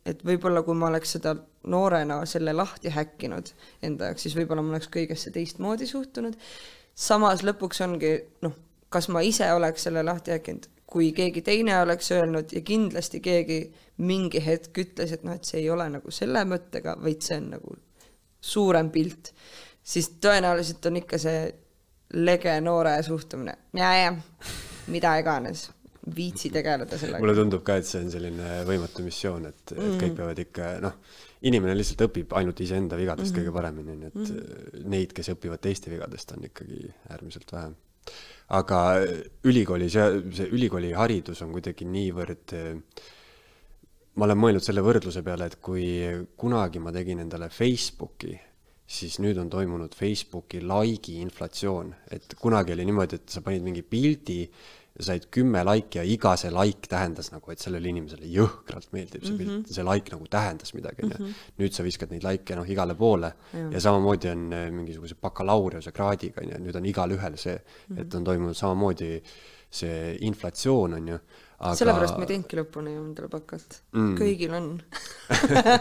et 0.05 0.23
võib-olla 0.25 0.63
kui 0.65 0.75
ma 0.75 0.87
oleks 0.89 1.11
seda 1.17 1.35
noorena 1.69 2.23
selle 2.25 2.53
lahti 2.53 2.89
häkkinud 2.89 3.51
enda 3.85 4.09
jaoks, 4.09 4.25
siis 4.25 4.35
võib-olla 4.37 4.63
ma 4.65 4.73
oleks 4.75 4.89
kõigesse 4.89 5.31
teistmoodi 5.31 5.87
suhtunud. 5.87 6.37
samas 6.95 7.43
lõpuks 7.43 7.83
ongi 7.85 8.13
noh, 8.41 8.55
kas 8.89 9.09
ma 9.09 9.21
ise 9.21 9.51
oleks 9.53 9.83
selle 9.83 10.03
lahti 10.03 10.31
häkkinud, 10.31 10.67
kui 10.91 11.11
keegi 11.15 11.41
teine 11.45 11.77
oleks 11.81 12.11
öelnud 12.11 12.51
ja 12.51 12.61
kindlasti 12.67 13.21
keegi 13.23 13.61
mingi 14.03 14.41
hetk 14.43 14.81
ütles, 14.83 15.13
et 15.15 15.23
noh, 15.23 15.37
et 15.37 15.47
see 15.47 15.61
ei 15.61 15.69
ole 15.71 15.87
nagu 15.93 16.11
selle 16.13 16.43
mõttega, 16.47 16.97
vaid 16.99 17.23
see 17.23 17.37
on 17.39 17.51
nagu 17.55 17.75
suurem 18.41 18.89
pilt, 18.91 19.31
siis 19.83 20.09
tõenäoliselt 20.21 20.87
on 20.89 20.97
ikka 20.99 21.19
see 21.21 21.43
lege 22.19 22.55
noore 22.63 22.97
suhtumine, 23.05 23.53
ja, 23.77 23.91
ja 23.95 24.09
mida 24.91 25.13
iganes, 25.21 25.69
viitsi 26.15 26.49
tegeleda 26.51 26.97
sellega. 26.97 27.21
mulle 27.23 27.37
tundub 27.37 27.63
ka, 27.63 27.77
et 27.79 27.87
see 27.87 28.01
on 28.03 28.11
selline 28.11 28.55
võimatu 28.67 29.05
missioon, 29.05 29.45
et, 29.47 29.61
et 29.71 29.77
mm. 29.79 29.99
kõik 30.01 30.17
peavad 30.17 30.43
ikka 30.43 30.73
noh, 30.83 30.97
inimene 31.47 31.77
lihtsalt 31.77 32.03
õpib 32.09 32.35
ainult 32.41 32.59
iseenda 32.65 32.99
vigadest 32.99 33.29
mm 33.31 33.37
-hmm. 33.37 33.45
kõige 33.45 33.55
paremini, 33.55 33.95
nii 34.01 34.11
et 34.11 34.19
mm 34.19 34.25
-hmm. 34.25 34.89
neid, 34.95 35.15
kes 35.15 35.31
õpivad 35.37 35.63
teiste 35.63 35.93
vigadest, 35.93 36.35
on 36.35 36.49
ikkagi 36.49 36.83
äärmiselt 37.13 37.53
vähe 37.53 37.71
aga 38.51 38.79
ülikoolis 39.47 39.95
ja 39.95 40.09
see 40.35 40.49
ülikooliharidus 40.51 41.41
on 41.45 41.53
kuidagi 41.55 41.87
niivõrd 41.87 42.55
ma 44.17 44.27
olen 44.27 44.39
mõelnud 44.39 44.63
selle 44.65 44.83
võrdluse 44.83 45.23
peale, 45.23 45.47
et 45.47 45.59
kui 45.63 45.85
kunagi 46.39 46.81
ma 46.83 46.91
tegin 46.95 47.21
endale 47.23 47.47
Facebooki, 47.53 48.33
siis 48.91 49.19
nüüd 49.23 49.39
on 49.39 49.49
toimunud 49.51 49.95
Facebooki 49.95 50.59
like'i 50.65 51.21
inflatsioon, 51.23 51.93
et 52.11 52.35
kunagi 52.39 52.75
oli 52.75 52.87
niimoodi, 52.89 53.21
et 53.21 53.31
sa 53.31 53.43
panid 53.45 53.63
mingi 53.63 53.85
pildi 53.87 54.41
said 55.05 55.27
kümme 55.33 55.63
laiki 55.65 55.99
ja 55.99 56.05
iga 56.07 56.33
see 56.39 56.51
like 56.53 56.89
tähendas 56.91 57.31
nagu, 57.33 57.51
et 57.53 57.63
sellele 57.63 57.91
inimesele 57.91 58.29
jõhkralt 58.31 58.91
meeldib 58.95 59.23
see 59.23 59.33
mm 59.33 59.39
-hmm. 59.39 59.63
pilt, 59.63 59.75
see 59.75 59.85
like 59.87 60.13
nagu 60.13 60.27
tähendas 60.29 60.73
midagi, 60.77 61.05
onju. 61.07 61.19
Mhm. 61.19 61.33
nüüd 61.59 61.77
sa 61.77 61.83
viskad 61.83 62.11
neid 62.11 62.25
likee 62.27 62.55
noh, 62.55 62.67
igale 62.67 62.95
poole 62.95 63.33
ja, 63.53 63.69
ja 63.71 63.81
samamoodi 63.81 64.29
on 64.31 64.53
äh, 64.53 64.67
mingisuguse 64.71 65.15
bakalaureuse 65.21 65.91
kraadiga, 65.91 66.41
onju, 66.41 66.59
nüüd 66.65 66.75
on 66.75 66.85
igalühel 66.85 67.37
see 67.37 67.55
mm, 67.55 67.95
-hmm. 67.95 68.01
et 68.01 68.15
on 68.15 68.23
toimunud 68.23 68.55
samamoodi 68.55 69.21
see 69.71 70.17
inflatsioon, 70.27 70.93
onju, 70.99 71.17
aga 71.61 71.75
sellepärast 71.79 72.17
ma 72.17 72.25
ei 72.25 72.31
teinudki 72.33 72.57
lõpuni 72.59 72.95
endale 72.97 73.29
bakat 73.31 73.77
mm.. 73.93 74.15
kõigil 74.19 74.55
on. 74.57 74.71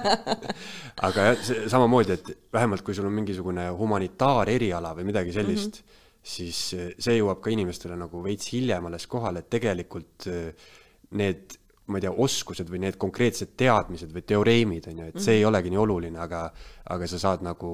aga 1.08 1.24
jah, 1.30 1.48
samamoodi, 1.72 2.18
et 2.18 2.30
vähemalt 2.52 2.84
kui 2.86 2.94
sul 2.94 3.08
on 3.08 3.16
mingisugune 3.16 3.66
humanitaareriala 3.80 4.94
või 4.98 5.08
midagi 5.10 5.34
sellist 5.34 5.80
mm, 5.80 5.88
-hmm. 5.88 5.98
Siis 6.22 6.58
eh, 6.76 6.92
see 6.98 7.16
jõuab 7.18 7.40
ka 7.44 7.52
inimestele 7.54 7.96
nagu 7.98 8.20
veits 8.24 8.52
hiljem 8.54 8.90
alles 8.90 9.08
kohale, 9.10 9.42
et 9.42 9.50
tegelikult 9.52 10.28
eh, 10.30 10.68
need, 11.16 11.56
ma 11.90 11.98
ei 11.98 12.04
tea, 12.04 12.12
oskused 12.24 12.68
või 12.70 12.82
need 12.84 12.98
konkreetsed 13.00 13.56
teadmised 13.58 14.12
või 14.14 14.22
teoreemid 14.28 14.90
on 14.92 15.00
ju, 15.02 15.08
et 15.10 15.24
see 15.24 15.40
ei 15.40 15.46
olegi 15.48 15.72
nii 15.72 15.80
oluline, 15.80 16.20
aga 16.22 16.44
aga 16.90 17.08
sa 17.10 17.18
saad 17.22 17.42
nagu 17.46 17.72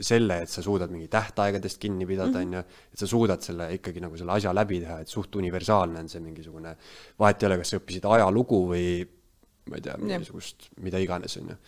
selle, 0.00 0.40
et 0.44 0.52
sa 0.52 0.64
suudad 0.64 0.92
mingi 0.92 1.08
tähtaegadest 1.12 1.80
kinni 1.82 2.06
pidada, 2.08 2.40
on 2.44 2.56
ju, 2.58 2.64
et 2.94 3.02
sa 3.02 3.10
suudad 3.10 3.44
selle 3.44 3.68
ikkagi 3.76 4.02
nagu 4.04 4.16
selle 4.20 4.36
asja 4.36 4.54
läbi 4.56 4.80
teha, 4.84 5.02
et 5.04 5.12
suht 5.12 5.36
universaalne 5.40 6.04
on 6.04 6.10
see 6.12 6.22
mingisugune, 6.24 6.74
vahet 7.20 7.42
ei 7.42 7.50
ole, 7.50 7.60
kas 7.62 7.74
sa 7.74 7.80
õppisid 7.82 8.08
ajalugu 8.08 8.64
või 8.72 8.88
ma 9.68 9.78
ei 9.78 9.84
tea, 9.84 9.96
mingisugust, 10.00 10.70
mida 10.84 11.00
iganes, 11.02 11.36
on 11.40 11.52
ju. 11.52 11.58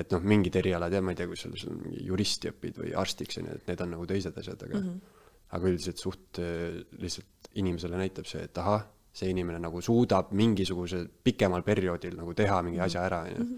et 0.00 0.12
noh, 0.14 0.26
mingid 0.32 0.56
erialad 0.60 0.92
jah, 0.92 1.02
ma 1.04 1.14
ei 1.14 1.18
tea, 1.18 1.28
kui 1.30 1.38
sul, 1.40 1.56
sul 1.60 1.78
mingi 1.78 2.04
juristi 2.06 2.50
õpid 2.52 2.82
või 2.82 2.92
arstiks 3.00 3.40
on 3.40 3.48
ju, 3.48 3.56
et 3.56 3.72
need 3.72 3.84
on 3.84 3.96
nagu 3.96 4.06
teised 4.08 4.36
asjad, 4.38 4.68
aga 4.68 4.76
mm, 4.76 4.84
-hmm. 4.86 5.16
Aga 5.56 5.70
üldiselt 5.70 6.00
suht 6.02 6.40
äh, 6.42 6.80
lihtsalt 7.00 7.50
inimesele 7.60 7.98
näitab 7.98 8.28
see, 8.30 8.44
et 8.46 8.58
ahah, 8.62 8.84
see 9.12 9.32
inimene 9.32 9.58
nagu 9.62 9.82
suudab 9.82 10.30
mingisuguse 10.38 11.02
pikemal 11.24 11.64
perioodil 11.66 12.14
nagu 12.18 12.34
teha 12.38 12.60
mingi 12.62 12.80
asja 12.84 13.02
ära, 13.08 13.24
on 13.26 13.34
ju. 13.34 13.48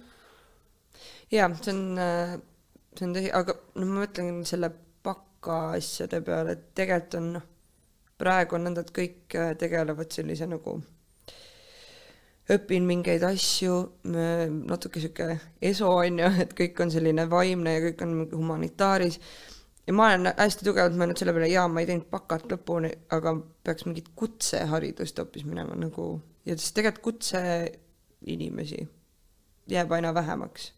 jaa, 1.36 1.50
see 1.58 1.74
on, 1.74 1.82
see 2.96 3.08
on 3.08 3.16
tõsi, 3.18 3.34
aga 3.36 3.58
noh, 3.58 3.90
ma 3.90 4.06
mõtlen 4.06 4.40
selle 4.48 4.72
baka 5.04 5.60
asjade 5.76 6.22
peale, 6.24 6.56
et 6.56 6.72
tegelikult 6.78 7.18
on 7.20 7.28
noh, 7.36 7.46
praegu 8.22 8.56
on 8.56 8.68
nõnda, 8.68 8.86
et 8.86 8.96
kõik 8.96 9.36
äh, 9.36 9.52
tegelevad 9.60 10.12
sellise 10.14 10.48
nagu 10.48 10.78
õpin 12.52 12.86
mingeid 12.86 13.22
asju, 13.26 13.74
natuke 14.04 15.00
sihuke 15.02 15.28
eso 15.62 15.90
on 16.00 16.20
ju, 16.22 16.30
et 16.44 16.54
kõik 16.58 16.80
on 16.84 16.92
selline 16.92 17.26
vaimne 17.30 17.76
ja 17.76 17.84
kõik 17.86 18.04
on 18.06 18.14
humanitaaris. 18.32 19.18
Ja 19.86 19.94
ma 19.96 20.08
olen 20.10 20.32
hästi 20.36 20.66
tugevalt 20.66 20.98
mõelnud 20.98 21.18
selle 21.18 21.34
peale, 21.36 21.48
jaa, 21.52 21.68
ma 21.68 21.82
ei 21.82 21.88
teinud 21.90 22.08
bakat 22.12 22.46
lõpuni, 22.52 22.92
aga 23.14 23.34
peaks 23.66 23.86
mingit 23.88 24.12
kutseharidust 24.18 25.18
hoopis 25.18 25.46
minema 25.48 25.78
nagu 25.78 26.14
ja 26.46 26.56
siis 26.58 26.74
tegelikult 26.76 27.08
kutseinimesi 27.08 28.86
jääb 29.72 29.92
aina 29.96 30.14
vähemaks 30.14 30.72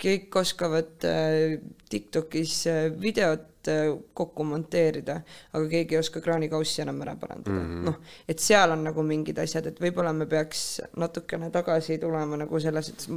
kõik 0.00 0.36
oskavad 0.40 1.06
äh, 1.08 1.60
TikTokis 1.90 2.54
äh, 2.70 2.82
videot 3.00 3.68
äh, 3.68 3.90
kokku 4.16 4.44
monteerida, 4.48 5.20
aga 5.52 5.64
keegi 5.68 5.96
ei 5.96 6.00
oska 6.00 6.22
kraanikaussi 6.24 6.84
enam 6.84 7.02
ära 7.04 7.16
parandada 7.20 7.56
mm 7.56 7.66
-hmm.. 7.66 7.88
noh, 7.90 8.14
et 8.28 8.40
seal 8.40 8.76
on 8.76 8.84
nagu 8.88 9.04
mingid 9.06 9.38
asjad, 9.42 9.68
et 9.68 9.80
võib-olla 9.80 10.12
me 10.16 10.26
peaks 10.26 10.80
natukene 10.96 11.50
tagasi 11.50 11.98
tulema 11.98 12.40
nagu 12.40 12.60
selles, 12.60 12.88
et 12.88 13.08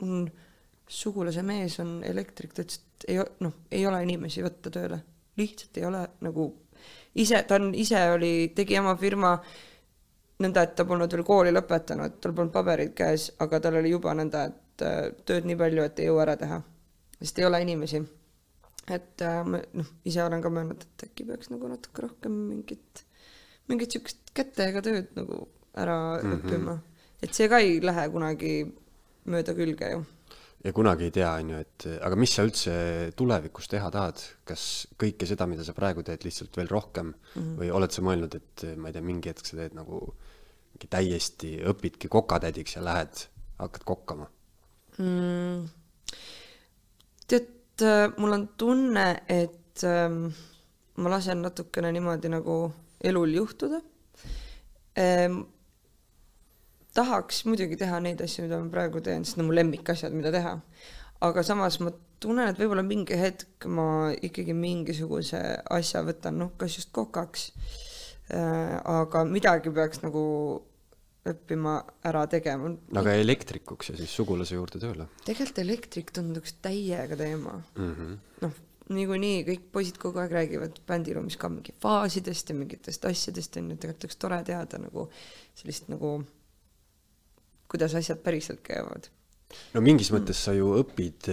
mul 0.00 0.30
sugulase 0.90 1.42
mees 1.46 1.78
on 1.82 2.00
elektrik, 2.06 2.52
ta 2.54 2.64
ütles, 2.64 2.80
et 2.80 3.06
ei, 3.14 3.20
noh, 3.44 3.54
ei 3.70 3.86
ole 3.86 4.02
inimesi 4.02 4.42
võtta 4.44 4.72
tööle, 4.74 4.98
lihtsalt 5.38 5.78
ei 5.78 5.86
ole 5.86 6.02
nagu 6.26 6.48
ise, 7.14 7.42
ta 7.46 7.58
on 7.60 7.70
ise 7.78 8.00
oli, 8.14 8.32
tegi 8.56 8.78
oma 8.80 8.96
firma 8.98 9.34
nõnda, 10.40 10.64
et 10.64 10.74
ta 10.76 10.86
polnud 10.88 11.12
veel 11.14 11.26
kooli 11.26 11.52
lõpetanud, 11.54 12.18
tal 12.22 12.34
polnud 12.36 12.54
paberid 12.54 12.94
käes, 12.96 13.30
aga 13.44 13.60
tal 13.62 13.78
oli 13.80 13.92
juba 13.92 14.14
nõnda, 14.16 14.46
et 14.50 14.84
äh, 14.86 15.00
tööd 15.28 15.48
nii 15.48 15.58
palju, 15.60 15.86
et 15.86 16.02
ei 16.02 16.08
jõua 16.08 16.24
ära 16.26 16.36
teha, 16.40 16.60
sest 17.20 17.40
ei 17.40 17.48
ole 17.48 17.62
inimesi. 17.66 18.02
et 18.90 19.22
äh, 19.22 19.40
noh, 19.46 19.90
ise 20.08 20.22
olen 20.24 20.42
ka 20.42 20.50
mõelnud, 20.50 20.84
et 20.86 21.06
äkki 21.06 21.26
peaks 21.28 21.50
nagu 21.52 21.68
natuke 21.70 22.02
rohkem 22.06 22.32
mingit, 22.48 23.04
mingit 23.70 23.94
siukest 23.94 24.32
kätega 24.34 24.82
tööd 24.82 25.12
nagu 25.14 25.44
ära 25.78 25.98
mm 26.18 26.30
-hmm. 26.30 26.38
õppima, 26.40 26.78
et 27.22 27.34
see 27.34 27.48
ka 27.48 27.60
ei 27.60 27.78
lähe 27.84 28.08
kunagi 28.10 28.54
mööda 29.26 29.54
külge 29.54 29.92
ju. 29.92 30.04
Ja 30.64 30.72
kunagi 30.76 31.06
ei 31.08 31.14
tea, 31.14 31.30
on 31.40 31.52
ju, 31.54 31.60
et 31.64 31.86
aga 32.04 32.16
mis 32.20 32.34
sa 32.36 32.44
üldse 32.44 32.72
tulevikus 33.16 33.68
teha 33.72 33.88
tahad, 33.92 34.20
kas 34.48 34.64
kõike 35.00 35.28
seda, 35.28 35.46
mida 35.48 35.64
sa 35.64 35.74
praegu 35.76 36.04
teed, 36.04 36.24
lihtsalt 36.26 36.56
veel 36.60 36.68
rohkem 36.70 37.12
mm 37.12 37.14
-hmm. 37.36 37.54
või 37.62 37.70
oled 37.78 37.94
sa 37.94 38.04
mõelnud, 38.04 38.36
et 38.36 38.66
ma 38.76 38.90
ei 38.90 38.96
tea, 38.96 39.04
mingi 39.04 39.32
hetk 39.32 39.46
sa 39.46 39.56
teed 39.56 39.76
nagu 39.78 40.02
mingi 40.74 40.90
täiesti, 40.90 41.54
õpidki 41.70 42.08
kokatädiks 42.08 42.76
ja 42.76 42.84
lähed, 42.84 43.24
hakkad 43.58 43.86
kokkama? 43.88 44.28
mm.. 44.98 45.68
tead, 47.26 47.86
mul 48.16 48.32
on 48.36 48.48
tunne, 48.60 49.06
et 49.28 49.84
ähm, 49.88 50.26
ma 50.96 51.14
lasen 51.16 51.40
natukene 51.42 51.92
niimoodi 51.92 52.28
nagu 52.28 52.72
elul 53.00 53.32
juhtuda 53.34 53.80
ähm,. 54.98 55.40
Tahaks 56.96 57.44
muidugi 57.48 57.78
teha 57.80 58.00
neid 58.04 58.22
asju, 58.24 58.46
mida 58.46 58.60
ma 58.60 58.70
praegu 58.72 59.02
teen, 59.04 59.24
sest 59.24 59.38
need 59.38 59.46
on 59.46 59.50
mu 59.50 59.58
lemmikasjad, 59.58 60.14
mida 60.16 60.32
teha. 60.34 60.56
aga 61.26 61.44
samas 61.44 61.76
ma 61.84 61.92
tunnen, 62.20 62.48
et 62.48 62.58
võib-olla 62.60 62.84
mingi 62.86 63.16
hetk 63.16 63.66
ma 63.68 64.10
ikkagi 64.16 64.56
mingisuguse 64.56 65.40
asja 65.76 66.02
võtan, 66.06 66.40
noh, 66.40 66.54
kas 66.60 66.78
just 66.80 66.92
kokaks 66.96 67.50
äh,. 68.32 68.80
aga 68.80 69.24
midagi 69.28 69.72
peaks 69.74 70.02
nagu 70.04 70.24
õppima 71.30 71.76
ära 72.08 72.24
tegema. 72.32 72.72
aga 72.96 73.14
elektrikuks 73.20 73.92
ja 73.92 73.98
siis 73.98 74.12
sugulase 74.16 74.56
juurde 74.56 74.80
tööle 74.80 75.06
tegelikult 75.26 75.62
elektrik 75.64 76.12
tunduks 76.16 76.56
täiega 76.64 77.18
teema 77.20 77.58
mm. 77.60 77.94
-hmm. 77.94 78.18
noh, 78.46 78.60
niikuinii 78.96 79.44
kõik 79.46 79.66
poisid 79.74 80.00
kogu 80.00 80.22
aeg 80.22 80.32
räägivad 80.34 80.80
bändiruumis 80.88 81.36
ka 81.40 81.50
mingi 81.52 81.74
faasidest 81.82 82.50
ja 82.50 82.56
mingitest 82.56 83.04
asjadest 83.04 83.56
on 83.60 83.70
ju, 83.70 83.76
tegelikult 83.76 84.08
oleks 84.08 84.20
tore 84.24 84.40
teada 84.48 84.80
nagu 84.80 85.06
sellist 85.60 85.90
nagu, 85.92 86.16
kuidas 87.70 87.94
asjad 87.98 88.20
päriselt 88.24 88.62
käivad. 88.66 89.08
no 89.74 89.82
mingis 89.82 90.12
mõttes 90.14 90.42
sa 90.46 90.54
ju 90.54 90.72
õpid, 90.78 91.30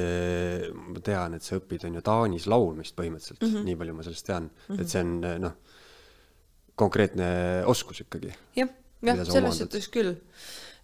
ma 0.78 1.02
tean, 1.06 1.38
et 1.38 1.46
sa 1.46 1.60
õpid, 1.60 1.86
on 1.90 2.00
ju 2.00 2.06
Taanis 2.06 2.48
laulmist 2.50 2.96
põhimõtteliselt 2.98 3.42
mm, 3.42 3.54
-hmm. 3.54 3.68
nii 3.70 3.82
palju 3.82 3.98
ma 3.98 4.06
sellest 4.08 4.26
tean 4.26 4.48
mm, 4.48 4.64
-hmm. 4.70 4.82
et 4.82 4.94
see 4.94 5.04
on 5.06 5.44
noh, 5.44 5.58
konkreetne 6.78 7.28
oskus 7.66 8.02
ikkagi. 8.06 8.34
jah, 8.58 8.72
jah, 9.02 9.26
selles 9.26 9.62
suhtes 9.62 9.90
küll 9.94 10.16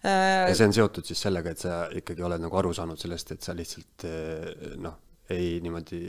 ja 0.04 0.48
äh,. 0.48 0.54
see 0.54 0.66
on 0.68 0.76
seotud 0.76 1.06
siis 1.08 1.22
sellega, 1.26 1.54
et 1.54 1.62
sa 1.64 1.84
ikkagi 1.96 2.24
oled 2.26 2.42
nagu 2.42 2.60
aru 2.60 2.74
saanud 2.76 3.00
sellest, 3.00 3.34
et 3.34 3.46
sa 3.46 3.54
lihtsalt 3.56 4.04
eh, 4.08 4.74
noh, 4.80 4.98
ei 5.32 5.56
niimoodi, 5.64 6.00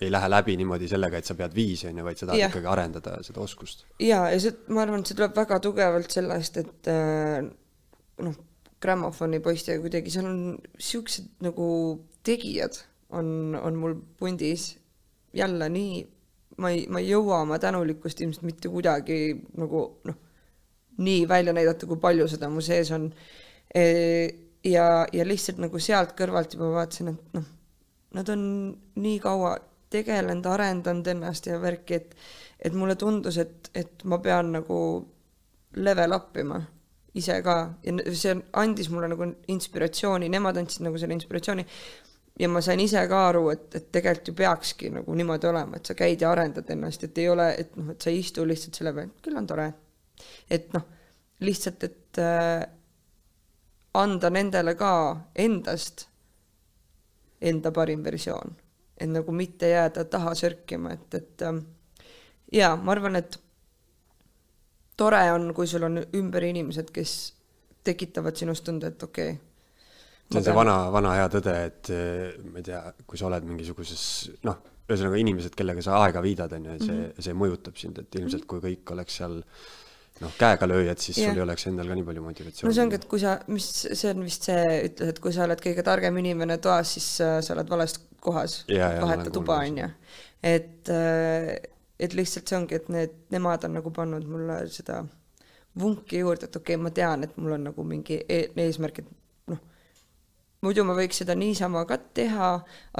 ei 0.00 0.08
lähe 0.12 0.30
läbi 0.32 0.56
niimoodi 0.56 0.88
sellega, 0.88 1.20
et 1.20 1.28
sa 1.28 1.36
pead 1.36 1.52
viisi, 1.54 1.86
on 1.90 2.00
ju, 2.00 2.06
vaid 2.06 2.20
sa 2.20 2.28
tahad 2.30 2.40
Jah. 2.40 2.54
ikkagi 2.54 2.70
arendada 2.72 3.18
seda 3.26 3.42
oskust. 3.44 3.84
ja, 4.00 4.24
ja 4.32 4.40
see, 4.40 4.56
ma 4.72 4.86
arvan, 4.86 5.04
et 5.04 5.12
see 5.12 5.18
tuleb 5.18 5.36
väga 5.36 5.60
tugevalt 5.66 6.16
sellest, 6.16 6.62
et 6.62 6.90
noh, 8.24 8.40
grammofoni 8.84 9.40
poistega 9.44 9.82
kuidagi 9.82 10.12
seal 10.12 10.28
on 10.30 10.40
siuksed 10.78 11.44
nagu 11.44 11.66
tegijad 12.26 12.78
on, 13.14 13.58
on 13.60 13.78
mul 13.80 13.96
pundis 14.18 14.74
jälle 15.34 15.68
nii, 15.68 16.06
ma 16.56 16.70
ei, 16.70 16.84
ma 16.88 17.00
ei 17.02 17.08
jõua 17.10 17.40
oma 17.42 17.58
tänulikkust 17.58 18.20
ilmselt 18.22 18.46
mitte 18.46 18.70
kuidagi 18.70 19.18
nagu 19.58 19.84
noh, 20.06 20.18
nii 21.04 21.28
välja 21.28 21.52
näidata, 21.56 21.88
kui 21.90 21.98
palju 22.00 22.28
seda 22.30 22.50
mu 22.50 22.62
sees 22.62 22.92
on. 22.94 23.08
ja, 24.64 24.84
ja 25.12 25.26
lihtsalt 25.26 25.58
nagu 25.58 25.78
sealt 25.82 26.14
kõrvalt 26.18 26.54
juba 26.54 26.70
vaatasin, 26.76 27.10
et 27.10 27.34
noh, 27.34 27.48
nad 28.14 28.28
on 28.30 28.44
nii 29.02 29.18
kaua 29.22 29.56
tegelenud, 29.90 30.46
arendanud 30.46 31.10
ennast 31.10 31.50
ja 31.50 31.58
värki, 31.62 32.00
et 32.00 32.16
et 32.64 32.72
mulle 32.72 32.94
tundus, 32.96 33.36
et, 33.42 33.68
et 33.74 34.04
ma 34.08 34.16
pean 34.24 34.54
nagu 34.54 34.76
level 35.76 36.14
up 36.16 36.36
ima 36.40 36.62
ise 37.14 37.36
ka. 37.42 37.56
Ja 37.84 38.14
see 38.14 38.34
andis 38.60 38.90
mulle 38.92 39.10
nagu 39.12 39.28
inspiratsiooni, 39.54 40.30
nemad 40.32 40.58
andsid 40.60 40.86
nagu 40.86 40.98
selle 41.00 41.16
inspiratsiooni. 41.16 41.66
Ja 42.40 42.48
ma 42.50 42.60
sain 42.64 42.80
ise 42.82 43.04
ka 43.10 43.20
aru, 43.28 43.44
et, 43.52 43.68
et 43.78 43.90
tegelikult 43.94 44.28
ju 44.32 44.34
peakski 44.40 44.90
nagu 44.96 45.14
niimoodi 45.14 45.46
olema, 45.46 45.78
et 45.78 45.86
sa 45.86 45.94
käid 45.94 46.24
ja 46.24 46.32
arendad 46.34 46.70
ennast, 46.74 47.04
et 47.06 47.20
ei 47.22 47.28
ole, 47.30 47.46
et 47.62 47.76
noh, 47.78 47.92
et 47.92 48.02
sa 48.02 48.10
ei 48.10 48.18
istu 48.24 48.46
lihtsalt 48.46 48.80
selle 48.80 48.90
peal, 48.96 49.12
küll 49.22 49.38
on 49.38 49.46
tore. 49.46 49.68
et 50.50 50.72
noh, 50.74 50.82
lihtsalt, 51.46 51.86
et 51.86 52.18
äh, 52.18 52.64
anda 53.94 54.30
nendele 54.34 54.74
ka 54.74 54.90
endast 55.38 56.08
enda 57.44 57.70
parim 57.70 58.02
versioon, 58.02 58.56
et 58.98 59.10
nagu 59.10 59.32
mitte 59.32 59.70
jääda 59.70 60.04
taha 60.10 60.34
sörkima, 60.34 60.96
et, 60.98 61.14
et 61.14 61.46
ähm, 61.46 61.62
jaa, 62.52 62.74
ma 62.74 62.96
arvan, 62.96 63.22
et 63.22 63.38
tore 64.96 65.22
on, 65.34 65.48
kui 65.56 65.66
sul 65.70 65.86
on 65.86 66.02
ümber 66.04 66.46
inimesed, 66.46 66.92
kes 66.94 67.16
tekitavad 67.84 68.36
sinust 68.38 68.64
tunde, 68.66 68.92
et 68.94 69.02
okei 69.02 69.34
okay,. 69.34 69.40
see 70.30 70.40
on 70.40 70.46
see 70.46 70.56
vana, 70.56 70.76
vana 70.94 71.16
hea 71.18 71.30
tõde, 71.32 71.56
et 71.68 71.92
eh, 71.94 72.44
ma 72.50 72.62
ei 72.62 72.68
tea, 72.70 72.80
kui 73.06 73.20
sa 73.20 73.28
oled 73.28 73.46
mingisuguses 73.48 74.04
noh, 74.48 74.60
ühesõnaga 74.84 75.20
inimesed, 75.20 75.56
kellega 75.56 75.84
sa 75.84 75.98
aega 76.04 76.22
viidad, 76.24 76.52
on 76.56 76.68
ju, 76.68 76.76
see 76.82 76.92
mm, 76.92 77.06
-hmm. 77.06 77.26
see 77.26 77.40
mõjutab 77.40 77.80
sind, 77.80 77.98
et 78.02 78.20
ilmselt 78.20 78.46
kui 78.50 78.62
kõik 78.64 78.94
oleks 78.96 79.18
seal 79.20 79.40
noh, 80.22 80.32
käega 80.38 80.68
lööjad, 80.70 81.00
siis 81.00 81.18
Jah. 81.18 81.30
sul 81.32 81.40
ei 81.40 81.44
oleks 81.44 81.66
endal 81.70 81.90
ka 81.90 81.98
nii 81.98 82.06
palju 82.08 82.24
motivatsiooni. 82.24 82.70
no 82.70 82.74
see 82.76 82.84
ongi, 82.84 83.00
et 83.00 83.06
kui 83.10 83.22
sa, 83.22 83.36
mis 83.50 83.68
see 83.84 84.10
on 84.12 84.24
vist 84.24 84.48
see 84.50 84.64
ütlus, 84.88 85.12
et 85.14 85.20
kui 85.24 85.34
sa 85.34 85.46
oled 85.48 85.62
kõige 85.64 85.84
targem 85.86 86.20
inimene 86.22 86.58
toas, 86.62 86.94
siis 86.96 87.08
äh, 87.24 87.38
sa 87.44 87.56
oled 87.56 87.70
vales 87.70 87.96
kohas, 88.24 88.58
ma 88.70 88.90
vaheta 89.00 89.30
tuba 89.30 89.58
kuulnud 89.58 89.84
onju. 89.84 89.88
et, 90.54 90.92
et 92.00 92.14
lihtsalt 92.14 92.48
see 92.48 92.58
ongi, 92.58 92.78
et 92.78 92.88
need, 92.92 93.12
nemad 93.34 93.66
on 93.66 93.78
nagu 93.78 93.92
pannud 93.94 94.26
mulle 94.28 94.58
seda 94.72 95.02
vunki 95.80 96.22
juurde, 96.22 96.48
et 96.48 96.56
okei 96.56 96.74
okay,, 96.74 96.82
ma 96.82 96.90
tean, 96.94 97.26
et 97.26 97.36
mul 97.36 97.56
on 97.56 97.68
nagu 97.70 97.86
mingi 97.86 98.18
e 98.28 98.40
eesmärk, 98.64 99.00
et 99.02 99.52
noh, 99.52 99.62
muidu 100.66 100.84
ma 100.86 100.96
võiks 100.98 101.22
seda 101.22 101.36
niisama 101.38 101.84
ka 101.88 101.98
teha, 102.18 102.50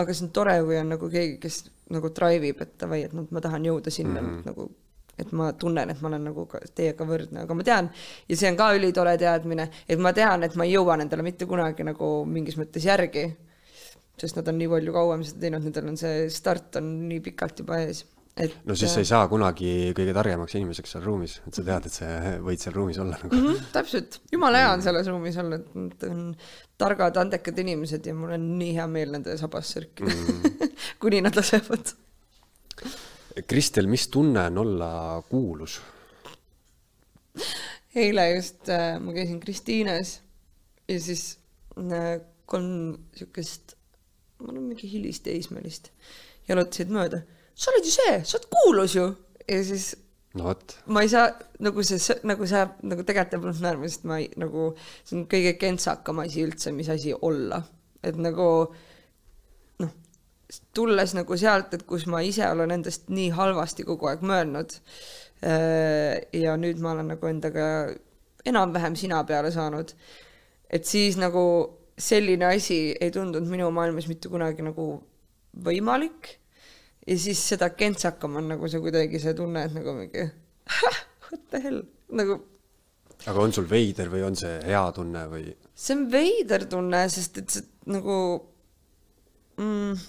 aga 0.00 0.14
see 0.14 0.26
on 0.28 0.32
tore, 0.34 0.56
kui 0.66 0.78
on 0.78 0.94
nagu 0.94 1.10
keegi, 1.10 1.36
kes 1.42 1.60
nagu 1.94 2.10
drive 2.16 2.50
ib, 2.50 2.64
et 2.64 2.74
davai, 2.80 3.04
et 3.08 3.14
noh, 3.14 3.28
ma 3.34 3.42
tahan 3.44 3.66
jõuda 3.66 3.92
sinna 3.94 4.20
mm 4.20 4.28
-hmm. 4.30 4.44
nagu, 4.50 4.70
et 5.18 5.32
ma 5.32 5.52
tunnen, 5.52 5.90
et 5.90 6.00
ma 6.00 6.08
olen 6.08 6.24
nagu 6.30 6.46
ka 6.50 6.60
teiega 6.74 7.06
võrdne, 7.06 7.42
aga 7.42 7.54
ma 7.54 7.62
tean 7.62 7.90
ja 8.28 8.36
see 8.36 8.50
on 8.50 8.56
ka 8.56 8.74
ülitore 8.74 9.18
teadmine, 9.18 9.70
et 9.88 9.98
ma 9.98 10.12
tean, 10.12 10.42
et 10.42 10.54
ma 10.54 10.64
ei 10.64 10.74
jõua 10.74 10.96
nendele 10.96 11.22
mitte 11.22 11.46
kunagi 11.46 11.84
nagu 11.84 12.24
mingis 12.26 12.56
mõttes 12.58 12.86
järgi 12.86 13.36
sest 14.20 14.36
nad 14.38 14.48
on 14.48 14.58
nii 14.58 14.70
palju 14.70 14.94
kauem 14.94 15.22
seda 15.26 15.40
teinud, 15.40 15.64
nendel 15.66 15.88
on 15.90 15.96
see 15.98 16.28
start 16.30 16.76
on 16.80 16.90
nii 17.08 17.20
pikalt 17.20 17.62
juba 17.64 17.80
ees, 17.82 18.04
et 18.36 18.54
no 18.66 18.74
siis 18.74 18.90
sa 18.90 19.02
ei 19.02 19.08
saa 19.08 19.28
kunagi 19.30 19.92
kõige 19.96 20.14
targemaks 20.16 20.56
inimeseks 20.58 20.96
seal 20.96 21.04
ruumis, 21.06 21.36
et 21.46 21.54
sa 21.54 21.64
tead, 21.66 21.88
et 21.88 21.96
sa 21.98 22.10
võid 22.42 22.62
seal 22.62 22.74
ruumis 22.74 22.98
olla 23.02 23.18
nagu 23.20 23.30
mm. 23.30 23.46
-hmm, 23.46 23.68
täpselt, 23.74 24.20
jumala 24.32 24.62
hea 24.62 24.72
on 24.74 24.82
selles 24.82 25.10
ruumis 25.12 25.38
olla, 25.42 25.60
et 25.60 25.76
nad 25.78 26.06
on 26.10 26.24
targad, 26.78 27.20
andekad 27.22 27.58
inimesed 27.62 28.06
ja 28.06 28.14
mul 28.18 28.34
on 28.34 28.48
nii 28.58 28.74
hea 28.78 28.86
meel 28.90 29.14
nende 29.14 29.36
sabas 29.38 29.70
sörkida 29.76 30.10
mm, 30.10 30.40
-hmm. 30.42 30.86
kuni 31.02 31.22
nad 31.22 31.36
lasevad. 31.36 31.94
Kristel, 33.46 33.86
mis 33.86 34.08
tunne 34.08 34.46
on 34.50 34.58
olla 34.58 34.90
kuulus? 35.28 35.80
eile 37.94 38.28
just 38.34 38.68
äh, 38.68 38.98
ma 39.00 39.12
käisin 39.14 39.40
Kristiines 39.40 40.20
ja 40.88 41.00
siis 41.00 41.38
äh, 41.78 42.20
kolm 42.46 42.98
siukest, 43.16 43.76
ma 44.38 44.52
olen 44.52 44.68
mingi 44.68 44.90
hilisteismelist, 44.90 45.90
jalutasid 46.48 46.92
mööda. 46.92 47.22
Sa 47.54 47.70
oled 47.72 47.86
ju 47.86 47.92
see, 47.94 48.16
sa 48.26 48.38
oled 48.38 48.48
kuulus 48.52 48.96
ju. 48.96 49.06
ja 49.48 49.60
siis 49.64 49.92
no 50.34 50.48
vot, 50.48 50.76
ma 50.90 51.04
ei 51.04 51.10
saa 51.12 51.28
nagu 51.64 51.84
see, 51.86 52.16
nagu 52.26 52.48
sa 52.50 52.64
nagu 52.82 53.04
tegelikult 53.06 53.36
jääb 53.36 53.44
mulle 53.44 53.66
naerma, 53.66 53.90
sest 53.90 54.08
ma 54.08 54.18
ei 54.22 54.30
nagu, 54.40 54.72
see 55.04 55.18
on 55.18 55.28
kõige 55.30 55.54
kentsakam 55.60 56.22
asi 56.24 56.42
üldse, 56.46 56.72
mis 56.74 56.90
asi 56.92 57.14
olla, 57.14 57.60
et 58.04 58.18
nagu 58.20 58.48
noh, 59.84 59.94
tulles 60.76 61.14
nagu 61.18 61.38
sealt, 61.40 61.76
et 61.76 61.86
kus 61.88 62.08
ma 62.10 62.24
ise 62.26 62.48
olen 62.50 62.74
endast 62.78 63.08
nii 63.14 63.30
halvasti 63.36 63.86
kogu 63.86 64.10
aeg 64.10 64.26
mõelnud 64.26 64.76
äh, 65.46 66.18
ja 66.34 66.58
nüüd 66.60 66.82
ma 66.82 66.96
olen 66.96 67.14
nagu 67.14 67.30
endaga 67.30 67.68
enam-vähem 68.44 68.98
sina 68.98 69.22
peale 69.28 69.54
saanud, 69.54 69.94
et 70.68 70.86
siis 70.88 71.16
nagu 71.20 71.44
selline 71.94 72.50
asi 72.50 72.78
ei 72.98 73.12
tundunud 73.14 73.46
minu 73.48 73.70
maailmas 73.70 74.08
mitte 74.10 74.28
kunagi 74.28 74.66
nagu 74.66 74.96
võimalik 75.64 76.34
ja 77.06 77.18
siis 77.20 77.42
seda 77.52 77.70
kentsakam 77.76 78.40
on 78.40 78.50
nagu 78.54 78.68
see 78.70 78.82
kuidagi 78.84 79.20
see 79.22 79.36
tunne, 79.36 79.66
et 79.66 79.76
nagu 79.76 79.94
mingi 79.98 80.24
what 81.28 81.46
the 81.50 81.60
hell, 81.64 81.82
nagu 82.20 82.38
aga 83.24 83.44
on 83.44 83.54
sul 83.56 83.68
veider 83.68 84.10
või 84.12 84.24
on 84.26 84.36
see 84.38 84.56
hea 84.64 84.84
tunne 84.96 85.24
või? 85.32 85.52
see 85.74 85.96
on 85.98 86.08
veider 86.12 86.66
tunne, 86.70 87.04
sest 87.12 87.40
et 87.42 87.56
see 87.56 87.92
nagu 87.92 88.16
mm, 89.60 90.04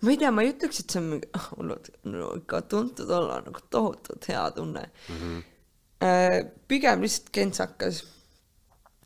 ma 0.00 0.14
ei 0.14 0.20
tea, 0.20 0.32
ma 0.32 0.44
ei 0.44 0.52
ütleks, 0.54 0.82
et 0.82 0.96
see 0.96 1.02
on 1.02 1.12
mingi 1.12 1.30
ah, 1.36 1.48
hullult 1.56 1.92
no, 2.08 2.32
ikka 2.40 2.62
tuntud 2.72 3.12
olla 3.20 3.40
nagu 3.44 3.64
tohutult 3.70 4.28
hea 4.32 4.44
tunne 4.56 4.88
mm. 4.88 5.22
-hmm. 5.22 6.52
pigem 6.70 7.04
lihtsalt 7.04 7.32
kentsakas, 7.34 8.04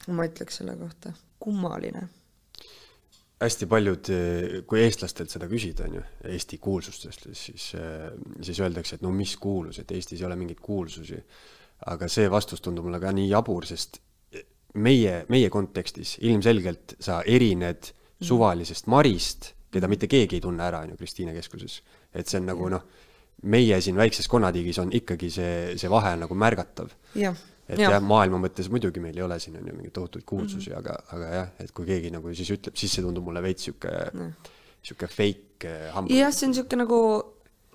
ma 0.09 0.27
ütleks 0.31 0.63
selle 0.63 0.79
kohta, 0.79 1.17
kummaline 1.43 2.09
hästi 3.43 3.66
paljud, 3.70 4.11
kui 4.68 4.82
eestlastelt 4.82 5.32
seda 5.32 5.49
küsida, 5.51 5.88
on 5.88 5.99
ju, 5.99 6.05
Eesti 6.32 6.59
kuulsustest, 6.62 7.26
siis, 7.36 7.72
siis 7.74 8.61
öeldakse, 8.62 8.97
et 8.97 9.05
no 9.05 9.11
mis 9.14 9.34
kuulus, 9.40 9.80
et 9.82 9.90
Eestis 9.93 10.22
ei 10.22 10.28
ole 10.28 10.38
mingeid 10.38 10.62
kuulsusi. 10.62 11.18
aga 11.90 12.07
see 12.07 12.28
vastus 12.30 12.61
tundub 12.62 12.84
mulle 12.86 13.01
ka 13.03 13.11
nii 13.11 13.26
jabur, 13.26 13.64
sest 13.66 13.99
meie, 14.74 15.24
meie 15.28 15.51
kontekstis 15.51 16.16
ilmselgelt 16.22 16.97
sa 17.03 17.22
erined 17.26 17.90
suvalisest 18.22 18.86
Marist, 18.86 19.53
keda 19.72 19.88
mitte 19.90 20.07
keegi 20.07 20.38
ei 20.38 20.45
tunne 20.45 20.62
ära, 20.62 20.84
on 20.84 20.93
ju, 20.93 20.99
Kristiine 21.01 21.34
keskuses. 21.34 21.80
et 22.14 22.28
see 22.28 22.38
on 22.40 22.47
nagu 22.53 22.68
noh, 22.70 22.84
meie 23.43 23.80
siin 23.82 23.97
väikses 23.99 24.28
konnatiigis 24.30 24.78
on 24.78 24.93
ikkagi 24.95 25.30
see, 25.32 25.55
see 25.80 25.90
vahe 25.90 26.14
nagu 26.20 26.36
märgatav 26.38 26.93
jah, 27.18 27.38
et 27.73 27.83
jah 27.83 27.97
ja,, 27.97 28.01
maailma 28.05 28.41
mõttes 28.43 28.68
muidugi 28.73 29.03
meil 29.03 29.16
ei 29.16 29.25
ole 29.27 29.39
siin 29.43 29.57
on 29.61 29.68
ju 29.68 29.77
mingeid 29.77 29.95
tohutuid 29.97 30.25
kuulsusi 30.29 30.70
mm, 30.70 30.75
-hmm. 30.75 30.79
aga, 30.79 31.16
aga 31.16 31.31
jah, 31.37 31.53
et 31.64 31.73
kui 31.73 31.89
keegi 31.89 32.11
nagu 32.14 32.35
siis 32.35 32.51
ütleb, 32.57 32.77
siis 32.77 32.93
see 32.93 33.05
tundub 33.05 33.25
mulle 33.29 33.43
veits 33.45 33.68
sihuke 33.68 33.95
mm., 34.12 34.35
sihuke 34.83 35.09
fake 35.09 35.70
eh, 35.70 35.89
hamburger. 35.95 36.18
jah, 36.25 36.35
see 36.35 36.49
on 36.51 36.55
siuke 36.61 36.79
nagu 36.79 37.01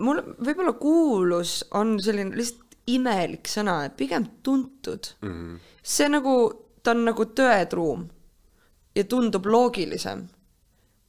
mul 0.05 0.21
võib-olla 0.37 0.73
kuulus 0.77 1.59
on 1.77 1.97
selline 2.03 2.37
lihtsalt 2.37 2.67
imelik 2.87 3.49
sõna, 3.51 3.81
pigem 3.97 4.25
tuntud 4.43 5.11
mm. 5.21 5.31
-hmm. 5.31 5.59
see 5.83 6.09
nagu, 6.09 6.35
ta 6.83 6.93
on 6.95 7.05
nagu 7.09 7.25
tõetruum 7.25 8.07
ja 8.95 9.03
tundub 9.03 9.45
loogilisem. 9.45 10.27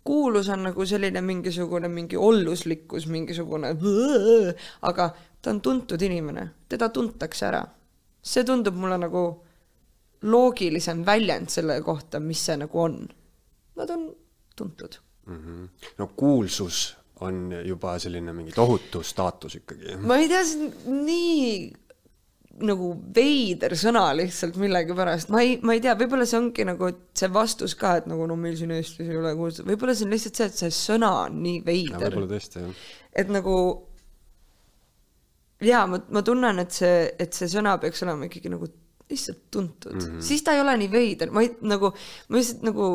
kuulus 0.05 0.49
on 0.49 0.63
nagu 0.63 0.87
selline 0.87 1.21
mingisugune 1.21 1.89
mingi 1.89 2.17
olluslikkus, 2.17 3.07
mingisugune, 3.07 3.75
aga 4.91 5.11
ta 5.43 5.51
on 5.51 5.61
tuntud 5.61 6.03
inimene, 6.03 6.49
teda 6.69 6.89
tuntakse 6.89 7.47
ära. 7.47 7.67
See 8.29 8.45
tundub 8.45 8.77
mulle 8.77 8.99
nagu 9.01 9.25
loogilisem 10.29 11.05
väljend 11.07 11.51
selle 11.53 11.81
kohta, 11.87 12.21
mis 12.21 12.45
see 12.49 12.59
nagu 12.61 12.81
on. 12.83 13.03
Nad 13.79 13.91
on 13.95 14.09
tuntud 14.59 14.99
mm. 15.27 15.37
-hmm. 15.37 15.69
no 15.99 16.07
kuulsus 16.17 16.97
on 17.21 17.53
juba 17.65 17.99
selline 17.99 18.33
mingi 18.33 18.53
tohutu 18.53 19.03
staatus 19.03 19.55
ikkagi. 19.55 19.97
ma 19.97 20.17
ei 20.17 20.29
tea, 20.29 20.45
see 20.45 20.71
on 20.87 21.05
nii 21.07 21.53
nagu 22.69 22.89
veider 23.15 23.75
sõna 23.79 24.05
lihtsalt 24.19 24.57
millegipärast, 24.59 25.31
ma 25.31 25.43
ei, 25.47 25.59
ma 25.63 25.77
ei 25.77 25.83
tea, 25.83 25.95
võib-olla 25.99 26.27
see 26.27 26.41
ongi 26.41 26.65
nagu 26.67 26.91
see 27.15 27.31
vastus 27.35 27.75
ka, 27.79 27.97
et 28.01 28.09
nagu 28.11 28.27
no 28.27 28.37
meil 28.37 28.57
siin 28.59 28.73
Eestis 28.75 29.07
ei 29.07 29.19
ole 29.19 29.35
kuulsust, 29.39 29.67
võib-olla 29.69 29.95
see 29.95 30.09
on 30.09 30.15
lihtsalt 30.15 30.41
see, 30.41 30.49
et 30.51 30.63
see 30.63 30.75
sõna 30.75 31.13
on 31.27 31.39
nii 31.45 31.61
veider. 31.67 32.09
võib-olla 32.09 32.33
tõesti 32.35 32.65
jah. 32.65 32.83
et 33.23 33.31
nagu 33.35 33.55
jaa, 35.65 35.87
ma, 35.91 36.01
ma 36.15 36.23
tunnen, 36.23 36.63
et 36.63 36.75
see, 36.75 37.09
et 37.19 37.35
see 37.35 37.51
sõna 37.51 37.77
peaks 37.83 38.05
olema 38.07 38.29
ikkagi 38.29 38.53
nagu 38.53 38.69
lihtsalt 39.09 39.47
tuntud 39.51 39.95
mm, 39.95 40.09
-hmm. 40.09 40.25
siis 40.25 40.43
ta 40.45 40.55
ei 40.55 40.61
ole 40.61 40.77
nii 40.83 40.91
veider, 40.93 41.31
ma 41.33 41.43
ei 41.45 41.55
nagu, 41.67 41.93
ma 42.29 42.41
lihtsalt 42.41 42.67
nagu 42.69 42.91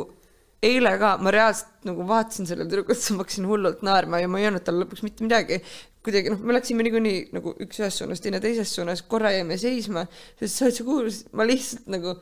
eile 0.64 0.94
ka, 1.02 1.16
ma 1.20 1.32
reaalselt 1.34 1.88
nagu 1.90 2.06
vaatasin 2.08 2.48
sellele 2.48 2.70
tüdrukule, 2.70 3.00
ma 3.16 3.26
hakkasin 3.26 3.48
hullult 3.50 3.82
naerma 3.86 4.22
ja 4.22 4.30
ma 4.32 4.40
ei 4.40 4.48
öelnud 4.48 4.64
talle 4.64 4.86
lõpuks 4.86 5.04
mitte 5.04 5.26
midagi. 5.26 5.60
kuidagi 6.04 6.34
noh, 6.34 6.40
me 6.44 6.52
läksime 6.52 6.84
niikuinii 6.84 7.20
nagu 7.32 7.54
üks 7.64 7.80
ühes 7.80 7.98
suunas, 8.00 8.20
teine 8.20 8.42
teises 8.44 8.74
suunas, 8.76 9.02
korra 9.08 9.32
jäime 9.32 9.56
seisma, 9.60 10.04
sest 10.40 10.58
sa 10.58 10.66
oled 10.66 10.76
see 10.76 10.88
kuulus, 10.88 11.20
ma 11.32 11.46
lihtsalt 11.48 11.88
nagu 11.92 12.16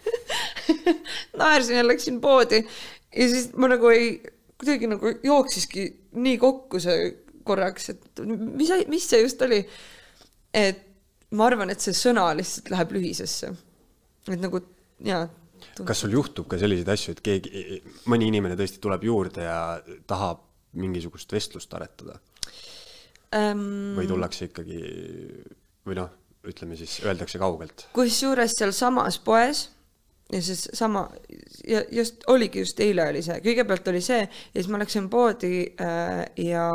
naersin 1.40 1.78
ja 1.78 1.84
läksin 1.86 2.18
poodi 2.22 2.64
ja 2.64 3.28
siis 3.30 3.52
ma 3.54 3.70
nagu 3.70 3.92
ei, 3.94 4.16
kuidagi 4.58 4.90
nagu 4.90 5.14
jooksiski 5.22 5.86
nii 6.18 6.38
kokku 6.42 6.82
see 6.82 7.12
korraks, 7.50 7.90
et 7.92 8.22
mis, 8.24 8.70
mis 8.90 9.08
see 9.10 9.24
just 9.24 9.42
oli. 9.46 9.60
et 10.54 10.86
ma 11.36 11.46
arvan, 11.50 11.70
et 11.70 11.82
see 11.82 11.94
sõna 11.96 12.30
lihtsalt 12.36 12.70
läheb 12.72 12.94
lühisesse. 12.96 13.52
et 14.30 14.40
nagu 14.40 14.62
jaa. 15.06 15.26
kas 15.86 16.04
sul 16.04 16.14
juhtub 16.16 16.48
ka 16.50 16.58
selliseid 16.60 16.88
asju, 16.94 17.16
et 17.16 17.24
keegi, 17.24 17.80
mõni 18.10 18.30
inimene 18.30 18.56
tõesti 18.58 18.80
tuleb 18.82 19.04
juurde 19.08 19.44
ja 19.46 19.60
tahab 20.10 20.46
mingisugust 20.80 21.32
vestlust 21.34 21.72
aretada 21.74 22.18
ähm,? 23.34 23.96
või 23.98 24.08
tullakse 24.10 24.50
ikkagi 24.50 24.80
või 25.86 25.98
noh, 25.98 26.10
ütleme 26.46 26.78
siis 26.78 27.00
öeldakse 27.04 27.40
kaugelt? 27.42 27.88
kusjuures 27.96 28.56
sealsamas 28.58 29.18
poes 29.24 29.68
ja 30.32 30.42
siis 30.42 30.68
sama 30.78 31.08
ja 31.66 31.82
just 31.90 32.22
oligi 32.30 32.62
just 32.64 32.80
eile 32.80 33.08
oli 33.10 33.22
see, 33.26 33.40
kõigepealt 33.44 33.88
oli 33.90 34.02
see 34.04 34.22
ja 34.22 34.54
siis 34.54 34.70
ma 34.70 34.80
läksin 34.82 35.08
poodi 35.12 35.54
äh, 35.82 36.24
ja 36.46 36.68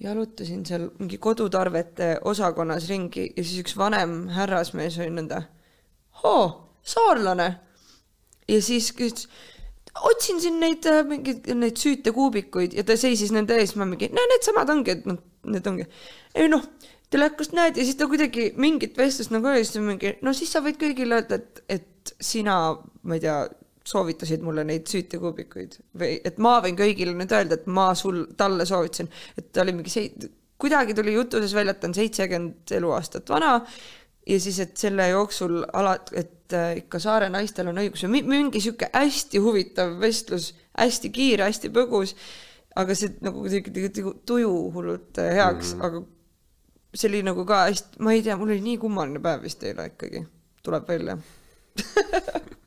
jalutasin 0.00 0.64
seal 0.66 0.88
mingi 0.98 1.18
kodutarvete 1.18 2.16
osakonnas 2.24 2.88
ringi 2.88 3.28
ja 3.36 3.44
siis 3.44 3.64
üks 3.64 3.76
vanem 3.78 4.28
härrasmees 4.34 4.98
oli 4.98 5.12
nõnda, 5.14 5.42
oo, 6.24 6.44
saarlane. 6.82 7.48
ja 8.48 8.62
siis 8.62 8.90
küsis, 8.96 9.28
otsin 10.10 10.40
siin 10.40 10.60
neid 10.60 10.86
äh, 10.88 11.02
mingeid 11.06 11.48
neid 11.54 11.78
süütekuubikuid 11.80 12.74
ja 12.78 12.84
ta 12.86 12.96
seisis 12.98 13.32
nende 13.34 13.58
ees, 13.60 13.76
ma 13.76 13.86
mingi, 13.88 14.10
no 14.14 14.24
needsamad 14.32 14.72
ongi, 14.72 14.96
et 14.96 15.06
noh, 15.08 15.20
need 15.50 15.66
ongi. 15.66 15.86
ei 16.34 16.48
noh, 16.48 16.64
telekast 17.10 17.54
näed 17.56 17.78
ja 17.78 17.84
siis 17.84 17.98
ta 17.98 18.08
kuidagi 18.10 18.50
mingit 18.60 18.98
vestlust 18.98 19.34
nagu 19.34 19.50
oli, 19.52 19.64
siis 19.64 19.76
ta 19.76 19.84
mingi, 19.84 20.14
no 20.24 20.34
siis 20.36 20.52
sa 20.54 20.64
võid 20.64 20.80
kõigile 20.80 21.20
öelda, 21.20 21.40
et, 21.40 21.62
et 21.68 22.14
sina, 22.22 22.56
ma 23.02 23.18
ei 23.18 23.24
tea, 23.26 23.42
soovitasid 23.86 24.42
mulle 24.44 24.64
neid 24.68 24.88
süütekuubikuid 24.90 25.78
või 26.00 26.18
et 26.24 26.36
ma 26.42 26.58
võin 26.64 26.76
kõigile 26.78 27.14
nüüd 27.16 27.32
öelda, 27.32 27.56
et 27.56 27.66
ma 27.66 27.90
sul, 27.98 28.26
talle 28.36 28.66
soovitasin, 28.68 29.08
et 29.38 29.48
ta 29.52 29.64
oli 29.64 29.72
mingi 29.76 29.92
seit-, 29.92 30.28
kuidagi 30.60 30.94
tuli 30.94 31.14
jutuses 31.14 31.54
välja, 31.56 31.74
et 31.74 31.80
ta 31.80 31.88
on 31.88 31.96
seitsekümmend 31.96 32.74
eluaastat 32.76 33.32
vana 33.32 33.54
ja 34.28 34.38
siis, 34.40 34.60
et 34.62 34.76
selle 34.76 35.08
jooksul 35.08 35.62
ala, 35.72 35.96
et 36.12 36.54
äh, 36.56 36.76
ikka 36.82 37.00
saare 37.02 37.30
naistel 37.32 37.70
on 37.70 37.80
õigus. 37.82 38.04
Mi- 38.12 38.26
mingi 38.26 38.62
sihuke 38.62 38.90
hästi 38.92 39.40
huvitav 39.42 39.96
vestlus, 40.02 40.52
hästi 40.78 41.10
kiire, 41.14 41.48
hästi 41.48 41.72
põgus, 41.74 42.14
aga 42.78 42.94
see 42.94 43.16
nagu 43.24 43.42
kuidagi 43.42 43.90
tuju 44.28 44.52
hullult 44.74 45.18
äh, 45.22 45.32
heaks. 45.40 45.74
Mm, 45.74 45.80
-hmm. 45.80 45.86
aga 45.86 46.04
see 46.94 47.08
oli 47.08 47.24
nagu 47.26 47.44
ka 47.46 47.64
hästi, 47.68 48.02
ma 48.04 48.14
ei 48.14 48.22
tea, 48.22 48.36
mul 48.36 48.52
oli 48.52 48.62
nii 48.64 48.78
kummaline 48.82 49.22
päev 49.22 49.44
vist 49.46 49.62
eile 49.64 49.90
ikkagi, 49.92 50.24
tuleb 50.62 50.88
välja 50.88 51.18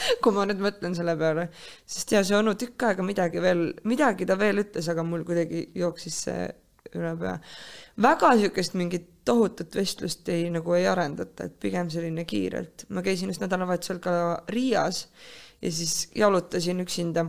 kui 0.22 0.34
ma 0.36 0.46
nüüd 0.48 0.62
mõtlen 0.62 0.96
selle 0.96 1.16
peale, 1.20 1.48
sest 1.88 2.16
ja 2.16 2.24
see 2.26 2.38
onu 2.38 2.56
tükk 2.58 2.88
aega 2.88 3.06
midagi 3.06 3.42
veel, 3.42 3.68
midagi 3.88 4.28
ta 4.28 4.38
veel 4.40 4.64
ütles, 4.64 4.88
aga 4.92 5.04
mul 5.06 5.24
kuidagi 5.28 5.68
jooksis 5.78 6.24
see 6.26 6.48
üle 6.96 7.12
pea. 7.18 7.36
väga 8.02 8.32
siukest 8.40 8.74
mingit 8.78 9.06
tohutut 9.24 9.76
vestlust 9.76 10.28
ei 10.32 10.48
nagu 10.50 10.74
ei 10.74 10.86
arendata, 10.90 11.46
et 11.46 11.58
pigem 11.60 11.90
selline 11.92 12.24
kiirelt. 12.24 12.86
ma 12.88 13.02
käisin 13.02 13.30
just 13.30 13.42
nädalavahetusel 13.44 14.00
ka 14.02 14.42
Riias 14.48 15.06
ja 15.62 15.72
siis 15.72 16.08
jalutasin 16.16 16.80
üksinda 16.80 17.28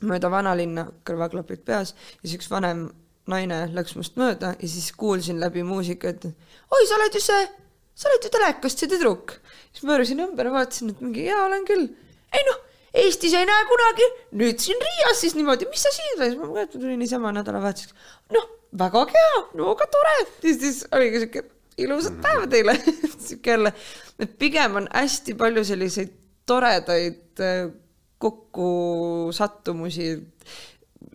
mööda 0.00 0.30
vanalinna, 0.32 0.86
kõrvaklapid 1.04 1.64
peas 1.64 1.94
ja 1.94 2.28
siis 2.28 2.38
üks 2.40 2.50
vanem 2.50 2.88
naine 3.30 3.64
läks 3.74 3.96
must 3.98 4.16
mööda 4.20 4.54
ja 4.58 4.68
siis 4.68 4.92
kuulsin 4.96 5.40
läbi 5.40 5.64
muusika, 5.66 6.12
et 6.12 6.24
oi, 6.26 6.84
sa 6.86 6.96
oled 6.98 7.16
ju 7.16 7.22
see, 7.24 7.48
sa 7.94 8.10
oled 8.10 8.26
ju 8.26 8.32
telekast 8.32 8.80
see 8.80 8.90
tüdruk. 8.90 9.36
Siis 9.74 9.86
pöörasin 9.86 10.24
ümber 10.26 10.50
ja 10.50 10.54
vaatasin, 10.54 10.92
et 10.94 11.00
mingi 11.04 11.26
jaa, 11.28 11.44
olen 11.46 11.64
küll. 11.68 11.88
ei 12.36 12.46
noh, 12.48 12.58
Eestis 13.00 13.34
ei 13.38 13.46
näe 13.46 13.66
kunagi, 13.68 14.06
nüüd 14.40 14.58
siin 14.58 14.80
Riias 14.82 15.20
siis 15.22 15.36
niimoodi, 15.38 15.68
mis 15.70 15.82
sa 15.86 15.92
siin 15.94 16.16
teed, 16.18 16.40
ma 16.40 16.64
tulin 16.72 16.98
niisama 16.98 17.30
nädalavahetuseks. 17.36 17.94
noh, 18.34 18.48
väga 18.78 19.04
kena, 19.12 19.42
no 19.58 19.70
aga 19.74 19.86
tore. 19.92 20.16
ja 20.42 20.54
siis 20.54 20.82
oligi 20.94 21.22
siuke 21.24 21.44
ilusat 21.80 22.16
päeva 22.22 22.46
teile. 22.50 22.74
siuke 23.28 23.50
jälle, 23.54 23.72
et 24.18 24.32
pigem 24.38 24.76
on 24.82 24.88
hästi 24.94 25.34
palju 25.38 25.64
selliseid 25.64 26.10
toredaid 26.46 27.40
äh, 27.40 27.70
kokkusattumusi. 28.18 30.08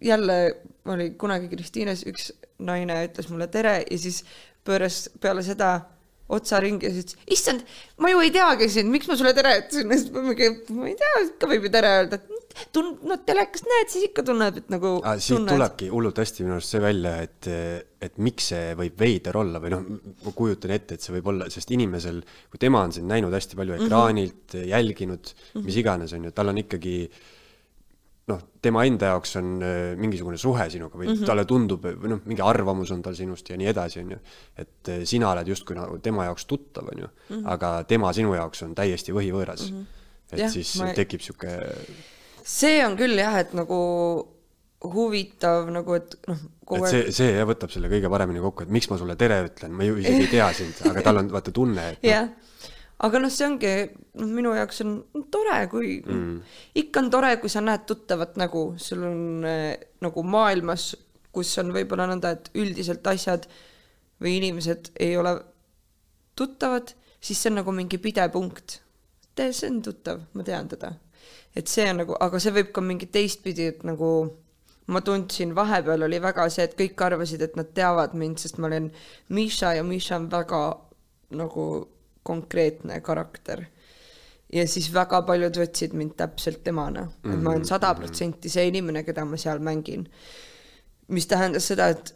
jälle 0.02 0.56
oli 0.86 1.12
kunagi 1.18 1.48
Kristiines 1.50 2.06
üks 2.08 2.32
naine 2.60 3.06
ütles 3.08 3.30
mulle 3.30 3.48
tere 3.52 3.84
ja 3.84 3.98
siis 4.00 4.24
pööras 4.66 5.10
peale 5.22 5.44
seda 5.44 5.80
otsa 6.34 6.60
ringi 6.64 6.88
ja 6.88 6.94
siis 6.94 7.06
ütles, 7.06 7.26
issand, 7.36 7.66
ma 8.02 8.10
ju 8.10 8.22
ei 8.24 8.32
teagi 8.34 8.70
sind, 8.74 8.90
miks 8.94 9.10
ma 9.10 9.18
sulle 9.20 9.34
tere 9.38 9.60
ütlesin, 9.62 9.92
siis 9.94 10.14
ma 10.14 10.24
mingi, 10.26 10.50
ma 10.74 10.88
ei 10.90 10.96
tea, 10.98 11.12
ikka 11.28 11.50
võib 11.52 11.68
ju 11.68 11.72
tere 11.76 11.92
öelda, 12.00 12.18
et 12.18 12.72
tun-, 12.74 12.96
no 13.06 13.18
telekast 13.28 13.68
näed, 13.70 13.92
siis 13.92 14.08
ikka 14.10 14.26
tunneb, 14.26 14.58
et 14.62 14.74
nagu 14.74 14.96
ah,. 15.04 15.20
siit 15.20 15.36
tunned. 15.36 15.54
tulebki 15.54 15.92
hullult 15.94 16.22
hästi 16.24 16.46
minu 16.46 16.58
arust 16.58 16.74
see 16.74 16.82
välja, 16.84 17.14
et, 17.28 17.52
et 18.08 18.18
miks 18.26 18.50
see 18.54 18.74
võib 18.80 18.98
veider 19.06 19.38
olla 19.42 19.62
või 19.62 19.76
noh, 19.76 19.86
ma 20.26 20.36
kujutan 20.38 20.74
ette, 20.76 20.98
et 20.98 21.06
see 21.06 21.16
võib 21.18 21.30
olla, 21.34 21.50
sest 21.54 21.74
inimesel, 21.76 22.22
kui 22.50 22.62
tema 22.62 22.82
on 22.88 22.96
sind 22.96 23.12
näinud 23.12 23.34
hästi 23.36 23.60
palju 23.60 23.78
ekraanilt 23.80 24.42
mm, 24.42 24.60
-hmm. 24.60 24.70
jälginud 24.74 25.34
mis 25.62 25.82
iganes, 25.82 26.18
on 26.18 26.30
ju, 26.30 26.36
tal 26.36 26.54
on 26.54 26.64
ikkagi 26.64 26.98
noh, 28.32 28.42
tema 28.62 28.84
enda 28.88 29.12
jaoks 29.14 29.36
on 29.40 29.52
äh, 29.62 29.94
mingisugune 30.00 30.38
suhe 30.42 30.66
sinuga 30.74 30.98
või 30.98 31.08
mm 31.08 31.14
-hmm. 31.20 31.30
talle 31.30 31.46
tundub 31.46 31.86
või 31.86 32.14
noh, 32.16 32.22
mingi 32.26 32.42
arvamus 32.42 32.92
on 32.96 33.04
tal 33.06 33.16
sinust 33.18 33.50
ja 33.50 33.58
nii 33.58 33.70
edasi, 33.70 34.02
on 34.02 34.16
ju. 34.16 34.20
et 34.58 34.90
äh, 34.90 35.04
sina 35.06 35.30
oled 35.32 35.48
justkui 35.48 35.78
nagu 35.78 36.00
tema 36.00 36.26
jaoks 36.30 36.46
tuttav, 36.46 36.90
on 36.92 37.06
ju 37.06 37.08
mm, 37.08 37.36
-hmm. 37.36 37.52
aga 37.54 37.84
tema 37.84 38.14
sinu 38.14 38.34
jaoks 38.34 38.64
on 38.64 38.76
täiesti 38.76 39.14
võhivõõras 39.14 39.70
mm. 39.72 39.78
-hmm. 39.78 40.34
et 40.34 40.40
ja, 40.40 40.50
siis 40.50 40.76
ma 40.82 40.94
tekib 40.94 41.22
sihuke 41.22 41.60
see 42.46 42.86
on 42.86 42.98
küll 42.98 43.18
jah, 43.20 43.38
et 43.42 43.54
nagu 43.58 43.78
huvitav 44.86 45.70
nagu, 45.74 45.96
et 45.98 46.18
noh, 46.30 46.42
et 46.78 46.90
see, 46.90 47.12
see 47.16 47.32
jah 47.34 47.48
võtab 47.50 47.72
selle 47.74 47.90
kõige 47.90 48.10
paremini 48.12 48.42
kokku, 48.44 48.66
et 48.66 48.74
miks 48.74 48.90
ma 48.92 48.98
sulle 49.02 49.16
tere 49.20 49.40
ütlen, 49.48 49.74
ma 49.74 49.88
ju 49.88 49.98
isegi 50.02 50.28
ei 50.28 50.34
tea 50.34 50.50
sind, 50.54 50.82
aga 50.90 51.06
tal 51.06 51.22
on 51.24 51.32
vaata 51.34 51.54
tunne, 51.56 51.88
et 51.96 52.06
noh, 52.06 52.52
aga 53.04 53.20
noh, 53.20 53.32
see 53.32 53.48
ongi, 53.48 53.72
noh, 54.20 54.30
minu 54.38 54.54
jaoks 54.56 54.82
on 54.86 54.94
tore, 55.32 55.58
kui 55.72 55.98
mm., 56.00 56.36
ikka 56.82 57.04
on 57.04 57.10
tore, 57.14 57.34
kui 57.42 57.52
sa 57.52 57.64
näed 57.64 57.84
tuttavat 57.90 58.38
nägu, 58.40 58.68
sul 58.82 59.04
on 59.08 59.48
äh, 59.48 59.74
nagu 60.06 60.24
maailmas, 60.24 60.94
kus 61.36 61.52
on 61.60 61.74
võib-olla 61.76 62.08
nõnda, 62.12 62.36
et 62.38 62.52
üldiselt 62.56 63.06
asjad 63.12 63.50
või 64.24 64.38
inimesed 64.40 64.94
ei 65.04 65.18
ole 65.20 65.36
tuttavad, 66.40 66.94
siis 67.20 67.42
see 67.42 67.52
on 67.52 67.60
nagu 67.62 67.74
mingi 67.76 68.00
pidepunkt. 68.00 68.80
see 69.36 69.68
on 69.70 69.82
tuttav, 69.84 70.22
ma 70.34 70.44
tean 70.44 70.68
teda. 70.72 70.94
et 71.56 71.68
see 71.68 71.90
on 71.90 72.02
nagu, 72.04 72.16
aga 72.20 72.40
see 72.40 72.52
võib 72.52 72.72
ka 72.76 72.82
mingi 72.82 73.08
teistpidi, 73.12 73.68
et 73.72 73.84
nagu 73.84 74.10
ma 74.88 75.02
tundsin 75.02 75.56
vahepeal 75.56 76.04
oli 76.08 76.20
väga 76.22 76.48
see, 76.50 76.64
et 76.64 76.76
kõik 76.78 77.02
arvasid, 77.02 77.42
et 77.42 77.56
nad 77.56 77.72
teavad 77.74 78.14
mind, 78.14 78.40
sest 78.40 78.58
ma 78.60 78.68
olen 78.68 78.92
Miša 79.30 79.74
ja 79.78 79.84
Miša 79.84 80.20
on 80.20 80.30
väga 80.32 80.62
nagu 81.36 81.66
konkreetne 82.26 83.00
karakter. 83.06 83.66
ja 84.54 84.68
siis 84.70 84.92
väga 84.94 85.22
paljud 85.26 85.58
võtsid 85.58 85.96
mind 85.98 86.14
täpselt 86.18 86.64
temana, 86.64 87.08
et 87.26 87.40
ma 87.40 87.56
olen 87.56 87.66
sada 87.66 87.94
protsenti 87.98 88.50
see 88.50 88.68
inimene, 88.70 89.04
keda 89.04 89.26
ma 89.26 89.38
seal 89.38 89.60
mängin. 89.60 90.08
mis 91.08 91.28
tähendas 91.30 91.68
seda, 91.68 91.88
et 91.94 92.16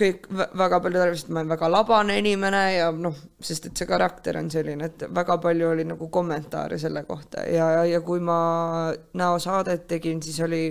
kõik 0.00 0.28
vä- 0.32 0.48
väga 0.58 0.80
paljud 0.80 1.02
arvasid, 1.02 1.28
et 1.28 1.34
ma 1.34 1.40
olen 1.40 1.52
väga 1.52 1.70
labane 1.70 2.18
inimene 2.18 2.62
ja 2.74 2.90
noh, 2.92 3.16
sest 3.40 3.66
et 3.66 3.76
see 3.76 3.88
karakter 3.88 4.38
on 4.38 4.50
selline, 4.50 4.86
et 4.86 5.04
väga 5.14 5.36
palju 5.42 5.72
oli 5.74 5.84
nagu 5.84 6.08
kommentaare 6.08 6.78
selle 6.78 7.02
kohta 7.08 7.44
ja, 7.48 7.84
ja 7.84 8.00
kui 8.00 8.20
ma 8.20 8.92
näosaadet 9.14 9.86
tegin, 9.88 10.22
siis 10.22 10.40
oli, 10.46 10.62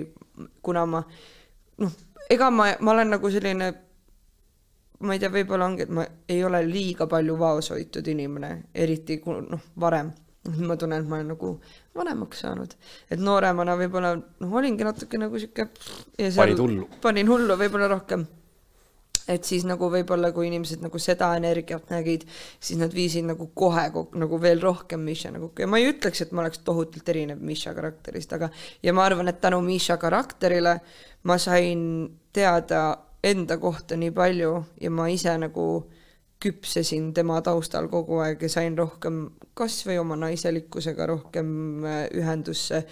kuna 0.62 0.86
ma 0.86 1.04
noh, 1.84 1.92
ega 2.30 2.50
ma, 2.50 2.72
ma 2.80 2.96
olen 2.96 3.14
nagu 3.16 3.30
selline 3.30 3.72
ma 5.00 5.16
ei 5.16 5.20
tea, 5.20 5.30
võib-olla 5.32 5.68
ongi, 5.68 5.86
et 5.86 5.92
ma 5.94 6.04
ei 6.28 6.42
ole 6.44 6.60
liiga 6.66 7.06
palju 7.10 7.36
vaos 7.40 7.70
hoitud 7.72 8.08
inimene, 8.12 8.50
eriti 8.74 9.20
kui 9.22 9.40
noh, 9.46 9.70
varem. 9.80 10.12
ma 10.64 10.72
tunnen, 10.80 11.02
et 11.02 11.08
ma 11.08 11.18
olen 11.18 11.34
nagu 11.34 11.48
vanemaks 11.96 12.38
saanud, 12.46 12.74
et 13.12 13.20
nooremana 13.20 13.74
võib-olla 13.76 14.14
noh, 14.16 14.52
olingi 14.56 14.86
natuke 14.86 15.18
nagu 15.20 15.40
sihuke. 15.40 15.66
Panid 16.36 16.62
hullu. 16.62 16.86
panin 17.02 17.28
hullu 17.28 17.56
võib-olla 17.60 17.90
rohkem. 17.92 18.24
et 19.30 19.44
siis 19.46 19.62
nagu 19.68 19.86
võib-olla, 19.92 20.32
kui 20.34 20.48
inimesed 20.48 20.80
nagu 20.82 20.98
seda 20.98 21.28
energiat 21.38 21.92
nägid, 21.92 22.24
siis 22.58 22.80
nad 22.80 22.90
viisid 22.90 23.28
nagu 23.28 23.50
kohe 23.54 23.84
nagu 24.18 24.40
veel 24.42 24.60
rohkem 24.64 25.04
Misha 25.06 25.30
nagu 25.30 25.52
ja 25.58 25.68
ma 25.70 25.78
ei 25.78 25.92
ütleks, 25.92 26.24
et 26.24 26.32
ma 26.32 26.42
oleks 26.42 26.64
tohutult 26.66 27.08
erinev 27.12 27.38
Misha 27.38 27.74
karakterist, 27.76 28.32
aga 28.32 28.48
ja 28.82 28.96
ma 28.96 29.04
arvan, 29.04 29.28
et 29.28 29.40
tänu 29.40 29.60
Misha 29.62 30.00
karakterile 30.00 30.80
ma 31.22 31.38
sain 31.38 31.84
teada 32.32 33.09
enda 33.24 33.58
kohta 33.60 33.96
nii 34.00 34.12
palju 34.16 34.52
ja 34.80 34.90
ma 34.90 35.08
ise 35.12 35.36
nagu 35.38 35.66
küpsesin 36.40 37.10
tema 37.14 37.40
taustal 37.44 37.88
kogu 37.92 38.20
aeg 38.24 38.42
ja 38.42 38.48
sain 38.48 38.78
rohkem 38.78 39.26
kas 39.54 39.82
või 39.86 39.98
oma 40.00 40.16
naiselikkusega 40.16 41.06
rohkem 41.10 41.50
äh, 41.84 42.04
ühendusse 42.16 42.84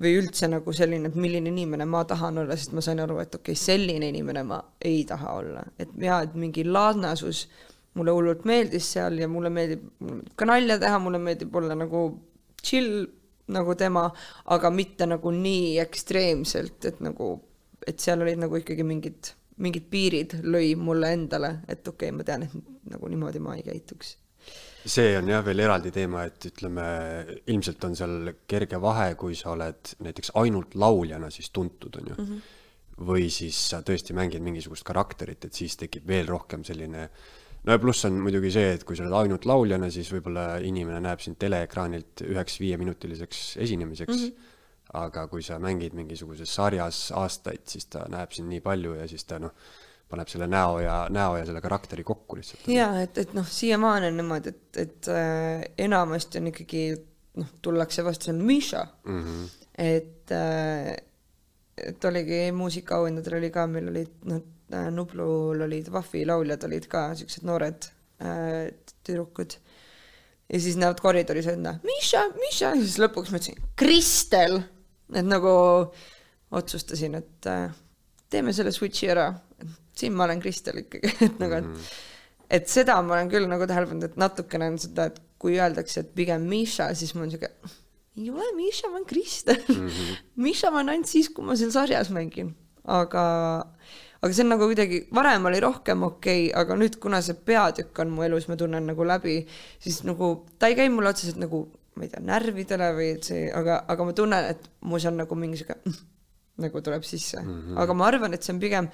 või 0.00 0.16
üldse 0.16 0.48
nagu 0.48 0.72
selline, 0.72 1.10
et 1.10 1.16
milline 1.20 1.52
inimene 1.52 1.84
ma 1.84 2.00
tahan 2.08 2.40
olla, 2.40 2.56
sest 2.56 2.72
ma 2.72 2.82
sain 2.84 3.02
aru, 3.02 3.18
et 3.20 3.34
okei 3.36 3.52
okay,, 3.52 3.62
selline 3.62 4.08
inimene 4.08 4.42
ma 4.48 4.58
ei 4.80 5.04
taha 5.08 5.34
olla, 5.42 5.64
et 5.78 5.92
jaa, 6.00 6.22
et 6.24 6.34
mingi 6.40 6.64
laadnasus 6.64 7.44
mulle 7.98 8.14
hullult 8.14 8.46
meeldis 8.48 8.86
seal 8.94 9.18
ja 9.20 9.28
mulle 9.28 9.50
meeldib 9.52 9.82
mulle 10.00 10.16
meeldib 10.16 10.36
ka 10.38 10.48
nalja 10.48 10.78
teha, 10.80 10.98
mulle 11.04 11.20
meeldib 11.22 11.56
olla 11.60 11.76
nagu 11.78 12.04
chill 12.62 13.04
nagu 13.50 13.74
tema, 13.74 14.06
aga 14.54 14.70
mitte 14.70 15.06
nagu 15.10 15.32
nii 15.34 15.78
ekstreemselt, 15.82 16.84
et 16.86 17.00
nagu, 17.02 17.32
et 17.86 17.98
seal 18.00 18.22
olid 18.22 18.38
nagu 18.40 18.58
ikkagi 18.60 18.86
mingid, 18.86 19.32
mingid 19.60 19.86
piirid 19.92 20.38
lõi 20.46 20.74
mulle 20.78 21.12
endale, 21.16 21.54
et 21.68 21.86
okei 21.86 22.10
okay,, 22.10 22.16
ma 22.16 22.26
tean, 22.26 22.46
et 22.46 22.92
nagu 22.94 23.10
niimoodi 23.12 23.42
ma 23.44 23.56
ei 23.58 23.64
käituks. 23.66 24.16
see 24.86 25.16
on 25.18 25.28
jah 25.28 25.42
veel 25.44 25.60
eraldi 25.66 25.92
teema, 25.92 26.24
et 26.28 26.46
ütleme, 26.48 26.86
ilmselt 27.52 27.84
on 27.84 27.96
seal 27.96 28.32
kerge 28.48 28.80
vahe, 28.80 29.12
kui 29.20 29.36
sa 29.36 29.52
oled 29.52 29.94
näiteks 30.06 30.32
ainult 30.40 30.74
lauljana 30.74 31.30
siis 31.30 31.50
tuntud, 31.50 32.00
on 32.00 32.08
ju 32.08 32.16
mm. 32.16 32.26
-hmm. 32.26 33.04
või 33.10 33.28
siis 33.30 33.58
sa 33.70 33.82
tõesti 33.82 34.16
mängid 34.16 34.42
mingisugust 34.42 34.84
karakterit, 34.84 35.44
et 35.44 35.54
siis 35.54 35.76
tekib 35.76 36.08
veel 36.08 36.26
rohkem 36.28 36.64
selline 36.64 37.08
no 37.64 37.72
ja 37.72 37.78
pluss 37.78 38.04
on 38.08 38.20
muidugi 38.24 38.52
see, 38.54 38.72
et 38.76 38.84
kui 38.84 38.96
sa 38.96 39.04
oled 39.04 39.18
ainult 39.18 39.44
lauljana, 39.48 39.90
siis 39.92 40.08
võib-olla 40.12 40.46
inimene 40.64 41.00
näeb 41.04 41.20
sind 41.20 41.36
teleekraanilt 41.40 42.24
üheks 42.24 42.60
viieminutiliseks 42.60 43.56
esinemiseks 43.66 44.16
mm. 44.16 44.24
-hmm. 44.24 44.49
Aga 44.94 45.26
kui 45.30 45.42
sa 45.42 45.58
mängid 45.62 45.94
mingisuguses 45.94 46.54
sarjas 46.54 47.10
aastaid, 47.16 47.62
siis 47.70 47.86
ta 47.86 48.06
näeb 48.10 48.32
sind 48.34 48.50
nii 48.50 48.62
palju 48.64 48.96
ja 48.98 49.06
siis 49.10 49.24
ta 49.24 49.38
noh, 49.42 49.54
paneb 50.10 50.30
selle 50.30 50.48
näo 50.50 50.80
ja, 50.82 51.04
näo 51.12 51.36
ja 51.38 51.44
selle 51.46 51.62
karakteri 51.62 52.04
kokku 52.06 52.40
lihtsalt. 52.40 52.66
jaa, 52.70 53.02
et, 53.04 53.18
et 53.22 53.34
noh, 53.36 53.46
siiamaani 53.46 54.10
on 54.10 54.18
niimoodi, 54.18 54.54
et, 54.54 54.80
et 54.82 55.10
äh, 55.14 55.62
enamasti 55.86 56.40
on 56.40 56.50
ikkagi 56.50 56.82
noh, 57.40 57.52
tullakse 57.62 58.04
vastu, 58.06 58.28
see 58.28 58.34
on 58.34 58.42
Misha 58.46 58.86
mm. 59.04 59.20
-hmm. 59.22 59.68
et 59.78 60.34
äh,, 60.34 60.96
et 61.80 62.04
oligi 62.04 62.40
muusikaauhindadel 62.52 63.38
oli 63.38 63.50
ka, 63.54 63.66
meil 63.66 63.88
olid 63.88 64.16
noh, 64.28 64.42
Nublul 64.90 65.64
olid 65.66 65.88
Vahvi 65.90 66.22
lauljad 66.26 66.64
olid 66.68 66.84
ka 66.90 67.08
siuksed 67.18 67.46
noored 67.46 67.88
äh, 68.22 68.70
tüdrukud. 69.06 69.56
ja 70.52 70.60
siis 70.60 70.76
näevad 70.76 71.00
koridoris 71.00 71.46
enda 71.46 71.78
Misha, 71.86 72.26
Misha 72.34 72.74
ja 72.74 72.82
siis 72.82 72.98
lõpuks 72.98 73.30
ma 73.30 73.38
ütlesin 73.38 73.62
Kristel, 73.78 74.60
et 75.14 75.26
nagu 75.26 75.52
otsustasin, 76.50 77.16
et 77.20 77.50
äh, 77.50 77.70
teeme 78.30 78.54
selle 78.56 78.72
switch'i 78.74 79.10
ära, 79.12 79.30
siin 79.96 80.14
ma 80.16 80.26
olen 80.26 80.40
Kristel 80.42 80.82
ikkagi, 80.84 81.12
et 81.26 81.42
nagu, 81.42 81.60
et 81.60 81.98
et 82.50 82.70
seda 82.70 82.98
ma 83.06 83.16
olen 83.16 83.30
küll 83.30 83.46
nagu 83.50 83.66
tähele 83.68 83.88
pannud, 83.90 84.08
et 84.08 84.18
natukene 84.18 84.72
on 84.72 84.78
seda, 84.82 85.06
et 85.10 85.20
kui 85.40 85.56
öeldakse, 85.56 86.02
et 86.02 86.12
pigem 86.16 86.44
Misha, 86.50 86.90
siis 86.98 87.14
mul 87.14 87.28
on 87.28 87.34
siuke, 87.34 87.50
ei 88.18 88.30
ole 88.32 88.50
Misha, 88.56 88.90
ma 88.90 88.98
olen 88.98 89.08
Kristel 89.08 89.60
mm. 89.60 89.86
-hmm. 89.86 90.22
Misha 90.36 90.70
ma 90.70 90.80
olen 90.80 90.94
ainult 90.96 91.10
siis, 91.10 91.30
kui 91.30 91.46
ma 91.46 91.56
seal 91.56 91.70
sarjas 91.70 92.10
mängin, 92.10 92.54
aga, 92.84 93.24
aga 94.20 94.32
see 94.32 94.44
on 94.44 94.52
nagu 94.54 94.66
kuidagi, 94.66 95.04
varem 95.14 95.46
oli 95.46 95.60
rohkem 95.60 96.02
okei 96.02 96.50
okay,, 96.50 96.60
aga 96.60 96.76
nüüd, 96.76 96.98
kuna 97.00 97.22
see 97.22 97.34
peatükk 97.34 98.02
on 98.02 98.10
mu 98.10 98.26
elus, 98.26 98.48
ma 98.48 98.56
tunnen 98.56 98.86
nagu 98.86 99.06
läbi, 99.06 99.46
siis 99.78 100.02
nagu 100.04 100.32
ta 100.58 100.66
ei 100.66 100.74
käi 100.74 100.88
mulle 100.90 101.14
otseselt 101.14 101.38
nagu, 101.38 101.68
ma 102.00 102.06
ei 102.06 102.12
tea, 102.12 102.22
närvidele 102.24 102.88
või 102.96 103.08
et 103.16 103.28
see, 103.28 103.48
aga, 103.52 103.82
aga 103.92 104.06
ma 104.08 104.14
tunnen, 104.16 104.48
et 104.54 104.70
mus 104.88 105.06
on 105.10 105.20
nagu 105.20 105.36
mingi 105.38 105.60
sihuke 105.60 105.76
nagu 106.64 106.82
tuleb 106.84 107.04
sisse 107.06 107.40
mm, 107.40 107.58
-hmm. 107.60 107.80
aga 107.84 107.96
ma 107.96 108.06
arvan, 108.08 108.34
et 108.34 108.44
see 108.44 108.54
on 108.54 108.60
pigem 108.62 108.88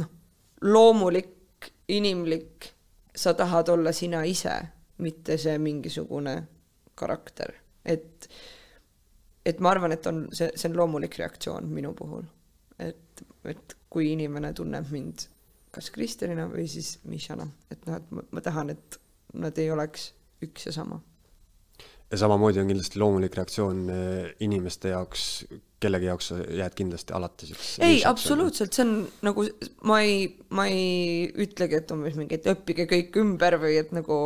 noh, 0.00 0.10
loomulik, 0.68 1.72
inimlik, 1.88 2.68
sa 3.16 3.34
tahad 3.34 3.72
olla 3.72 3.92
sina 3.92 4.22
ise, 4.24 4.54
mitte 5.04 5.38
see 5.38 5.56
mingisugune 5.58 6.36
karakter, 6.94 7.54
et 7.84 8.28
et 9.46 9.60
ma 9.64 9.70
arvan, 9.70 9.92
et 9.92 10.06
on 10.06 10.26
see, 10.32 10.50
see 10.54 10.68
on 10.68 10.76
loomulik 10.76 11.16
reaktsioon 11.18 11.68
minu 11.72 11.94
puhul. 11.94 12.24
et, 12.78 13.24
et 13.44 13.76
kui 13.90 14.12
inimene 14.12 14.52
tunneb 14.52 14.90
mind 14.92 15.24
kas 15.74 15.90
Kristjanina 15.90 16.46
või 16.50 16.66
siis 16.70 16.98
Mišana, 17.08 17.46
et 17.70 17.86
noh, 17.86 17.96
et 17.98 18.10
ma, 18.14 18.24
ma 18.30 18.42
tahan, 18.44 18.70
et 18.74 18.98
nad 19.34 19.58
ei 19.58 19.70
oleks 19.70 20.12
üks 20.44 20.68
ja 20.68 20.72
sama. 20.72 21.00
Ja 22.10 22.18
samamoodi 22.18 22.60
on 22.60 22.70
kindlasti 22.70 23.00
loomulik 23.00 23.36
reaktsioon 23.36 23.80
eh, 23.92 24.28
inimeste 24.44 24.92
jaoks, 24.94 25.22
kellegi 25.80 26.08
jaoks 26.08 26.30
sa 26.32 26.40
jääd 26.40 26.74
kindlasti 26.78 27.14
alati 27.16 27.50
siukseks. 27.50 27.78
ei, 27.84 28.02
absoluutselt, 28.08 28.72
see 28.72 28.86
on 28.86 28.94
nagu, 29.28 29.44
ma 29.88 30.00
ei, 30.04 30.22
ma 30.56 30.66
ei 30.70 31.28
ütlegi, 31.46 31.82
et 31.82 31.94
umbes 31.94 32.16
mingi, 32.18 32.38
et 32.38 32.48
õppige 32.54 32.88
kõik 32.90 33.20
ümber 33.22 33.58
või 33.60 33.76
et 33.82 33.92
nagu 33.96 34.18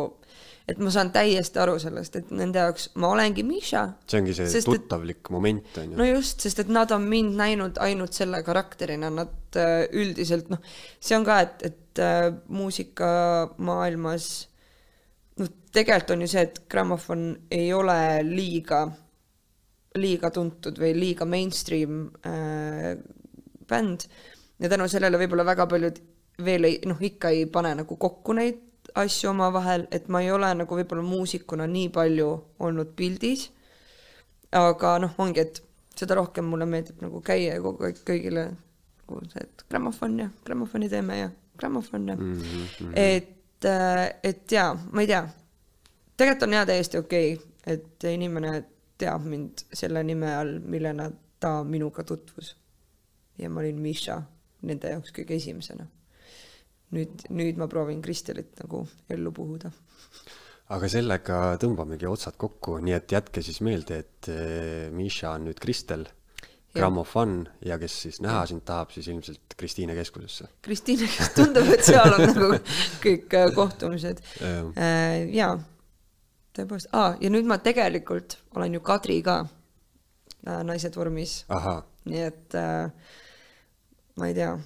et 0.67 0.79
ma 0.79 0.91
saan 0.95 1.11
täiesti 1.11 1.59
aru 1.59 1.75
sellest, 1.81 2.15
et 2.15 2.29
nende 2.31 2.61
jaoks 2.61 2.89
ma 3.03 3.09
olengi 3.11 3.43
Miša. 3.43 3.83
see 4.07 4.21
ongi 4.21 4.35
see 4.37 4.47
sest, 4.53 4.69
tuttavlik 4.69 5.19
et, 5.19 5.31
moment 5.35 5.79
on 5.81 5.91
ju. 5.91 5.99
no 5.99 6.07
just, 6.07 6.39
sest 6.45 6.63
et 6.63 6.71
nad 6.71 6.91
on 6.95 7.03
mind 7.09 7.35
näinud 7.39 7.81
ainult 7.83 8.15
selle 8.15 8.39
karakterina, 8.47 9.11
nad 9.11 9.59
äh, 9.59 9.83
üldiselt 9.91 10.47
noh, 10.53 10.63
see 11.03 11.19
on 11.19 11.27
ka, 11.27 11.41
et, 11.43 11.67
et 11.67 12.03
äh, 12.03 12.31
muusikamaailmas 12.47 14.31
noh, 15.39 15.49
tegelikult 15.73 16.15
on 16.15 16.25
ju 16.25 16.31
see, 16.33 16.45
et 16.47 16.61
Grammofon 16.69 17.25
ei 17.51 17.71
ole 17.73 17.97
liiga, 18.27 18.85
liiga 19.99 20.31
tuntud 20.33 20.79
või 20.81 20.93
liiga 20.97 21.25
mainstream 21.29 22.07
äh, 22.25 22.93
bänd 23.69 24.07
ja 24.59 24.69
tänu 24.69 24.87
sellele 24.91 25.19
võib-olla 25.21 25.45
väga 25.47 25.67
paljud 25.69 25.99
veel 26.43 26.69
ei, 26.69 26.79
noh, 26.89 27.01
ikka 27.01 27.33
ei 27.33 27.45
pane 27.51 27.73
nagu 27.81 27.97
kokku 27.99 28.35
neid 28.37 28.61
asju 28.99 29.31
omavahel, 29.31 29.87
et 29.91 30.09
ma 30.11 30.21
ei 30.21 30.31
ole 30.33 30.49
nagu 30.57 30.77
võib-olla 30.77 31.03
muusikuna 31.05 31.67
nii 31.69 31.89
palju 31.93 32.29
olnud 32.61 32.93
pildis. 32.97 33.49
aga 34.53 34.97
noh, 35.01 35.13
ongi, 35.17 35.41
et 35.41 35.63
seda 35.97 36.17
rohkem 36.19 36.45
mulle 36.45 36.67
meeldib 36.69 37.01
nagu 37.01 37.21
käia 37.25 37.55
ja 37.55 37.61
kogu 37.61 37.87
aeg 37.87 38.01
kõigile 38.05 38.43
nagu 38.53 39.21
see, 39.31 39.45
et 39.45 39.63
grammofon 39.69 40.19
ja 40.19 40.27
grammofoni 40.45 40.89
teeme 40.89 41.17
ja 41.17 41.29
grammofon 41.57 42.07
ja 42.07 42.15
mm. 42.15 42.33
-hmm. 42.41 42.91
et, 42.95 43.31
et 43.65 44.51
jaa, 44.51 44.73
ma 44.91 45.01
ei 45.01 45.07
tea. 45.07 45.23
tegelikult 46.17 46.47
on 46.47 46.53
jaa 46.59 46.65
täiesti 46.65 46.97
okei 46.97 47.33
okay,, 47.33 47.49
et 47.75 48.07
inimene 48.11 48.53
teab 48.97 49.25
mind 49.25 49.65
selle 49.73 50.03
nime 50.03 50.35
all, 50.35 50.59
millena 50.59 51.09
ta 51.39 51.63
minuga 51.63 52.03
tutvus. 52.03 52.55
ja 53.37 53.49
ma 53.49 53.59
olin 53.59 53.81
Miša 53.81 54.21
nende 54.63 54.95
jaoks 54.95 55.11
kõige 55.15 55.35
esimesena 55.35 55.87
nüüd, 56.93 57.25
nüüd 57.33 57.59
ma 57.59 57.67
proovin 57.71 58.01
Kristelit 58.03 58.55
nagu 58.61 58.83
ellu 59.13 59.33
puhuda. 59.35 59.71
aga 60.73 60.89
sellega 60.89 61.39
tõmbamegi 61.61 62.07
otsad 62.09 62.37
kokku, 62.39 62.79
nii 62.83 62.95
et 62.97 63.11
jätke 63.13 63.43
siis 63.45 63.59
meelde, 63.65 63.99
et 64.05 64.29
eh, 64.31 64.89
Miša 64.93 65.35
on 65.37 65.49
nüüd 65.49 65.59
Kristel, 65.61 66.05
grammofon 66.75 67.35
ja 67.65 67.77
kes 67.79 67.95
siis 68.05 68.21
näha 68.21 68.45
sind 68.49 68.63
tahab, 68.65 68.91
siis 68.91 69.07
ilmselt 69.07 69.57
Kristiine 69.57 69.95
keskusesse. 69.95 70.47
Kristiine, 70.65 71.09
kes 71.17 71.33
tundub, 71.37 71.69
et 71.73 71.85
seal 71.85 72.15
on 72.15 72.25
nagu 72.27 72.49
kõik 73.03 73.37
äh, 73.39 73.49
kohtumised. 73.55 74.23
Äh, 74.41 75.27
jaa, 75.35 75.53
tõepoolest 76.57 76.89
ah,, 76.97 77.17
ja 77.21 77.33
nüüd 77.33 77.49
ma 77.49 77.59
tegelikult 77.63 78.39
olen 78.55 78.79
ju 78.79 78.83
Kadri 78.85 79.21
ka 79.25 79.43
äh, 79.45 80.63
Naised 80.65 80.97
vormis. 80.97 81.43
nii 82.09 82.25
et 82.25 82.57
äh, 82.59 82.89
ma 84.19 84.27
ei 84.27 84.35
tea, 84.37 84.57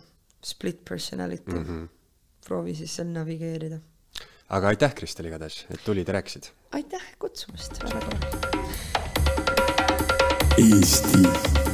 split 0.44 0.84
personality 0.86 1.54
mm. 1.54 1.66
-hmm 1.68 1.86
proovi 2.48 2.76
siis 2.76 2.96
seal 2.96 3.12
navigeerida. 3.12 3.80
aga 4.50 4.68
aitäh, 4.68 4.96
Kristel, 4.96 5.26
igatahes, 5.32 5.66
et 5.72 5.84
tulid 5.86 6.08
ja 6.08 6.14
rääkisid. 6.20 6.52
aitäh 6.72 7.04
kutsumast, 7.20 7.84
väga 7.84 8.00
tore. 8.00 8.18
Eesti 10.58 11.67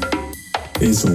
Esu 0.83 1.07